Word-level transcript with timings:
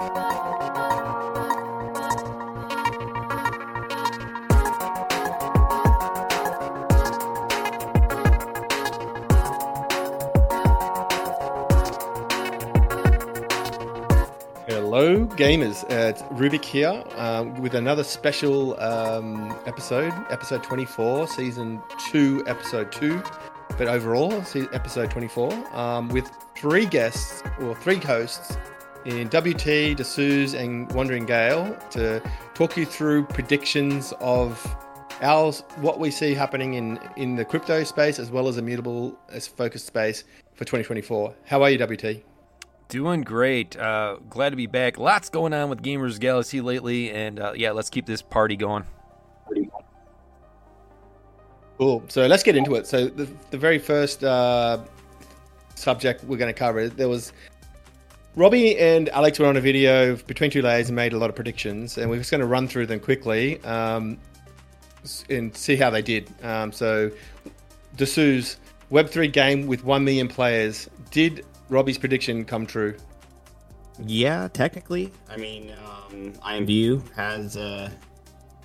Hello, 0.00 0.08
gamers. 15.36 15.84
Uh, 15.84 16.08
it's 16.08 16.22
Rubik 16.22 16.64
here 16.64 17.04
um, 17.16 17.60
with 17.60 17.74
another 17.74 18.02
special 18.02 18.80
um, 18.80 19.54
episode, 19.66 20.14
episode 20.30 20.62
24, 20.62 21.28
season 21.28 21.82
2, 22.10 22.44
episode 22.46 22.90
2, 22.90 23.22
but 23.76 23.86
overall, 23.86 24.32
episode 24.32 25.10
24, 25.10 25.76
um, 25.76 26.08
with 26.08 26.30
three 26.56 26.86
guests, 26.86 27.42
or 27.60 27.74
three 27.74 27.96
hosts 27.96 28.56
in 29.04 29.28
WT, 29.28 29.96
D'Souza, 29.96 30.58
and 30.58 30.90
Wandering 30.92 31.26
Gale 31.26 31.76
to 31.90 32.22
talk 32.54 32.76
you 32.76 32.84
through 32.84 33.24
predictions 33.24 34.12
of 34.20 34.64
our, 35.22 35.52
what 35.80 35.98
we 35.98 36.10
see 36.10 36.34
happening 36.34 36.74
in, 36.74 36.98
in 37.16 37.36
the 37.36 37.44
crypto 37.44 37.84
space 37.84 38.18
as 38.18 38.30
well 38.30 38.48
as 38.48 38.58
immutable 38.58 39.18
as 39.30 39.46
focused 39.46 39.86
space 39.86 40.24
for 40.54 40.64
2024. 40.64 41.34
How 41.46 41.62
are 41.62 41.70
you, 41.70 41.78
WT? 41.78 42.22
Doing 42.88 43.22
great. 43.22 43.76
Uh, 43.76 44.16
glad 44.28 44.50
to 44.50 44.56
be 44.56 44.66
back. 44.66 44.98
Lots 44.98 45.28
going 45.28 45.54
on 45.54 45.70
with 45.70 45.82
GamersGalaxie 45.82 46.62
lately, 46.62 47.10
and 47.12 47.38
uh, 47.38 47.52
yeah, 47.54 47.70
let's 47.70 47.88
keep 47.88 48.04
this 48.04 48.20
party 48.20 48.56
going. 48.56 48.84
Cool. 51.78 52.02
So 52.08 52.26
let's 52.26 52.42
get 52.42 52.56
into 52.56 52.74
it. 52.74 52.86
So 52.86 53.06
the, 53.06 53.28
the 53.50 53.56
very 53.56 53.78
first 53.78 54.22
uh, 54.22 54.80
subject 55.76 56.22
we're 56.24 56.36
going 56.36 56.52
to 56.52 56.58
cover 56.58 56.88
there 56.88 57.08
was 57.08 57.32
Robbie 58.36 58.78
and 58.78 59.08
Alex 59.08 59.38
were 59.38 59.46
on 59.46 59.56
a 59.56 59.60
video 59.60 60.16
between 60.16 60.50
two 60.50 60.62
layers 60.62 60.88
and 60.88 60.96
made 60.96 61.12
a 61.12 61.18
lot 61.18 61.30
of 61.30 61.36
predictions, 61.36 61.98
and 61.98 62.08
we're 62.08 62.18
just 62.18 62.30
going 62.30 62.40
to 62.40 62.46
run 62.46 62.68
through 62.68 62.86
them 62.86 63.00
quickly 63.00 63.62
um, 63.64 64.18
and 65.28 65.56
see 65.56 65.76
how 65.76 65.90
they 65.90 66.02
did. 66.02 66.32
Um, 66.42 66.70
so 66.70 67.10
D'Souza 67.96 68.56
Web3 68.92 69.32
game 69.32 69.66
with 69.66 69.84
1 69.84 70.04
million 70.04 70.28
players. 70.28 70.88
Did 71.10 71.44
Robbie's 71.68 71.98
prediction 71.98 72.44
come 72.44 72.66
true? 72.66 72.96
Yeah, 74.06 74.48
technically. 74.52 75.12
I 75.28 75.36
mean, 75.36 75.72
um, 75.84 76.32
IMView 76.34 77.12
has 77.12 77.56
uh, 77.56 77.90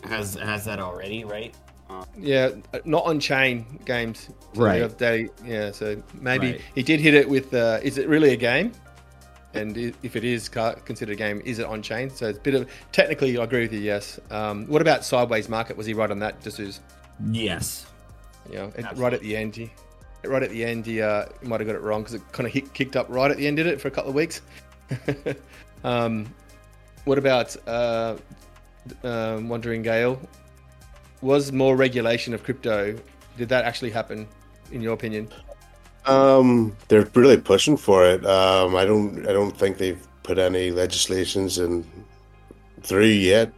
has 0.04 0.36
has 0.36 0.64
that 0.66 0.80
already, 0.80 1.26
right? 1.26 1.54
Uh, 1.90 2.06
yeah, 2.18 2.50
not 2.86 3.04
on 3.06 3.20
chain 3.20 3.80
games. 3.86 4.30
So 4.54 4.62
right. 4.62 4.98
Day, 4.98 5.30
yeah, 5.44 5.72
so 5.72 6.02
maybe 6.14 6.54
right. 6.54 6.62
he 6.74 6.84
did 6.84 7.00
hit 7.00 7.14
it 7.14 7.28
with. 7.28 7.54
Uh, 7.54 7.80
is 7.84 7.98
it 7.98 8.08
really 8.08 8.32
a 8.32 8.38
game? 8.38 8.72
And 9.56 9.78
if 10.04 10.16
it 10.16 10.24
is 10.24 10.50
considered 10.50 11.14
a 11.14 11.16
game, 11.16 11.42
is 11.46 11.60
it 11.60 11.66
on 11.66 11.82
chain? 11.82 12.10
So 12.10 12.28
it's 12.28 12.38
a 12.38 12.42
bit 12.42 12.56
of 12.56 12.70
technically, 12.92 13.38
I 13.38 13.44
agree 13.44 13.62
with 13.62 13.74
you. 13.74 13.80
Yes. 13.80 14.20
Um, 14.32 14.66
what 14.68 14.82
about 14.82 15.06
sideways 15.06 15.50
market? 15.50 15.78
Was 15.78 15.86
he 15.86 15.94
right 15.94 16.12
on 16.12 16.20
that, 16.20 16.42
D'Souza? 16.42 16.80
Yes. 17.32 17.86
Yeah, 18.52 18.70
right 18.96 19.14
at 19.14 19.22
the 19.22 19.36
end. 19.36 19.56
He, 19.56 19.72
right 20.24 20.44
at 20.44 20.52
the 20.52 20.64
end, 20.64 20.86
he, 20.86 21.02
uh, 21.02 21.26
might 21.42 21.60
have 21.60 21.68
got 21.68 21.76
it 21.76 21.82
wrong 21.82 22.02
because 22.02 22.16
it 22.16 22.22
kind 22.32 22.46
of 22.46 22.54
hit, 22.54 22.74
kicked 22.74 22.96
up 22.96 23.08
right 23.10 23.32
at 23.32 23.38
the 23.38 23.48
end, 23.48 23.58
did 23.58 23.68
it, 23.68 23.82
for 23.82 23.88
a 23.88 23.92
couple 23.92 24.10
of 24.10 24.16
weeks. 24.16 24.42
um, 25.84 26.32
what 27.06 27.18
about 27.18 27.56
uh, 27.68 28.18
um, 29.04 29.50
Wandering 29.50 29.82
Gale? 29.82 30.20
Was 31.22 31.52
more 31.52 31.76
regulation 31.76 32.34
of 32.34 32.44
crypto? 32.44 32.96
Did 33.38 33.50
that 33.50 33.66
actually 33.66 33.92
happen, 33.92 34.28
in 34.72 34.82
your 34.82 34.94
opinion? 34.94 35.30
Um, 36.06 36.76
they're 36.88 37.10
really 37.14 37.38
pushing 37.38 37.78
for 37.78 38.06
it. 38.06 38.26
Um, 38.26 38.76
I 38.76 38.86
don't, 38.86 39.28
I 39.28 39.34
don't 39.34 39.58
think 39.58 39.78
they've 39.78 40.08
put 40.24 40.38
any 40.38 40.72
legislations 40.72 41.58
in 41.58 41.86
through 42.82 43.06
yet. 43.06 43.52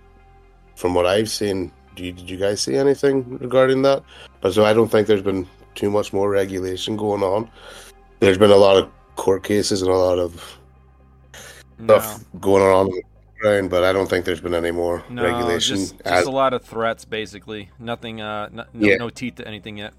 From 0.75 0.93
what 0.93 1.05
I've 1.05 1.29
seen, 1.29 1.71
you, 1.97 2.11
did 2.11 2.29
you 2.29 2.37
guys 2.37 2.61
see 2.61 2.75
anything 2.75 3.37
regarding 3.39 3.81
that? 3.81 4.03
But 4.41 4.53
so 4.53 4.63
I 4.63 4.73
don't 4.73 4.89
think 4.89 5.07
there's 5.07 5.21
been 5.21 5.47
too 5.75 5.89
much 5.89 6.13
more 6.13 6.29
regulation 6.29 6.95
going 6.95 7.23
on. 7.23 7.49
There's 8.19 8.37
been 8.37 8.51
a 8.51 8.55
lot 8.55 8.77
of 8.77 8.89
court 9.15 9.43
cases 9.43 9.81
and 9.81 9.91
a 9.91 9.95
lot 9.95 10.19
of 10.19 10.57
no. 11.79 11.99
stuff 11.99 12.23
going 12.39 12.63
on 12.63 12.89
around, 13.43 13.69
but 13.69 13.83
I 13.83 13.91
don't 13.91 14.09
think 14.09 14.25
there's 14.25 14.41
been 14.41 14.53
any 14.53 14.71
more 14.71 15.03
no, 15.09 15.23
regulation. 15.23 15.77
Just, 15.77 16.03
just 16.03 16.27
a 16.27 16.31
lot 16.31 16.53
of 16.53 16.63
threats, 16.63 17.05
basically. 17.05 17.69
Nothing, 17.79 18.21
uh, 18.21 18.49
no, 18.51 18.65
no, 18.73 18.87
yeah. 18.87 18.97
no 18.97 19.09
teeth 19.09 19.35
to 19.35 19.47
anything 19.47 19.77
yet. 19.77 19.93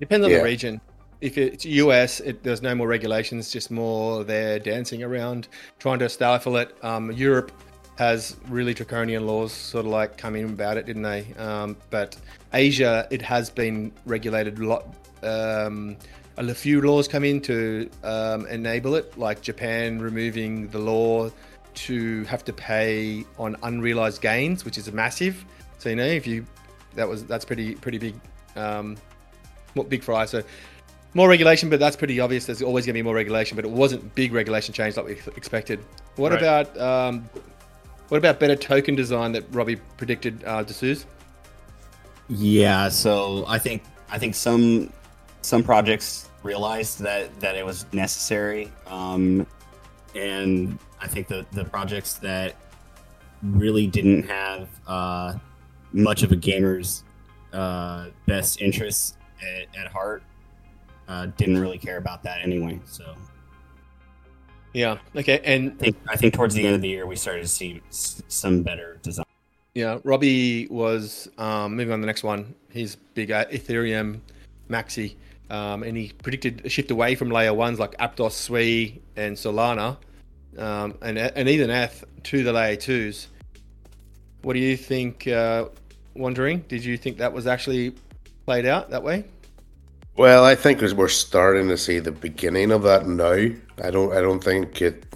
Depends 0.00 0.24
on 0.24 0.30
yeah. 0.30 0.38
the 0.38 0.44
region. 0.44 0.80
If 1.22 1.38
it's 1.38 1.64
US, 1.64 2.18
it, 2.18 2.42
there's 2.42 2.62
no 2.62 2.74
more 2.74 2.88
regulations, 2.88 3.52
just 3.52 3.70
more 3.70 4.24
they're 4.24 4.58
dancing 4.58 5.04
around, 5.04 5.46
trying 5.78 6.00
to 6.00 6.08
stifle 6.08 6.56
it. 6.56 6.76
Um, 6.82 7.12
Europe 7.12 7.52
has 7.96 8.36
really 8.48 8.74
draconian 8.74 9.24
laws 9.24 9.52
sort 9.52 9.86
of 9.86 9.92
like 9.92 10.18
coming 10.18 10.44
about 10.44 10.76
it, 10.78 10.84
didn't 10.84 11.02
they? 11.02 11.32
Um, 11.38 11.76
but 11.90 12.16
Asia, 12.52 13.06
it 13.12 13.22
has 13.22 13.50
been 13.50 13.92
regulated 14.04 14.58
a 14.58 14.66
lot. 14.66 14.94
Um, 15.22 15.96
a 16.38 16.54
few 16.54 16.80
laws 16.80 17.06
come 17.06 17.22
in 17.22 17.40
to 17.42 17.88
um, 18.02 18.46
enable 18.48 18.96
it, 18.96 19.16
like 19.16 19.42
Japan 19.42 20.00
removing 20.00 20.66
the 20.68 20.80
law 20.80 21.30
to 21.74 22.24
have 22.24 22.44
to 22.46 22.52
pay 22.52 23.24
on 23.38 23.56
unrealized 23.62 24.20
gains, 24.22 24.64
which 24.64 24.76
is 24.76 24.90
massive. 24.92 25.44
So 25.78 25.88
you 25.88 25.94
know, 25.94 26.04
if 26.04 26.26
you 26.26 26.44
that 26.96 27.08
was 27.08 27.24
that's 27.26 27.44
pretty 27.44 27.76
pretty 27.76 27.98
big, 27.98 28.14
um, 28.56 28.96
big 29.88 30.02
fry. 30.02 30.24
So 30.24 30.42
more 31.14 31.28
regulation, 31.28 31.68
but 31.68 31.78
that's 31.78 31.96
pretty 31.96 32.20
obvious. 32.20 32.46
There's 32.46 32.62
always 32.62 32.86
going 32.86 32.94
to 32.94 32.98
be 32.98 33.02
more 33.02 33.14
regulation, 33.14 33.56
but 33.56 33.64
it 33.64 33.70
wasn't 33.70 34.14
big 34.14 34.32
regulation 34.32 34.72
change 34.72 34.96
like 34.96 35.06
we 35.06 35.12
expected. 35.36 35.80
What 36.16 36.32
right. 36.32 36.40
about 36.40 36.78
um, 36.78 37.28
what 38.08 38.18
about 38.18 38.40
better 38.40 38.56
token 38.56 38.94
design 38.94 39.32
that 39.32 39.44
Robbie 39.52 39.76
predicted, 39.96 40.42
uh, 40.44 40.62
D'Souza? 40.62 41.06
Yeah, 42.28 42.88
so 42.88 43.44
I 43.46 43.58
think 43.58 43.82
I 44.10 44.18
think 44.18 44.34
some 44.34 44.92
some 45.42 45.62
projects 45.62 46.28
realized 46.42 47.00
that 47.00 47.38
that 47.40 47.56
it 47.56 47.64
was 47.64 47.86
necessary, 47.92 48.70
um, 48.86 49.46
and 50.14 50.78
I 51.00 51.08
think 51.08 51.28
the 51.28 51.46
the 51.52 51.64
projects 51.64 52.14
that 52.14 52.56
really 53.42 53.86
didn't 53.86 54.22
have 54.24 54.68
uh, 54.86 55.34
much 55.92 56.22
of 56.22 56.32
a 56.32 56.36
gamer's 56.36 57.04
uh, 57.52 58.06
best 58.26 58.62
interests 58.62 59.16
at, 59.42 59.76
at 59.76 59.92
heart 59.92 60.22
uh, 61.08 61.26
didn't 61.36 61.58
really 61.58 61.78
care 61.78 61.96
about 61.96 62.22
that 62.22 62.42
anyway. 62.42 62.80
So 62.84 63.14
yeah. 64.72 64.98
Okay. 65.14 65.40
And 65.44 65.72
I 65.72 65.74
think, 65.76 65.96
I 66.08 66.16
think 66.16 66.34
towards 66.34 66.54
the 66.54 66.66
end 66.66 66.74
of 66.74 66.80
the 66.80 66.88
year 66.88 67.06
we 67.06 67.16
started 67.16 67.42
to 67.42 67.48
see 67.48 67.82
some 67.90 68.62
better 68.62 68.98
design. 69.02 69.26
Yeah, 69.74 69.98
Robbie 70.04 70.66
was 70.68 71.28
um, 71.38 71.76
moving 71.76 71.94
on 71.94 72.00
the 72.02 72.06
next 72.06 72.22
one. 72.22 72.54
He's 72.70 72.96
big 72.96 73.30
at 73.30 73.50
Ethereum 73.50 74.20
Maxi, 74.68 75.14
um, 75.48 75.82
and 75.82 75.96
he 75.96 76.12
predicted 76.22 76.62
a 76.66 76.68
shift 76.68 76.90
away 76.90 77.14
from 77.14 77.30
layer 77.30 77.54
ones 77.54 77.78
like 77.78 77.96
Aptos, 77.96 78.32
Sui, 78.32 79.00
and 79.16 79.34
Solana, 79.34 79.96
um, 80.58 80.98
and 81.00 81.16
and 81.16 81.48
even 81.48 81.70
ETH 81.70 82.04
to 82.24 82.44
the 82.44 82.52
layer 82.52 82.76
twos. 82.76 83.28
What 84.42 84.52
do 84.52 84.58
you 84.58 84.76
think? 84.76 85.26
Uh, 85.26 85.68
wondering, 86.14 86.64
did 86.68 86.84
you 86.84 86.98
think 86.98 87.16
that 87.16 87.32
was 87.32 87.46
actually 87.46 87.94
played 88.44 88.66
out 88.66 88.90
that 88.90 89.02
way? 89.02 89.24
Well, 90.16 90.44
I 90.44 90.54
think 90.54 90.82
as 90.82 90.94
we're 90.94 91.08
starting 91.08 91.68
to 91.68 91.76
see 91.78 91.98
the 91.98 92.12
beginning 92.12 92.70
of 92.70 92.82
that 92.82 93.06
now. 93.06 93.48
I 93.82 93.90
don't. 93.90 94.12
I 94.12 94.20
don't 94.20 94.44
think 94.44 94.82
it 94.82 95.06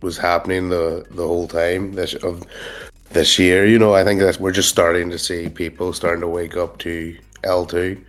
was 0.00 0.16
happening 0.16 0.68
the 0.68 1.04
the 1.10 1.26
whole 1.26 1.48
time 1.48 1.94
this 1.94 2.14
of 2.14 2.44
this 3.10 3.38
year. 3.38 3.66
You 3.66 3.78
know, 3.78 3.94
I 3.94 4.04
think 4.04 4.20
that 4.20 4.38
we're 4.38 4.52
just 4.52 4.68
starting 4.68 5.10
to 5.10 5.18
see 5.18 5.48
people 5.48 5.92
starting 5.92 6.20
to 6.20 6.28
wake 6.28 6.56
up 6.56 6.78
to 6.78 7.18
L 7.42 7.66
two, 7.66 8.00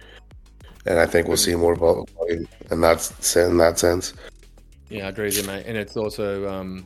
and 0.86 1.00
I 1.00 1.08
think 1.08 1.28
we'll 1.28 1.38
see 1.38 1.56
more 1.56 1.76
volatility 1.76 2.48
in 2.70 2.82
that 2.82 3.36
in 3.36 3.58
that 3.58 3.80
sense. 3.80 4.14
Yeah, 4.90 5.08
I 5.08 5.10
agree 5.10 5.26
with 5.26 5.38
you, 5.42 5.48
mate. 5.48 5.66
And 5.68 5.78
it's 5.78 5.98
also 5.98 6.48
um, 6.48 6.86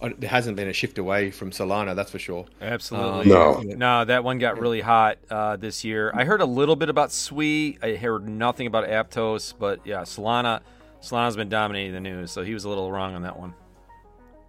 there 0.00 0.28
hasn't 0.28 0.56
been 0.56 0.68
a 0.68 0.72
shift 0.72 0.98
away 0.98 1.30
from 1.30 1.50
Solana, 1.50 1.96
that's 1.96 2.10
for 2.10 2.18
sure. 2.18 2.46
Absolutely. 2.60 3.32
Um, 3.32 3.66
no. 3.68 3.74
No, 3.76 4.04
that 4.04 4.24
one 4.24 4.38
got 4.38 4.58
really 4.58 4.80
hot 4.80 5.18
uh, 5.30 5.56
this 5.56 5.84
year. 5.84 6.12
I 6.14 6.24
heard 6.24 6.40
a 6.40 6.46
little 6.46 6.76
bit 6.76 6.88
about 6.88 7.12
Sui. 7.12 7.78
I 7.82 7.94
heard 7.94 8.28
nothing 8.28 8.66
about 8.66 8.88
Aptos, 8.88 9.54
but 9.58 9.80
yeah, 9.86 10.02
Solana 10.02 10.60
Solana's 11.04 11.36
been 11.36 11.50
dominating 11.50 11.92
the 11.92 12.00
news, 12.00 12.30
so 12.30 12.42
he 12.42 12.54
was 12.54 12.64
a 12.64 12.68
little 12.68 12.90
wrong 12.90 13.14
on 13.14 13.22
that 13.22 13.38
one. 13.38 13.52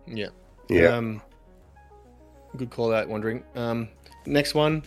Yeah. 0.07 0.29
Yeah. 0.69 0.95
Um, 0.95 1.21
good 2.55 2.69
call 2.69 2.93
out, 2.93 3.09
wondering. 3.09 3.43
Um, 3.55 3.89
next 4.25 4.53
one, 4.53 4.83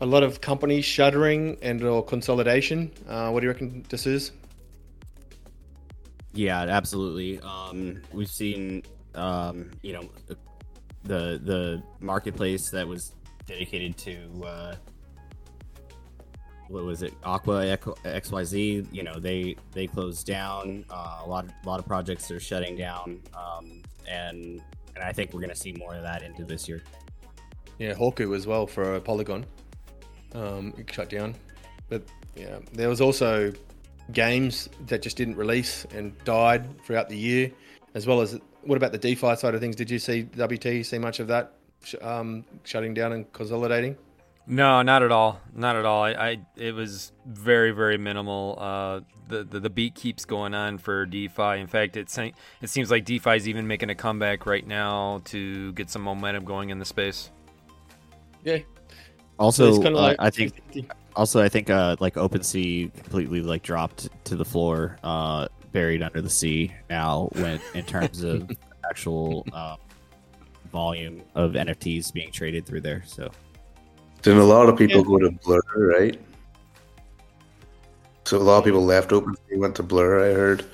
a 0.00 0.06
lot 0.06 0.24
of 0.24 0.40
companies 0.40 0.84
shuttering 0.84 1.56
and 1.62 1.82
or 1.84 2.04
consolidation. 2.04 2.90
Uh, 3.08 3.30
what 3.30 3.40
do 3.40 3.46
you 3.46 3.52
reckon 3.52 3.84
this 3.88 4.06
is? 4.06 4.32
Yeah, 6.32 6.62
absolutely. 6.62 7.38
Um, 7.40 8.02
we've 8.12 8.28
seen 8.28 8.82
um, 9.14 9.70
you 9.82 9.92
know, 9.92 10.08
the 11.04 11.40
the 11.42 11.82
marketplace 12.00 12.70
that 12.70 12.86
was 12.86 13.12
dedicated 13.46 13.96
to 13.98 14.44
uh, 14.44 14.74
what 16.68 16.84
was 16.84 17.02
it, 17.02 17.12
Aqua 17.24 17.64
XYZ. 18.04 18.86
You 18.92 19.02
know, 19.02 19.18
they 19.18 19.56
they 19.72 19.86
closed 19.86 20.26
down. 20.26 20.84
Uh, 20.90 21.20
a 21.24 21.28
lot 21.28 21.44
of, 21.44 21.50
a 21.64 21.68
lot 21.68 21.80
of 21.80 21.86
projects 21.86 22.30
are 22.30 22.40
shutting 22.40 22.76
down, 22.76 23.20
um, 23.34 23.82
and 24.08 24.62
and 24.94 25.04
I 25.04 25.12
think 25.12 25.32
we're 25.32 25.40
going 25.40 25.50
to 25.50 25.56
see 25.56 25.72
more 25.72 25.94
of 25.94 26.02
that 26.02 26.22
into 26.22 26.44
this 26.44 26.68
year. 26.68 26.82
Yeah, 27.78 27.94
Hawku 27.94 28.34
as 28.36 28.46
well 28.46 28.66
for 28.66 29.00
Polygon. 29.00 29.44
Um, 30.34 30.74
shut 30.90 31.10
down, 31.10 31.34
but 31.88 32.02
yeah, 32.34 32.58
there 32.72 32.88
was 32.88 33.00
also 33.00 33.52
games 34.12 34.68
that 34.86 35.02
just 35.02 35.16
didn't 35.16 35.36
release 35.36 35.86
and 35.94 36.16
died 36.24 36.66
throughout 36.84 37.08
the 37.08 37.16
year, 37.16 37.50
as 37.94 38.06
well 38.06 38.20
as 38.20 38.38
what 38.66 38.76
about 38.76 38.92
the 38.92 38.98
DeFi 38.98 39.36
side 39.36 39.54
of 39.54 39.60
things? 39.60 39.76
Did 39.76 39.90
you 39.90 39.98
see 39.98 40.22
WT 40.22 40.84
see 40.84 40.98
much 40.98 41.20
of 41.20 41.28
that 41.28 41.54
um, 42.00 42.44
shutting 42.64 42.94
down 42.94 43.12
and 43.12 43.32
consolidating? 43.32 43.96
No, 44.46 44.82
not 44.82 45.02
at 45.02 45.10
all. 45.10 45.40
Not 45.54 45.76
at 45.76 45.84
all. 45.84 46.02
I, 46.02 46.12
I 46.12 46.38
it 46.56 46.74
was 46.74 47.12
very 47.26 47.70
very 47.70 47.96
minimal. 47.96 48.58
Uh, 48.60 49.00
the, 49.28 49.42
the 49.44 49.60
the 49.60 49.70
beat 49.70 49.94
keeps 49.94 50.24
going 50.24 50.54
on 50.54 50.78
for 50.78 51.06
DeFi. 51.06 51.60
In 51.60 51.66
fact, 51.66 51.96
it 51.96 52.14
it 52.60 52.68
seems 52.68 52.90
like 52.90 53.04
DeFi 53.04 53.36
is 53.36 53.48
even 53.48 53.66
making 53.66 53.90
a 53.90 53.94
comeback 53.94 54.44
right 54.44 54.66
now 54.66 55.22
to 55.26 55.72
get 55.72 55.88
some 55.88 56.02
momentum 56.02 56.44
going 56.44 56.70
in 56.70 56.78
the 56.78 56.84
space. 56.84 57.30
Yeah. 58.44 58.58
Also, 59.38 59.80
so 59.80 59.88
uh, 59.88 59.90
like, 59.90 60.16
I 60.18 60.30
think 60.30 60.52
also 61.16 61.42
I 61.42 61.48
think 61.48 61.70
uh, 61.70 61.96
like 62.00 62.14
OpenSea 62.14 62.92
completely 62.92 63.40
like 63.40 63.62
dropped 63.62 64.08
to 64.26 64.36
the 64.36 64.44
floor, 64.44 64.98
uh, 65.02 65.48
buried 65.74 66.02
under 66.02 66.22
the 66.22 66.30
sea 66.30 66.72
now. 66.88 67.28
When 67.32 67.60
in 67.74 67.84
terms 67.84 68.22
of 68.22 68.50
actual 68.88 69.46
uh, 69.52 69.76
volume 70.72 71.20
of 71.34 71.52
NFTs 71.52 72.14
being 72.14 72.32
traded 72.32 72.64
through 72.64 72.80
there, 72.80 73.02
so. 73.06 73.30
Then 74.22 74.38
a 74.38 74.44
lot 74.44 74.70
of 74.70 74.78
people 74.78 75.00
yeah. 75.00 75.04
go 75.06 75.18
to 75.18 75.30
Blur, 75.30 75.60
right? 75.76 76.18
So 78.24 78.38
a 78.38 78.40
lot 78.40 78.56
of 78.56 78.64
people 78.64 78.82
left 78.82 79.10
OpenSea, 79.10 79.58
went 79.58 79.76
to 79.76 79.82
Blur. 79.82 80.30
I 80.30 80.32
heard. 80.32 80.64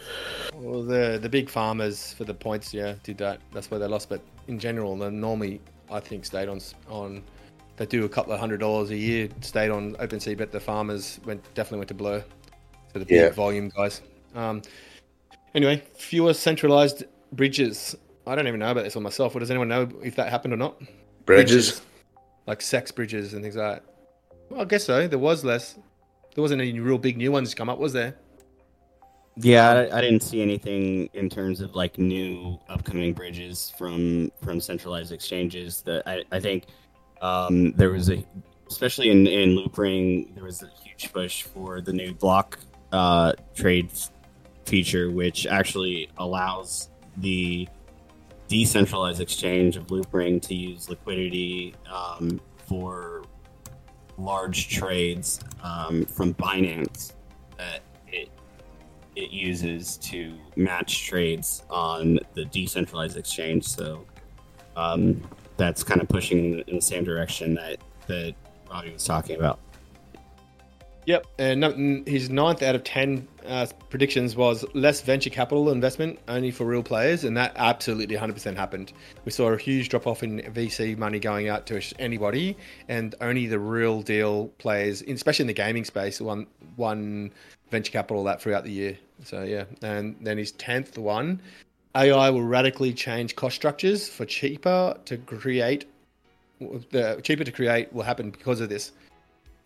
Well, 0.55 0.85
the 0.85 1.19
the 1.20 1.29
big 1.29 1.50
farmers 1.50 2.12
for 2.12 2.25
the 2.25 2.35
points, 2.35 2.73
yeah, 2.73 2.94
did 3.02 3.19
that. 3.19 3.41
That's 3.52 3.69
why 3.69 3.79
they 3.79 3.88
lost. 3.88 4.08
But 4.08 4.20
in 4.47 4.58
general, 4.61 4.97
they 4.97 5.11
normally, 5.11 5.61
I 5.91 5.99
think, 5.99 6.25
stayed 6.25 6.49
on 6.49 6.61
on. 6.88 7.25
They 7.76 7.87
do 7.87 8.05
a 8.05 8.08
couple 8.08 8.32
of 8.32 8.38
hundred 8.38 8.61
dollars 8.61 8.91
a 8.91 8.97
year, 8.97 9.29
stayed 9.41 9.70
on 9.70 9.94
OpenSea, 9.94 10.38
but 10.38 10.52
the 10.52 10.61
farmers 10.61 11.19
went 11.25 11.43
definitely 11.55 11.79
went 11.79 11.88
to 11.88 11.94
Blur. 11.94 12.25
So 12.93 12.99
the 13.00 13.05
big 13.05 13.17
yeah. 13.17 13.31
volume 13.31 13.70
guys. 13.70 14.02
Um, 14.37 14.62
anyway, 15.55 15.82
fewer 15.97 16.35
centralized 16.35 17.05
bridges. 17.32 17.97
I 18.26 18.35
don't 18.35 18.47
even 18.47 18.61
know 18.61 18.70
about 18.70 18.85
this 18.85 18.94
one 18.94 19.05
myself. 19.05 19.35
Well, 19.35 19.41
does 19.41 19.50
anyone 19.50 19.69
know 19.69 19.88
if 20.02 20.17
that 20.17 20.31
happened 20.31 20.55
or 20.55 20.56
not? 20.56 20.79
Bridges. 21.25 21.70
bridges 21.73 21.82
like 22.47 22.61
CEX 22.61 22.94
bridges 22.94 23.35
and 23.35 23.43
things 23.43 23.56
like 23.56 23.82
that. 23.82 23.94
Well, 24.49 24.62
I 24.62 24.64
guess 24.64 24.85
so. 24.85 25.06
There 25.06 25.19
was 25.19 25.44
less. 25.44 25.75
There 26.35 26.43
wasn't 26.43 26.61
any 26.61 26.79
real 26.79 26.99
big 26.99 27.17
new 27.17 27.32
ones 27.32 27.55
come 27.55 27.69
up, 27.69 27.79
was 27.79 27.93
there? 27.93 28.17
Yeah, 29.37 29.70
I, 29.70 29.99
I, 29.99 30.00
didn't 30.00 30.20
see 30.20 30.43
anything 30.43 31.08
in 31.14 31.31
terms 31.31 31.61
of 31.61 31.75
like 31.75 31.99
new 31.99 32.58
upcoming 32.69 33.12
bridges 33.14 33.73
from 33.79 34.31
from 34.43 34.61
centralized 34.61 35.12
exchanges. 35.12 35.82
That 35.82 36.02
I, 36.06 36.25
I 36.32 36.41
think 36.41 36.67
um, 37.23 37.73
there 37.73 37.91
was 37.91 38.11
a, 38.11 38.25
especially 38.69 39.11
in 39.11 39.26
in 39.26 39.56
Loopring, 39.56 40.35
there 40.35 40.44
was 40.44 40.62
a 40.62 40.70
huge 40.82 41.12
push 41.12 41.44
for 41.44 41.81
the 41.81 41.93
new 41.93 42.12
block 42.12 42.58
uh, 42.93 43.32
trade 43.55 43.91
feature, 44.70 45.11
which 45.11 45.46
actually 45.46 46.08
allows 46.19 46.88
the 47.17 47.69
decentralized 48.46 49.20
exchange 49.20 49.76
of 49.76 49.88
Loopring 49.88 50.40
to 50.43 50.55
use 50.55 50.88
liquidity 50.88 51.75
um, 51.93 52.40
for 52.67 53.25
large 54.17 54.69
trades 54.69 55.40
um, 55.62 56.05
from 56.05 56.34
Binance 56.34 57.12
that 57.58 57.81
it 58.08 58.31
it 59.17 59.31
uses 59.31 59.96
to 59.99 60.38
match 60.56 61.06
trades 61.06 61.64
on 61.69 62.20
the 62.34 62.44
decentralized 62.46 63.16
exchange. 63.16 63.66
So 63.66 64.06
um, 64.76 65.20
that's 65.56 65.82
kind 65.82 66.00
of 66.00 66.08
pushing 66.08 66.61
in 66.61 66.76
the 66.76 66.82
same 66.82 67.05
direction 67.05 67.55
that 67.55 67.78
that 68.06 68.34
Robbie 68.70 68.93
was 68.93 69.05
talking 69.05 69.37
about. 69.37 69.58
Yep, 71.10 71.26
and 71.38 72.06
his 72.06 72.30
ninth 72.30 72.62
out 72.62 72.76
of 72.76 72.84
ten 72.84 73.26
uh, 73.44 73.66
predictions 73.88 74.36
was 74.36 74.64
less 74.74 75.00
venture 75.00 75.28
capital 75.28 75.70
investment 75.70 76.20
only 76.28 76.52
for 76.52 76.64
real 76.64 76.84
players, 76.84 77.24
and 77.24 77.36
that 77.36 77.50
absolutely 77.56 78.14
100% 78.14 78.54
happened. 78.54 78.92
We 79.24 79.32
saw 79.32 79.48
a 79.48 79.58
huge 79.58 79.88
drop 79.88 80.06
off 80.06 80.22
in 80.22 80.38
VC 80.38 80.96
money 80.96 81.18
going 81.18 81.48
out 81.48 81.66
to 81.66 81.82
anybody, 81.98 82.56
and 82.86 83.16
only 83.20 83.48
the 83.48 83.58
real 83.58 84.02
deal 84.02 84.52
players, 84.58 85.02
especially 85.02 85.42
in 85.42 85.46
the 85.48 85.52
gaming 85.52 85.84
space, 85.84 86.20
won 86.20 86.46
won 86.76 87.32
venture 87.72 87.90
capital 87.90 88.22
that 88.22 88.40
throughout 88.40 88.62
the 88.62 88.70
year. 88.70 88.96
So 89.24 89.42
yeah, 89.42 89.64
and 89.82 90.14
then 90.20 90.38
his 90.38 90.52
tenth 90.52 90.96
one, 90.96 91.42
AI 91.96 92.30
will 92.30 92.44
radically 92.44 92.92
change 92.92 93.34
cost 93.34 93.56
structures 93.56 94.08
for 94.08 94.26
cheaper 94.26 94.96
to 95.06 95.16
create. 95.16 95.86
The 96.60 97.20
cheaper 97.24 97.42
to 97.42 97.50
create 97.50 97.92
will 97.92 98.04
happen 98.04 98.30
because 98.30 98.60
of 98.60 98.68
this. 98.68 98.92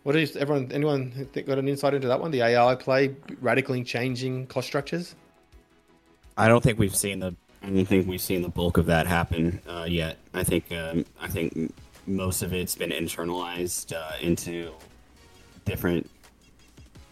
What 0.05 0.15
is 0.15 0.35
everyone? 0.35 0.71
Anyone 0.71 1.09
think, 1.33 1.47
got 1.47 1.57
an 1.57 1.67
insight 1.67 1.95
into 1.95 2.07
that 2.09 2.19
one? 2.19 2.29
The 2.29 2.41
AI 2.41 2.75
play 2.75 3.15
radically 3.41 3.83
changing 3.83 4.45
cost 4.45 4.67
structures. 4.67 5.15
I 6.37 6.47
don't 6.47 6.61
think 6.61 6.77
we've 6.77 6.95
seen 6.95 7.17
the. 7.17 7.35
I 7.63 7.71
don't 7.71 7.87
think 7.87 8.07
we've 8.07 8.21
seen 8.21 8.43
the 8.43 8.49
bulk 8.49 8.77
of 8.77 8.85
that 8.85 9.07
happen 9.07 9.59
uh, 9.67 9.87
yet. 9.89 10.17
I 10.35 10.43
think. 10.43 10.71
Um, 10.71 11.05
I 11.19 11.27
think 11.27 11.73
most 12.05 12.43
of 12.43 12.53
it's 12.53 12.75
been 12.75 12.91
internalized 12.91 13.95
uh, 13.95 14.11
into 14.21 14.73
different 15.65 16.07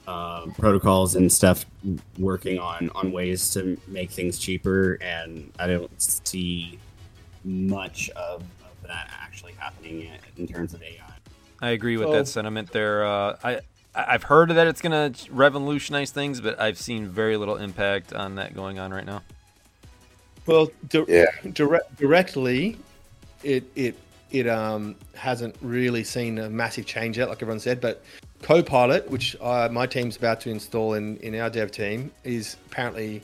uh, 0.06 0.46
protocols 0.60 1.16
and 1.16 1.32
stuff, 1.32 1.66
working 2.20 2.60
on 2.60 2.92
on 2.94 3.12
ways 3.12 3.50
to 3.54 3.76
make 3.88 4.12
things 4.12 4.38
cheaper. 4.38 5.00
And 5.02 5.52
I 5.58 5.66
don't 5.66 6.00
see 6.00 6.78
much 7.44 8.12
of, 8.12 8.44
of 8.44 8.88
that 8.88 9.10
actually 9.20 9.54
happening 9.54 10.12
in 10.38 10.48
terms 10.48 10.76
of 10.76 10.84
AI. 10.84 11.03
I 11.64 11.70
agree 11.70 11.96
with 11.96 12.08
so, 12.08 12.12
that 12.12 12.28
sentiment 12.28 12.72
there. 12.74 13.06
Uh, 13.06 13.38
I 13.42 13.62
I've 13.96 14.24
heard 14.24 14.50
that 14.50 14.68
it's 14.68 14.82
going 14.82 15.14
to 15.14 15.32
revolutionize 15.32 16.12
things, 16.12 16.42
but 16.42 16.60
I've 16.60 16.78
seen 16.78 17.08
very 17.08 17.38
little 17.38 17.56
impact 17.56 18.12
on 18.12 18.36
that 18.36 18.54
going 18.54 18.80
on 18.80 18.92
right 18.92 19.06
now. 19.06 19.22
Well, 20.46 20.72
di- 20.90 21.06
yeah. 21.08 21.28
direct, 21.54 21.96
directly, 21.96 22.78
it 23.44 23.64
it 23.78 23.96
it 24.30 24.46
um 24.46 24.96
hasn't 25.16 25.56
really 25.62 26.04
seen 26.04 26.38
a 26.38 26.50
massive 26.50 26.86
change 26.86 27.18
yet, 27.18 27.30
like 27.30 27.42
everyone 27.42 27.62
said. 27.62 27.80
But 27.80 28.04
Copilot, 28.42 29.10
which 29.10 29.38
uh, 29.40 29.70
my 29.72 29.86
team's 29.86 30.18
about 30.18 30.42
to 30.42 30.50
install 30.50 30.96
in 30.96 31.16
in 31.20 31.34
our 31.40 31.50
dev 31.50 31.72
team, 31.72 32.12
is 32.26 32.58
apparently 32.66 33.22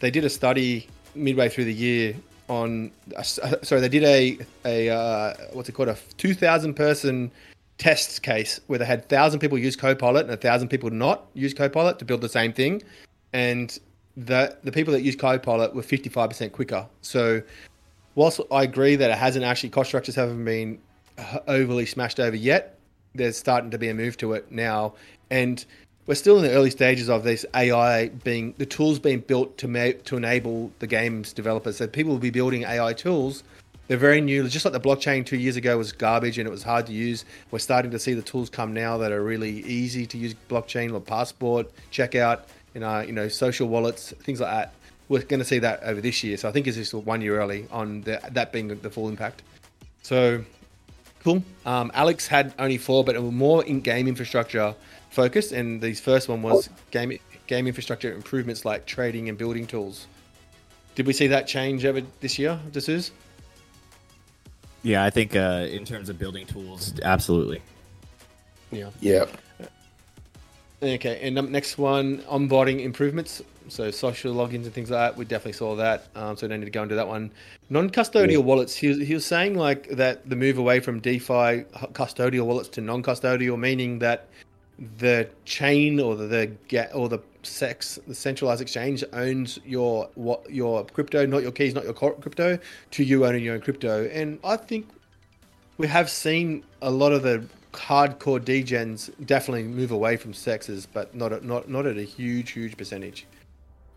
they 0.00 0.10
did 0.10 0.24
a 0.24 0.30
study 0.30 0.88
midway 1.14 1.48
through 1.48 1.66
the 1.66 1.74
year 1.74 2.16
on 2.48 2.90
uh, 3.16 3.22
sorry 3.22 3.80
they 3.80 3.88
did 3.88 4.02
a 4.02 4.38
a 4.64 4.88
uh, 4.90 5.34
what's 5.52 5.68
it 5.68 5.72
called 5.72 5.88
a 5.88 5.96
2000 6.16 6.74
person 6.74 7.30
test 7.78 8.22
case 8.22 8.60
where 8.66 8.78
they 8.78 8.84
had 8.84 9.08
thousand 9.08 9.40
people 9.40 9.58
use 9.58 9.76
Copilot 9.76 10.24
and 10.24 10.30
a 10.32 10.36
thousand 10.36 10.68
people 10.68 10.90
not 10.90 11.26
use 11.34 11.52
Copilot 11.52 11.98
to 11.98 12.04
build 12.04 12.20
the 12.20 12.28
same 12.28 12.52
thing, 12.52 12.82
and 13.32 13.78
the 14.16 14.56
the 14.64 14.72
people 14.72 14.92
that 14.92 15.02
use 15.02 15.16
Copilot 15.16 15.74
were 15.74 15.82
fifty 15.82 16.08
five 16.08 16.30
percent 16.30 16.52
quicker. 16.52 16.86
So, 17.02 17.42
whilst 18.14 18.40
I 18.50 18.62
agree 18.62 18.96
that 18.96 19.10
it 19.10 19.18
hasn't 19.18 19.44
actually 19.44 19.70
cost 19.70 19.90
structures 19.90 20.14
haven't 20.14 20.44
been 20.44 20.78
overly 21.46 21.86
smashed 21.86 22.20
over 22.20 22.36
yet, 22.36 22.78
there's 23.14 23.36
starting 23.36 23.70
to 23.70 23.78
be 23.78 23.88
a 23.88 23.94
move 23.94 24.16
to 24.18 24.32
it 24.32 24.50
now, 24.50 24.94
and 25.30 25.64
we're 26.06 26.14
still 26.14 26.36
in 26.36 26.44
the 26.44 26.52
early 26.52 26.70
stages 26.70 27.10
of 27.10 27.24
this 27.24 27.44
AI 27.54 28.08
being 28.08 28.54
the 28.58 28.66
tools 28.66 28.98
being 28.98 29.20
built 29.20 29.58
to 29.58 29.68
ma- 29.68 29.98
to 30.04 30.16
enable 30.16 30.70
the 30.78 30.86
games 30.86 31.32
developers. 31.32 31.76
So 31.76 31.86
people 31.86 32.12
will 32.12 32.20
be 32.20 32.30
building 32.30 32.62
AI 32.62 32.92
tools 32.92 33.42
they're 33.88 33.96
very 33.96 34.20
new. 34.20 34.48
Just 34.48 34.64
like 34.64 34.72
the 34.72 34.80
blockchain 34.80 35.24
two 35.24 35.36
years 35.36 35.56
ago 35.56 35.78
was 35.78 35.92
garbage 35.92 36.38
and 36.38 36.46
it 36.46 36.50
was 36.50 36.62
hard 36.62 36.86
to 36.86 36.92
use. 36.92 37.24
We're 37.50 37.58
starting 37.58 37.90
to 37.92 37.98
see 37.98 38.14
the 38.14 38.22
tools 38.22 38.50
come 38.50 38.72
now 38.72 38.98
that 38.98 39.12
are 39.12 39.22
really 39.22 39.60
easy 39.64 40.06
to 40.06 40.18
use 40.18 40.34
blockchain 40.48 40.92
or 40.92 41.00
passport, 41.00 41.70
checkout, 41.92 42.42
you 42.74 42.80
know, 42.80 43.00
you 43.00 43.12
know, 43.12 43.28
social 43.28 43.68
wallets, 43.68 44.12
things 44.22 44.40
like 44.40 44.50
that. 44.50 44.74
We're 45.08 45.22
going 45.22 45.38
to 45.38 45.46
see 45.46 45.60
that 45.60 45.82
over 45.84 46.00
this 46.00 46.24
year. 46.24 46.36
So 46.36 46.48
I 46.48 46.52
think 46.52 46.66
it's 46.66 46.76
just 46.76 46.92
one 46.92 47.20
year 47.20 47.40
early 47.40 47.66
on 47.70 48.00
the, 48.02 48.20
that 48.32 48.52
being 48.52 48.68
the 48.68 48.90
full 48.90 49.08
impact. 49.08 49.42
So 50.02 50.44
cool. 51.22 51.44
Um, 51.64 51.92
Alex 51.94 52.26
had 52.26 52.54
only 52.58 52.78
four, 52.78 53.04
but 53.04 53.14
it 53.14 53.22
was 53.22 53.32
more 53.32 53.64
in 53.64 53.80
game 53.80 54.08
infrastructure 54.08 54.74
focused. 55.10 55.52
And 55.52 55.80
the 55.80 55.94
first 55.94 56.28
one 56.28 56.42
was 56.42 56.68
game 56.90 57.18
game 57.46 57.68
infrastructure 57.68 58.12
improvements 58.12 58.64
like 58.64 58.86
trading 58.86 59.28
and 59.28 59.38
building 59.38 59.66
tools. 59.68 60.08
Did 60.96 61.06
we 61.06 61.12
see 61.12 61.28
that 61.28 61.46
change 61.46 61.84
over 61.84 62.00
this 62.20 62.38
year, 62.38 62.58
D'Souza? 62.72 63.12
Yeah, 64.82 65.04
I 65.04 65.10
think 65.10 65.34
uh, 65.34 65.66
in 65.70 65.84
terms 65.84 66.08
of 66.08 66.18
building 66.18 66.46
tools, 66.46 66.94
absolutely. 67.02 67.60
Yeah. 68.70 68.90
Yeah. 69.00 69.26
Okay, 70.82 71.20
and 71.22 71.38
um, 71.38 71.50
next 71.50 71.78
one, 71.78 72.18
onboarding 72.22 72.84
improvements. 72.84 73.42
So 73.68 73.90
social 73.90 74.32
logins 74.34 74.64
and 74.64 74.72
things 74.72 74.90
like 74.90 75.10
that. 75.12 75.18
We 75.18 75.24
definitely 75.24 75.54
saw 75.54 75.74
that. 75.76 76.06
Um, 76.14 76.36
so 76.36 76.46
I 76.46 76.50
don't 76.50 76.60
need 76.60 76.66
to 76.66 76.70
go 76.70 76.84
into 76.84 76.94
that 76.94 77.08
one. 77.08 77.32
Non-custodial 77.68 78.30
yeah. 78.30 78.38
wallets. 78.38 78.76
He, 78.76 79.04
he 79.04 79.14
was 79.14 79.24
saying 79.24 79.56
like 79.56 79.88
that 79.88 80.28
the 80.28 80.36
move 80.36 80.58
away 80.58 80.78
from 80.78 81.00
DeFi 81.00 81.64
custodial 81.92 82.42
wallets 82.46 82.68
to 82.70 82.80
non-custodial, 82.80 83.58
meaning 83.58 83.98
that 84.00 84.28
the 84.98 85.28
chain 85.44 85.98
or 85.98 86.14
the, 86.14 86.26
the 86.68 86.92
or 86.92 87.08
the 87.08 87.18
CEX 87.46 87.98
the 88.06 88.14
centralized 88.14 88.60
exchange 88.60 89.04
owns 89.12 89.58
your 89.64 90.08
what 90.14 90.50
your 90.50 90.84
crypto, 90.84 91.26
not 91.26 91.42
your 91.42 91.52
keys, 91.52 91.74
not 91.74 91.84
your 91.84 91.94
crypto, 91.94 92.58
to 92.92 93.04
you 93.04 93.26
owning 93.26 93.44
your 93.44 93.54
own 93.54 93.60
crypto. 93.60 94.06
And 94.08 94.38
I 94.44 94.56
think 94.56 94.88
we 95.78 95.86
have 95.86 96.10
seen 96.10 96.64
a 96.82 96.90
lot 96.90 97.12
of 97.12 97.22
the 97.22 97.44
hardcore 97.72 98.40
degens 98.40 99.10
definitely 99.24 99.64
move 99.64 99.90
away 99.90 100.16
from 100.16 100.32
CEXes, 100.32 100.86
but 100.92 101.14
not 101.14 101.32
at, 101.32 101.44
not 101.44 101.68
not 101.68 101.86
at 101.86 101.96
a 101.96 102.02
huge 102.02 102.52
huge 102.52 102.76
percentage. 102.76 103.26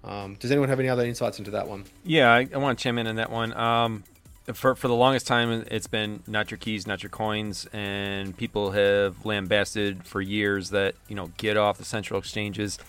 Um, 0.03 0.35
does 0.35 0.51
anyone 0.51 0.69
have 0.69 0.79
any 0.79 0.89
other 0.89 1.05
insights 1.05 1.39
into 1.39 1.51
that 1.51 1.67
one? 1.67 1.83
Yeah, 2.05 2.31
I, 2.31 2.47
I 2.53 2.57
want 2.57 2.79
to 2.79 2.83
chime 2.83 2.97
in 2.97 3.07
on 3.07 3.17
that 3.17 3.31
one. 3.31 3.53
Um, 3.53 4.03
for 4.53 4.75
for 4.75 4.87
the 4.87 4.95
longest 4.95 5.27
time, 5.27 5.65
it's 5.69 5.87
been 5.87 6.23
not 6.27 6.51
your 6.51 6.57
keys, 6.57 6.87
not 6.87 7.03
your 7.03 7.09
coins, 7.09 7.67
and 7.73 8.35
people 8.35 8.71
have 8.71 9.25
lambasted 9.25 10.05
for 10.05 10.21
years 10.21 10.71
that 10.71 10.95
you 11.07 11.15
know 11.15 11.31
get 11.37 11.57
off 11.57 11.77
the 11.77 11.85
central 11.85 12.19
exchanges. 12.19 12.79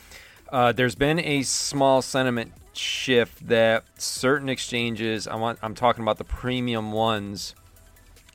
Uh, 0.50 0.73
there's 0.73 0.97
been 0.97 1.21
a 1.21 1.42
small 1.42 2.02
sentiment 2.02 2.52
shift 2.73 3.47
that 3.47 3.85
certain 3.97 4.49
exchanges, 4.49 5.28
I 5.28 5.37
want, 5.37 5.59
I'm 5.62 5.75
talking 5.75 6.02
about 6.02 6.19
the 6.19 6.25
premium 6.25 6.90
ones, 6.90 7.54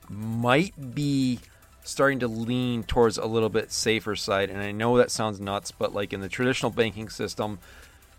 might 0.08 0.94
be 0.94 1.40
starting 1.84 2.18
to 2.20 2.28
lean 2.28 2.84
towards 2.84 3.18
a 3.18 3.26
little 3.26 3.50
bit 3.50 3.70
safer 3.70 4.16
side. 4.16 4.48
And 4.48 4.60
I 4.60 4.72
know 4.72 4.96
that 4.96 5.10
sounds 5.10 5.40
nuts, 5.40 5.70
but 5.72 5.94
like 5.94 6.12
in 6.12 6.20
the 6.20 6.28
traditional 6.28 6.70
banking 6.70 7.10
system, 7.10 7.58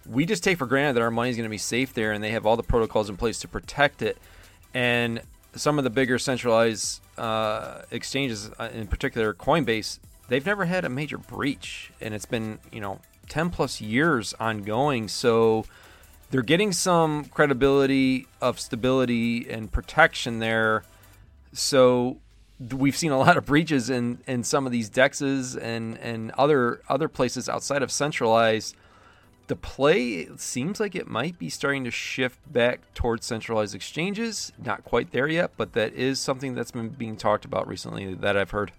we 0.06 0.26
just 0.26 0.44
take 0.44 0.60
for 0.60 0.68
granted 0.68 0.94
that 0.94 1.02
our 1.02 1.12
money 1.12 1.32
is 1.32 1.36
going 1.36 1.44
to 1.44 1.50
be 1.50 1.58
safe 1.58 1.94
there, 1.94 2.12
and 2.12 2.24
they 2.24 2.32
have 2.32 2.46
all 2.46 2.56
the 2.56 2.64
protocols 2.64 3.10
in 3.10 3.18
place 3.18 3.40
to 3.40 3.48
protect 3.48 4.02
it. 4.02 4.18
And 4.74 5.22
some 5.56 5.78
of 5.78 5.84
the 5.84 5.90
bigger 5.90 6.20
centralized 6.20 7.02
uh, 7.18 7.82
exchanges, 7.90 8.52
uh, 8.60 8.70
in 8.74 8.88
particular 8.88 9.34
Coinbase, 9.34 10.00
they've 10.30 10.46
never 10.46 10.66
had 10.66 10.86
a 10.86 10.90
major 10.90 11.18
breach, 11.18 11.92
and 12.00 12.14
it's 12.14 12.26
been 12.26 12.60
you 12.72 12.80
know 12.80 13.00
10 13.28 13.50
plus 13.50 13.82
years 13.82 14.34
ongoing. 14.40 15.08
So 15.08 15.66
they're 16.30 16.42
getting 16.42 16.72
some 16.72 17.26
credibility 17.26 18.28
of 18.42 18.60
stability 18.60 19.50
and 19.50 19.72
protection 19.72 20.40
there. 20.40 20.84
So 21.54 22.18
we've 22.74 22.98
seen 22.98 23.12
a 23.12 23.20
lot 23.20 23.38
of 23.38 23.46
breaches 23.46 23.90
in, 23.90 24.20
in 24.28 24.44
some 24.44 24.66
of 24.66 24.72
these 24.72 24.90
dexes 24.90 25.62
and, 25.62 25.98
and 26.00 26.32
other 26.32 26.82
other 26.90 27.08
places 27.08 27.48
outside 27.48 27.84
of 27.84 27.92
centralized. 27.92 28.76
The 29.48 29.56
play 29.56 30.28
seems 30.36 30.82
like 30.82 30.94
it 30.94 31.08
might 31.08 31.40
be 31.40 31.50
starting 31.50 31.86
to 31.86 31.92
shift 31.92 32.40
back 32.52 32.82
towards 32.94 33.26
centralized 33.26 33.74
exchanges. 33.74 34.52
Not 34.62 34.84
quite 34.84 35.12
there 35.12 35.30
yet, 35.30 35.52
but 35.56 35.72
that 35.74 35.94
is 35.94 36.20
something 36.20 36.54
that's 36.54 36.72
been 36.72 36.90
being 36.90 37.16
talked 37.16 37.46
about 37.46 37.66
recently 37.66 38.14
that 38.16 38.36
I've 38.36 38.52
heard. 38.52 38.74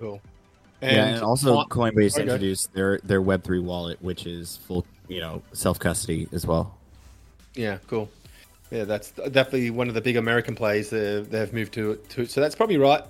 Cool. 0.00 0.22
And 0.80 0.96
yeah, 0.96 1.06
and 1.06 1.22
also 1.22 1.64
Coinbase 1.64 2.14
okay. 2.14 2.22
introduced 2.22 2.72
their 2.72 2.98
their 2.98 3.20
Web 3.20 3.42
three 3.42 3.58
wallet, 3.58 4.00
which 4.00 4.26
is 4.26 4.58
full, 4.58 4.86
you 5.08 5.20
know, 5.20 5.42
self 5.52 5.78
custody 5.78 6.28
as 6.32 6.46
well. 6.46 6.78
Yeah, 7.54 7.78
cool. 7.88 8.08
Yeah, 8.70 8.84
that's 8.84 9.10
definitely 9.10 9.70
one 9.70 9.88
of 9.88 9.94
the 9.94 10.00
big 10.00 10.16
American 10.16 10.54
plays 10.54 10.90
they've, 10.90 11.28
they've 11.28 11.52
moved 11.52 11.72
to. 11.74 11.96
to 12.10 12.26
so 12.26 12.40
that's 12.40 12.54
probably 12.54 12.76
right. 12.76 13.02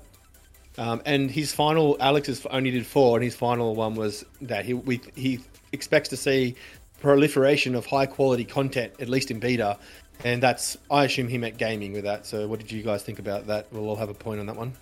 Um, 0.78 1.02
and 1.04 1.30
his 1.30 1.52
final, 1.52 1.96
Alex 1.98 2.46
only 2.50 2.70
did 2.70 2.86
four, 2.86 3.16
and 3.16 3.24
his 3.24 3.34
final 3.34 3.74
one 3.74 3.94
was 3.94 4.24
that 4.42 4.64
he 4.64 4.74
we, 4.74 5.00
he 5.16 5.40
expects 5.72 6.08
to 6.10 6.16
see 6.16 6.54
proliferation 7.00 7.74
of 7.74 7.84
high 7.84 8.06
quality 8.06 8.44
content, 8.44 8.92
at 9.00 9.08
least 9.08 9.30
in 9.30 9.40
beta, 9.40 9.76
and 10.24 10.42
that's 10.42 10.78
I 10.90 11.04
assume 11.04 11.28
he 11.28 11.36
meant 11.36 11.58
gaming 11.58 11.92
with 11.92 12.04
that. 12.04 12.26
So 12.26 12.46
what 12.46 12.60
did 12.60 12.70
you 12.70 12.82
guys 12.82 13.02
think 13.02 13.18
about 13.18 13.48
that? 13.48 13.66
We'll 13.72 13.88
all 13.88 13.96
have 13.96 14.08
a 14.08 14.14
point 14.14 14.38
on 14.38 14.46
that 14.46 14.56
one. 14.56 14.72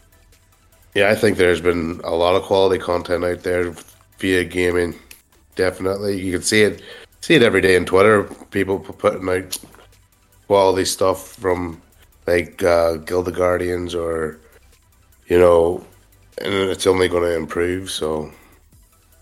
Yeah, 0.97 1.11
I 1.11 1.15
think 1.15 1.37
there's 1.37 1.61
been 1.61 2.00
a 2.05 2.15
lot 2.15 2.37
of 2.37 2.45
quality 2.45 2.83
content 2.83 3.23
out 3.23 3.43
there 3.43 3.75
via 4.19 4.45
gaming. 4.45 4.95
Definitely, 5.55 6.19
you 6.19 6.33
can 6.33 6.41
see 6.41 6.62
it, 6.62 6.81
see 7.21 7.35
it 7.35 7.43
every 7.43 7.61
day 7.61 7.76
on 7.76 7.85
Twitter. 7.85 8.23
People 8.50 8.79
putting 8.79 9.29
out 9.29 9.59
quality 10.47 10.87
stuff 10.87 11.35
from 11.35 11.83
like 12.26 12.62
uh, 12.62 12.95
Guild 12.95 13.29
of 13.29 13.35
Guardians 13.35 13.95
or 13.95 14.41
you 15.26 15.38
know, 15.38 15.85
and 16.38 16.55
it's 16.55 16.87
only 16.87 17.09
going 17.09 17.25
to 17.25 17.37
improve. 17.37 17.91
So 17.91 18.33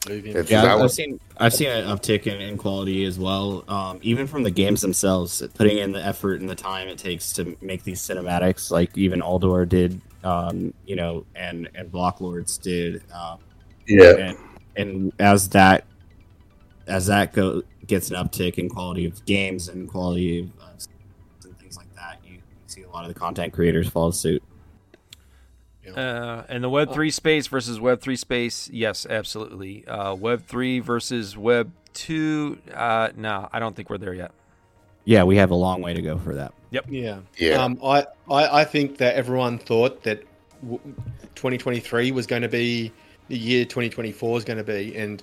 yeah, 0.08 0.76
I've, 0.76 0.92
seen 0.92 1.18
I've 1.38 1.54
seen 1.54 1.70
an 1.70 1.86
uptick 1.86 2.28
in, 2.28 2.40
in 2.40 2.56
quality 2.56 3.04
as 3.04 3.18
well. 3.18 3.64
Um, 3.66 3.98
even 4.00 4.28
from 4.28 4.44
the 4.44 4.52
games 4.52 4.80
themselves, 4.80 5.42
putting 5.54 5.78
in 5.78 5.90
the 5.90 6.06
effort 6.06 6.40
and 6.40 6.48
the 6.48 6.54
time 6.54 6.86
it 6.86 6.98
takes 6.98 7.32
to 7.32 7.56
make 7.60 7.82
these 7.82 8.00
cinematics, 8.00 8.70
like 8.70 8.96
even 8.96 9.22
Aldor 9.22 9.68
did 9.68 10.00
um, 10.24 10.74
you 10.86 10.96
know, 10.96 11.24
and 11.34 11.68
and 11.74 11.90
Block 11.90 12.20
Lords 12.20 12.58
did. 12.58 13.02
Um, 13.12 13.38
yeah. 13.86 14.16
And, 14.16 14.38
and 14.76 15.12
as 15.18 15.50
that 15.50 15.84
as 16.86 17.06
that 17.06 17.32
go 17.32 17.62
gets 17.86 18.10
an 18.10 18.16
uptick 18.16 18.58
in 18.58 18.68
quality 18.68 19.04
of 19.04 19.24
games 19.26 19.68
and 19.68 19.88
quality 19.88 20.40
of 20.40 20.50
uh, 20.60 20.70
and 21.44 21.58
things 21.58 21.76
like 21.76 21.94
that, 21.94 22.18
you, 22.24 22.34
you, 22.34 22.40
see 22.66 22.82
a 22.82 22.88
lot 22.88 23.04
of 23.04 23.12
the 23.12 23.18
content 23.18 23.52
creators 23.52 23.88
follow 23.88 24.10
suit. 24.10 24.42
Uh, 25.94 26.44
and 26.48 26.64
the 26.64 26.68
Web 26.68 26.92
three 26.92 27.10
space 27.10 27.46
versus 27.46 27.78
Web 27.78 28.00
three 28.00 28.16
space, 28.16 28.70
yes, 28.70 29.06
absolutely. 29.08 29.86
Uh, 29.86 30.14
Web 30.14 30.44
three 30.46 30.80
versus 30.80 31.36
Web 31.36 31.70
two, 31.92 32.58
uh, 32.72 33.10
no, 33.16 33.48
I 33.52 33.58
don't 33.60 33.76
think 33.76 33.90
we're 33.90 33.98
there 33.98 34.14
yet. 34.14 34.32
Yeah, 35.04 35.24
we 35.24 35.36
have 35.36 35.50
a 35.50 35.54
long 35.54 35.82
way 35.82 35.94
to 35.94 36.02
go 36.02 36.18
for 36.18 36.34
that. 36.34 36.52
Yep. 36.70 36.86
Yeah. 36.88 37.18
Yeah. 37.36 37.62
Um, 37.62 37.78
I, 37.84 38.06
I, 38.30 38.60
I 38.60 38.64
think 38.64 38.98
that 38.98 39.14
everyone 39.14 39.58
thought 39.58 40.02
that 40.04 40.24
2023 41.34 42.10
was 42.10 42.26
going 42.26 42.42
to 42.42 42.48
be 42.48 42.92
the 43.28 43.38
year 43.38 43.64
2024 43.64 44.38
is 44.38 44.44
going 44.44 44.56
to 44.58 44.64
be, 44.64 44.96
and 44.96 45.22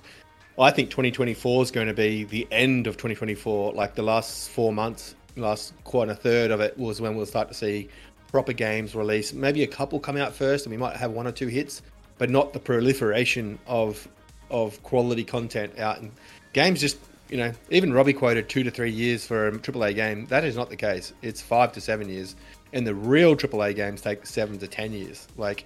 I 0.58 0.70
think 0.70 0.90
2024 0.90 1.62
is 1.62 1.70
going 1.70 1.88
to 1.88 1.94
be 1.94 2.24
the 2.24 2.46
end 2.50 2.86
of 2.86 2.96
2024. 2.96 3.72
Like 3.72 3.94
the 3.94 4.02
last 4.02 4.50
four 4.50 4.72
months, 4.72 5.14
last 5.36 5.72
quarter, 5.84 6.12
a 6.12 6.14
third 6.14 6.50
of 6.50 6.60
it 6.60 6.76
was 6.78 7.00
when 7.00 7.16
we'll 7.16 7.26
start 7.26 7.48
to 7.48 7.54
see 7.54 7.88
proper 8.30 8.52
games 8.52 8.94
release. 8.94 9.32
Maybe 9.32 9.62
a 9.62 9.66
couple 9.66 9.98
come 10.00 10.16
out 10.16 10.34
first, 10.34 10.66
and 10.66 10.70
we 10.70 10.76
might 10.76 10.96
have 10.96 11.10
one 11.12 11.26
or 11.26 11.32
two 11.32 11.48
hits, 11.48 11.82
but 12.18 12.30
not 12.30 12.52
the 12.52 12.60
proliferation 12.60 13.58
of 13.66 14.08
of 14.50 14.82
quality 14.82 15.24
content 15.24 15.78
out. 15.78 16.00
And 16.00 16.12
games 16.52 16.80
just 16.80 16.98
you 17.32 17.38
know, 17.38 17.50
even 17.70 17.94
Robbie 17.94 18.12
quoted 18.12 18.50
two 18.50 18.62
to 18.62 18.70
three 18.70 18.90
years 18.90 19.24
for 19.24 19.48
a 19.48 19.52
AAA 19.52 19.94
game. 19.94 20.26
That 20.26 20.44
is 20.44 20.54
not 20.54 20.68
the 20.68 20.76
case. 20.76 21.14
It's 21.22 21.40
five 21.40 21.72
to 21.72 21.80
seven 21.80 22.10
years. 22.10 22.36
And 22.74 22.86
the 22.86 22.94
real 22.94 23.34
AAA 23.34 23.74
games 23.74 24.02
take 24.02 24.26
seven 24.26 24.58
to 24.58 24.68
ten 24.68 24.92
years. 24.92 25.26
Like 25.38 25.64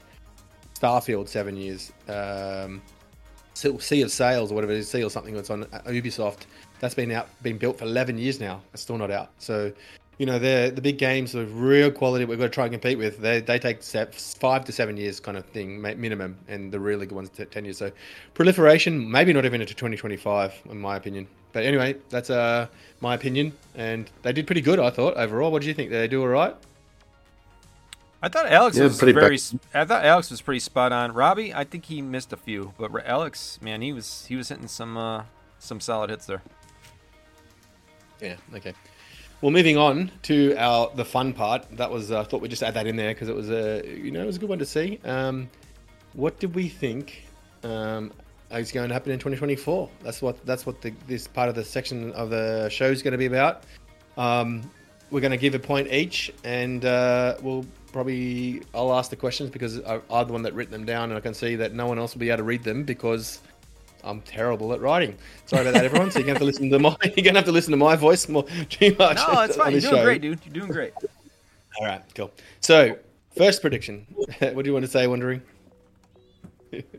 Starfield, 0.78 1.26
seven 1.26 1.56
years. 1.56 1.92
Um, 2.06 2.80
Sea 3.54 4.02
of 4.02 4.12
Sales, 4.12 4.52
or 4.52 4.54
whatever 4.54 4.74
it 4.74 4.78
is, 4.78 4.88
Sea 4.88 5.02
or 5.02 5.10
something 5.10 5.34
that's 5.34 5.50
on 5.50 5.64
Ubisoft. 5.64 6.42
That's 6.78 6.94
been 6.94 7.10
out, 7.10 7.28
been 7.42 7.58
built 7.58 7.78
for 7.78 7.84
11 7.84 8.16
years 8.16 8.38
now. 8.38 8.62
It's 8.72 8.82
still 8.82 8.98
not 8.98 9.10
out. 9.10 9.30
So, 9.38 9.72
you 10.18 10.26
know, 10.26 10.38
they're 10.38 10.70
the 10.70 10.82
big 10.82 10.98
games 10.98 11.34
of 11.34 11.58
real 11.60 11.90
quality 11.90 12.26
we've 12.26 12.38
got 12.38 12.44
to 12.44 12.50
try 12.50 12.66
and 12.66 12.72
compete 12.72 12.98
with. 12.98 13.18
They, 13.18 13.40
they 13.40 13.58
take 13.58 13.82
five 13.82 14.64
to 14.66 14.72
seven 14.72 14.96
years 14.96 15.18
kind 15.18 15.36
of 15.36 15.46
thing 15.46 15.80
minimum, 15.80 16.38
and 16.46 16.70
the 16.70 16.78
really 16.78 17.06
good 17.06 17.16
ones 17.16 17.30
10 17.30 17.64
years. 17.64 17.78
So, 17.78 17.90
proliferation, 18.34 19.10
maybe 19.10 19.32
not 19.32 19.46
even 19.46 19.60
into 19.62 19.74
2025, 19.74 20.62
in 20.70 20.78
my 20.78 20.96
opinion. 20.96 21.26
But 21.56 21.64
anyway, 21.64 21.96
that's 22.10 22.28
uh, 22.28 22.66
my 23.00 23.14
opinion, 23.14 23.54
and 23.74 24.10
they 24.20 24.34
did 24.34 24.44
pretty 24.44 24.60
good, 24.60 24.78
I 24.78 24.90
thought 24.90 25.16
overall. 25.16 25.50
What 25.50 25.62
do 25.62 25.68
you 25.68 25.72
think? 25.72 25.88
Did 25.88 26.00
they 26.02 26.06
do 26.06 26.20
all 26.20 26.28
right? 26.28 26.54
I 28.20 28.28
thought 28.28 28.44
Alex 28.52 28.76
yeah, 28.76 28.84
was 28.84 29.00
very. 29.00 29.38
Back. 29.38 29.60
I 29.72 29.86
thought 29.86 30.04
Alex 30.04 30.30
was 30.30 30.42
pretty 30.42 30.60
spot 30.60 30.92
on. 30.92 31.14
Robbie, 31.14 31.54
I 31.54 31.64
think 31.64 31.86
he 31.86 32.02
missed 32.02 32.34
a 32.34 32.36
few, 32.36 32.74
but 32.76 32.90
Alex, 33.06 33.58
man, 33.62 33.80
he 33.80 33.94
was 33.94 34.26
he 34.26 34.36
was 34.36 34.50
hitting 34.50 34.68
some 34.68 34.98
uh, 34.98 35.22
some 35.58 35.80
solid 35.80 36.10
hits 36.10 36.26
there. 36.26 36.42
Yeah. 38.20 38.36
Okay. 38.54 38.74
Well, 39.40 39.50
moving 39.50 39.78
on 39.78 40.10
to 40.24 40.54
our 40.58 40.90
the 40.94 41.06
fun 41.06 41.32
part. 41.32 41.64
That 41.78 41.90
was 41.90 42.12
uh, 42.12 42.20
I 42.20 42.24
thought 42.24 42.42
we'd 42.42 42.50
just 42.50 42.62
add 42.62 42.74
that 42.74 42.86
in 42.86 42.96
there 42.96 43.14
because 43.14 43.30
it 43.30 43.34
was 43.34 43.48
a 43.48 43.82
you 43.86 44.10
know 44.10 44.20
it 44.20 44.26
was 44.26 44.36
a 44.36 44.40
good 44.40 44.50
one 44.50 44.58
to 44.58 44.66
see. 44.66 45.00
Um, 45.06 45.48
what 46.12 46.38
did 46.38 46.54
we 46.54 46.68
think 46.68 47.24
um, 47.64 48.12
is 48.52 48.72
going 48.72 48.88
to 48.88 48.94
happen 48.94 49.12
in 49.12 49.18
2024. 49.18 49.88
That's 50.02 50.22
what 50.22 50.44
that's 50.46 50.66
what 50.66 50.80
the, 50.80 50.92
this 51.06 51.26
part 51.26 51.48
of 51.48 51.54
the 51.54 51.64
section 51.64 52.12
of 52.12 52.30
the 52.30 52.68
show 52.68 52.86
is 52.90 53.02
going 53.02 53.12
to 53.12 53.18
be 53.18 53.26
about. 53.26 53.64
Um, 54.16 54.70
we're 55.10 55.20
going 55.20 55.32
to 55.32 55.36
give 55.36 55.54
a 55.54 55.58
point 55.58 55.92
each, 55.92 56.32
and 56.44 56.84
uh, 56.84 57.36
we'll 57.40 57.64
probably 57.92 58.62
I'll 58.74 58.92
ask 58.94 59.10
the 59.10 59.16
questions 59.16 59.50
because 59.50 59.80
I, 59.84 60.00
I'm 60.10 60.26
the 60.26 60.32
one 60.32 60.42
that 60.42 60.54
written 60.54 60.72
them 60.72 60.84
down, 60.84 61.10
and 61.10 61.18
I 61.18 61.20
can 61.20 61.34
see 61.34 61.56
that 61.56 61.74
no 61.74 61.86
one 61.86 61.98
else 61.98 62.14
will 62.14 62.20
be 62.20 62.30
able 62.30 62.38
to 62.38 62.42
read 62.44 62.64
them 62.64 62.84
because 62.84 63.40
I'm 64.04 64.20
terrible 64.22 64.72
at 64.72 64.80
writing. 64.80 65.16
Sorry 65.46 65.62
about 65.62 65.74
that, 65.74 65.84
everyone. 65.84 66.10
So 66.10 66.18
you're 66.18 66.26
gonna 66.26 66.38
have 66.38 66.42
to 66.42 66.44
listen 66.44 66.70
to 66.70 66.78
my 66.78 66.96
you're 67.16 67.24
gonna 67.24 67.38
have 67.38 67.46
to 67.46 67.52
listen 67.52 67.72
to 67.72 67.76
my 67.76 67.96
voice 67.96 68.28
more 68.28 68.44
too 68.68 68.94
much. 68.98 69.16
No, 69.16 69.40
it's 69.42 69.56
fine. 69.56 69.72
You're 69.72 69.80
doing 69.80 69.94
show. 69.94 70.04
great, 70.04 70.22
dude. 70.22 70.40
You're 70.44 70.54
doing 70.54 70.72
great. 70.72 70.92
All 71.80 71.86
right, 71.86 72.02
cool. 72.14 72.30
So 72.60 72.96
first 73.36 73.60
prediction. 73.60 74.06
what 74.40 74.56
do 74.56 74.64
you 74.64 74.72
want 74.72 74.84
to 74.84 74.90
say, 74.90 75.06
Wondering? 75.06 75.42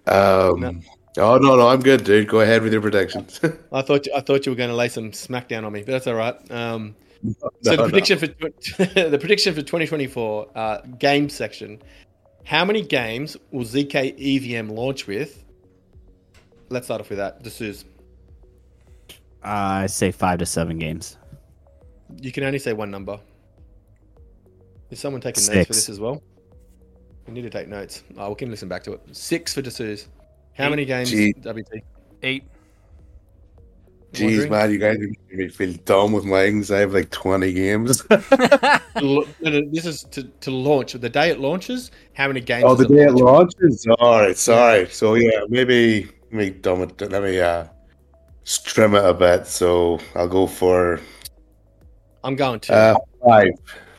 Um, 0.06 0.60
no. 0.60 0.82
Oh 1.17 1.38
no, 1.38 1.55
no, 1.55 1.67
I'm 1.67 1.81
good, 1.81 2.03
dude. 2.03 2.27
Go 2.27 2.41
ahead 2.41 2.62
with 2.62 2.71
your 2.71 2.81
predictions. 2.81 3.39
I 3.71 3.81
thought 3.81 4.05
you, 4.05 4.13
I 4.15 4.21
thought 4.21 4.45
you 4.45 4.51
were 4.51 4.55
going 4.55 4.69
to 4.69 4.75
lay 4.75 4.88
some 4.89 5.12
smackdown 5.12 5.65
on 5.65 5.74
me, 5.74 5.81
but 5.81 5.91
that's 5.93 6.07
all 6.07 6.13
right. 6.13 6.36
Um, 6.51 6.95
no, 7.24 7.33
so 7.62 7.75
the 7.75 7.83
prediction 7.83 8.19
no. 8.19 8.50
for 8.86 8.86
the 9.09 9.17
prediction 9.17 9.53
for 9.53 9.62
2024 9.62 10.47
uh, 10.55 10.81
game 11.00 11.27
section. 11.29 11.81
How 12.43 12.63
many 12.63 12.81
games 12.81 13.36
will 13.51 13.65
ZK 13.65 14.15
EVM 14.17 14.69
launch 14.69 15.07
with? 15.07 15.43
Let's 16.69 16.86
start 16.86 17.01
off 17.01 17.09
with 17.09 17.17
that. 17.17 17.43
This 17.43 17.62
is 17.62 17.86
Uh, 19.43 19.83
I 19.83 19.88
say 19.88 20.12
five 20.12 20.39
to 20.39 20.45
seven 20.45 20.77
games. 20.77 21.17
You 22.21 22.31
can 22.31 22.43
only 22.43 22.59
say 22.59 22.74
one 22.74 22.91
number. 22.91 23.19
Is 24.91 25.00
someone 25.00 25.21
taking 25.21 25.41
Six. 25.41 25.55
notes 25.55 25.67
for 25.67 25.74
this 25.74 25.89
as 25.89 26.00
well? 26.00 26.21
We 27.27 27.33
need 27.33 27.41
to 27.41 27.50
take 27.50 27.67
notes. 27.67 28.03
Oh, 28.17 28.29
we 28.29 28.36
can 28.36 28.50
listen 28.50 28.69
back 28.69 28.83
to 28.83 28.93
it. 28.93 29.01
Six 29.12 29.53
for 29.53 29.62
D'Souza. 29.62 30.07
How 30.57 30.65
Eight. 30.65 30.69
many 30.69 30.85
games? 30.85 31.11
Gee. 31.11 31.33
WT. 31.33 31.83
Eight. 32.23 32.43
Jeez, 34.13 34.49
man, 34.49 34.71
you 34.71 34.79
guys 34.79 34.97
make 34.97 35.31
me 35.31 35.47
feel 35.49 35.73
dumb 35.85 36.13
with 36.13 36.25
my 36.25 36.45
ings. 36.45 36.71
I 36.71 36.79
have 36.79 36.93
like 36.93 37.11
20 37.11 37.53
games. 37.53 38.01
this 38.05 39.85
is 39.85 40.03
to, 40.11 40.23
to 40.23 40.51
launch. 40.51 40.93
The 40.93 41.09
day 41.09 41.29
it 41.29 41.39
launches, 41.39 41.91
how 42.13 42.27
many 42.27 42.41
games? 42.41 42.63
Oh, 42.65 42.73
the 42.73 42.87
day 42.87 43.03
it 43.03 43.11
launches? 43.11 43.85
All 43.99 44.21
right, 44.21 44.37
sorry. 44.37 44.83
Yeah. 44.83 44.87
So, 44.89 45.15
yeah, 45.15 45.41
maybe, 45.49 46.09
me 46.31 46.49
dumb 46.49 46.81
it. 46.81 46.99
Let 46.99 47.21
me 47.21 47.39
uh, 47.39 47.65
trim 48.45 48.95
it 48.95 49.05
a 49.05 49.13
bit. 49.13 49.45
So, 49.45 49.99
I'll 50.15 50.27
go 50.27 50.47
for. 50.47 50.99
I'm 52.23 52.35
going 52.35 52.61
to. 52.61 52.73
Uh, 52.73 52.95
five. 53.23 53.51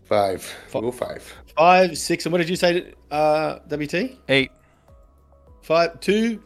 Five. 0.05 0.43
Five. 0.43 0.83
Go 0.83 0.91
five. 0.91 1.35
Five, 1.55 1.99
six. 1.99 2.27
And 2.27 2.33
what 2.33 2.39
did 2.39 2.49
you 2.49 2.57
say, 2.57 2.95
uh, 3.11 3.59
WT? 3.69 4.19
Eight. 4.29 4.51
Five, 5.69 6.01
two, 6.01 6.43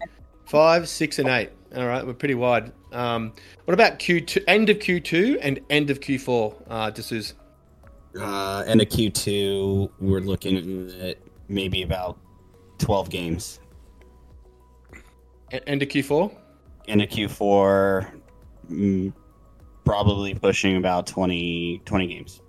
five, 0.46 0.88
six, 0.88 1.20
and 1.20 1.28
eight. 1.28 1.50
All 1.76 1.86
right, 1.86 2.04
we're 2.04 2.12
pretty 2.12 2.34
wide. 2.34 2.72
Um, 2.90 3.32
what 3.66 3.72
about 3.72 4.00
Q2, 4.00 4.42
end 4.48 4.68
of 4.68 4.78
Q2 4.78 5.38
and 5.40 5.60
end 5.70 5.90
of 5.90 6.00
Q4, 6.00 6.54
uh, 6.68 6.90
D'Souza? 6.90 7.34
Uh, 8.18 8.64
end 8.66 8.82
of 8.82 8.88
Q2, 8.88 9.92
we're 10.00 10.18
looking 10.18 10.90
at 11.00 11.18
maybe 11.46 11.82
about 11.82 12.18
12 12.78 13.10
games. 13.10 13.60
end 15.52 15.84
of 15.84 15.88
Q4? 15.88 16.36
End 16.88 17.00
of 17.00 17.08
Q4, 17.08 18.10
mm, 18.72 19.12
probably 19.84 20.34
pushing 20.34 20.78
about 20.78 21.06
20, 21.06 21.80
20 21.84 22.06
games. 22.08 22.40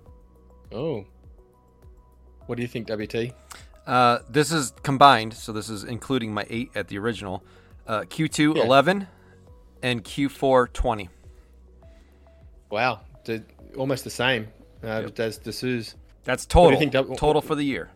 Oh. 0.72 1.04
What 2.46 2.56
do 2.56 2.62
you 2.62 2.68
think, 2.68 2.88
WT? 2.88 3.32
Uh, 3.86 4.18
this 4.28 4.50
is 4.50 4.72
combined, 4.82 5.34
so 5.34 5.52
this 5.52 5.68
is 5.68 5.84
including 5.84 6.32
my 6.32 6.46
eight 6.48 6.70
at 6.74 6.88
the 6.88 6.98
original. 6.98 7.44
Uh, 7.86 8.00
Q2 8.00 8.56
yeah. 8.56 8.62
11 8.62 9.06
and 9.82 10.02
Q4 10.02 10.72
20. 10.72 11.08
Wow, 12.70 13.02
almost 13.76 14.04
the 14.04 14.10
same 14.10 14.48
uh, 14.82 15.02
yep. 15.04 15.20
as 15.20 15.38
D'Souza. 15.38 15.94
That's 16.24 16.46
total. 16.46 16.78
Think, 16.78 16.92
total 16.92 17.42
for 17.42 17.54
the 17.54 17.62
year. 17.62 17.90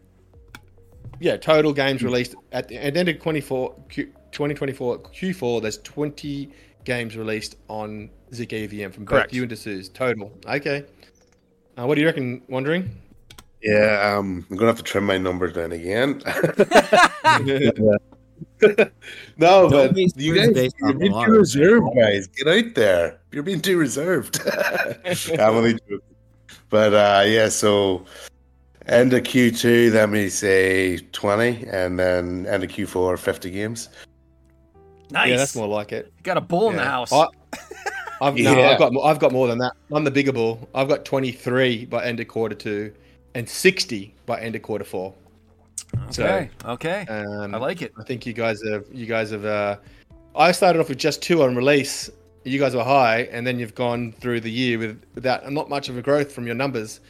Yeah, 1.21 1.37
total 1.37 1.73
games 1.73 2.03
released 2.03 2.35
at 2.53 2.69
the, 2.69 2.77
at 2.77 2.95
the 2.95 3.01
end 3.01 3.09
of 3.09 3.21
24, 3.21 3.75
Q, 3.89 4.05
2024 4.33 4.99
Q4. 4.99 5.63
There's 5.63 5.79
20 5.79 6.51
games 6.85 7.17
released 7.17 7.57
on 7.69 8.11
zkEVM 8.31 8.93
from 8.93 9.07
Correct. 9.07 9.31
both 9.31 9.35
you 9.35 9.43
and 9.43 9.51
D'Souza. 9.51 9.91
Total. 9.91 10.33
Okay. 10.47 10.85
Uh, 11.77 11.87
what 11.87 11.95
do 11.95 12.03
you 12.03 12.07
reckon? 12.07 12.43
Wondering? 12.49 12.91
Yeah, 13.63 14.15
um, 14.17 14.47
I'm 14.51 14.57
gonna 14.57 14.71
have 14.71 14.77
to 14.79 14.83
trim 14.83 15.05
my 15.05 15.19
numbers 15.19 15.55
down 15.55 15.73
again. 15.73 16.23
no, 19.37 19.69
but 19.69 19.97
you 19.97 20.35
guys, 20.35 20.73
you're 20.81 20.95
being 20.95 21.13
too 21.13 21.33
reserved, 21.33 21.87
guys. 21.97 22.27
Get 22.29 22.47
out 22.49 22.75
there. 22.75 23.21
You're 23.33 23.43
being 23.43 23.61
too 23.61 23.79
reserved. 23.79 24.41
I'm 25.39 25.55
only 25.55 25.75
joking. 25.75 26.01
But 26.71 26.95
uh, 26.95 27.25
yeah, 27.27 27.49
so 27.49 28.05
end 28.87 29.13
of 29.13 29.23
Q2, 29.23 29.93
let 29.93 30.11
me 30.11 30.29
say 30.29 30.99
20, 31.13 31.67
and 31.69 31.99
then 31.99 32.47
end 32.47 32.65
of 32.65 32.71
Q4, 32.71 33.19
50 33.19 33.51
games. 33.51 33.89
Nice. 35.11 35.31
Yeah, 35.31 35.37
that's 35.37 35.57
more 35.57 35.69
like 35.69 35.93
it. 35.93 36.13
You 36.17 36.23
got 36.23 36.37
a 36.37 36.43
bull 36.43 36.65
yeah. 36.65 36.71
in 36.71 36.77
the 36.77 36.85
house. 36.85 37.13
I, 37.13 37.27
I've, 38.21 38.37
yeah. 38.37 38.55
no, 38.55 38.63
I've 38.63 38.79
got 38.79 38.93
I've 39.05 39.19
got 39.19 39.33
more 39.33 39.47
than 39.47 39.59
that. 39.59 39.73
I'm 39.93 40.05
the 40.05 40.11
bigger 40.11 40.33
bull. 40.33 40.69
I've 40.75 40.89
got 40.89 41.05
23 41.05 41.87
by 41.87 42.05
end 42.05 42.21
of 42.21 42.29
quarter 42.29 42.55
two, 42.55 42.93
and 43.35 43.49
60 43.49 44.15
by 44.27 44.41
end 44.41 44.57
of 44.57 44.63
quarter 44.63 44.85
four. 44.85 45.15
Okay. 45.95 46.51
So, 46.63 46.71
okay. 46.71 47.07
Um, 47.09 47.55
I 47.55 47.59
like 47.59 47.83
it. 47.83 47.93
I 47.99 48.05
think 48.05 48.27
you 48.27 48.33
guys 48.33 48.61
have 48.71 48.85
you 48.93 49.07
guys 49.07 49.31
have. 49.31 49.45
Uh, 49.45 49.77
I 50.37 50.53
started 50.53 50.81
off 50.81 50.89
with 50.89 50.99
just 50.99 51.23
two 51.23 51.43
on 51.43 51.57
release. 51.57 52.11
You 52.45 52.59
guys 52.59 52.75
were 52.75 52.85
high, 52.85 53.23
and 53.33 53.47
then 53.47 53.59
you've 53.59 53.75
gone 53.75 54.13
through 54.13 54.41
the 54.41 54.51
year 54.51 54.79
with 54.79 55.03
without 55.15 55.51
not 55.51 55.69
much 55.69 55.89
of 55.89 55.97
a 55.97 56.03
growth 56.03 56.33
from 56.33 56.47
your 56.47 56.55
numbers. 56.55 57.01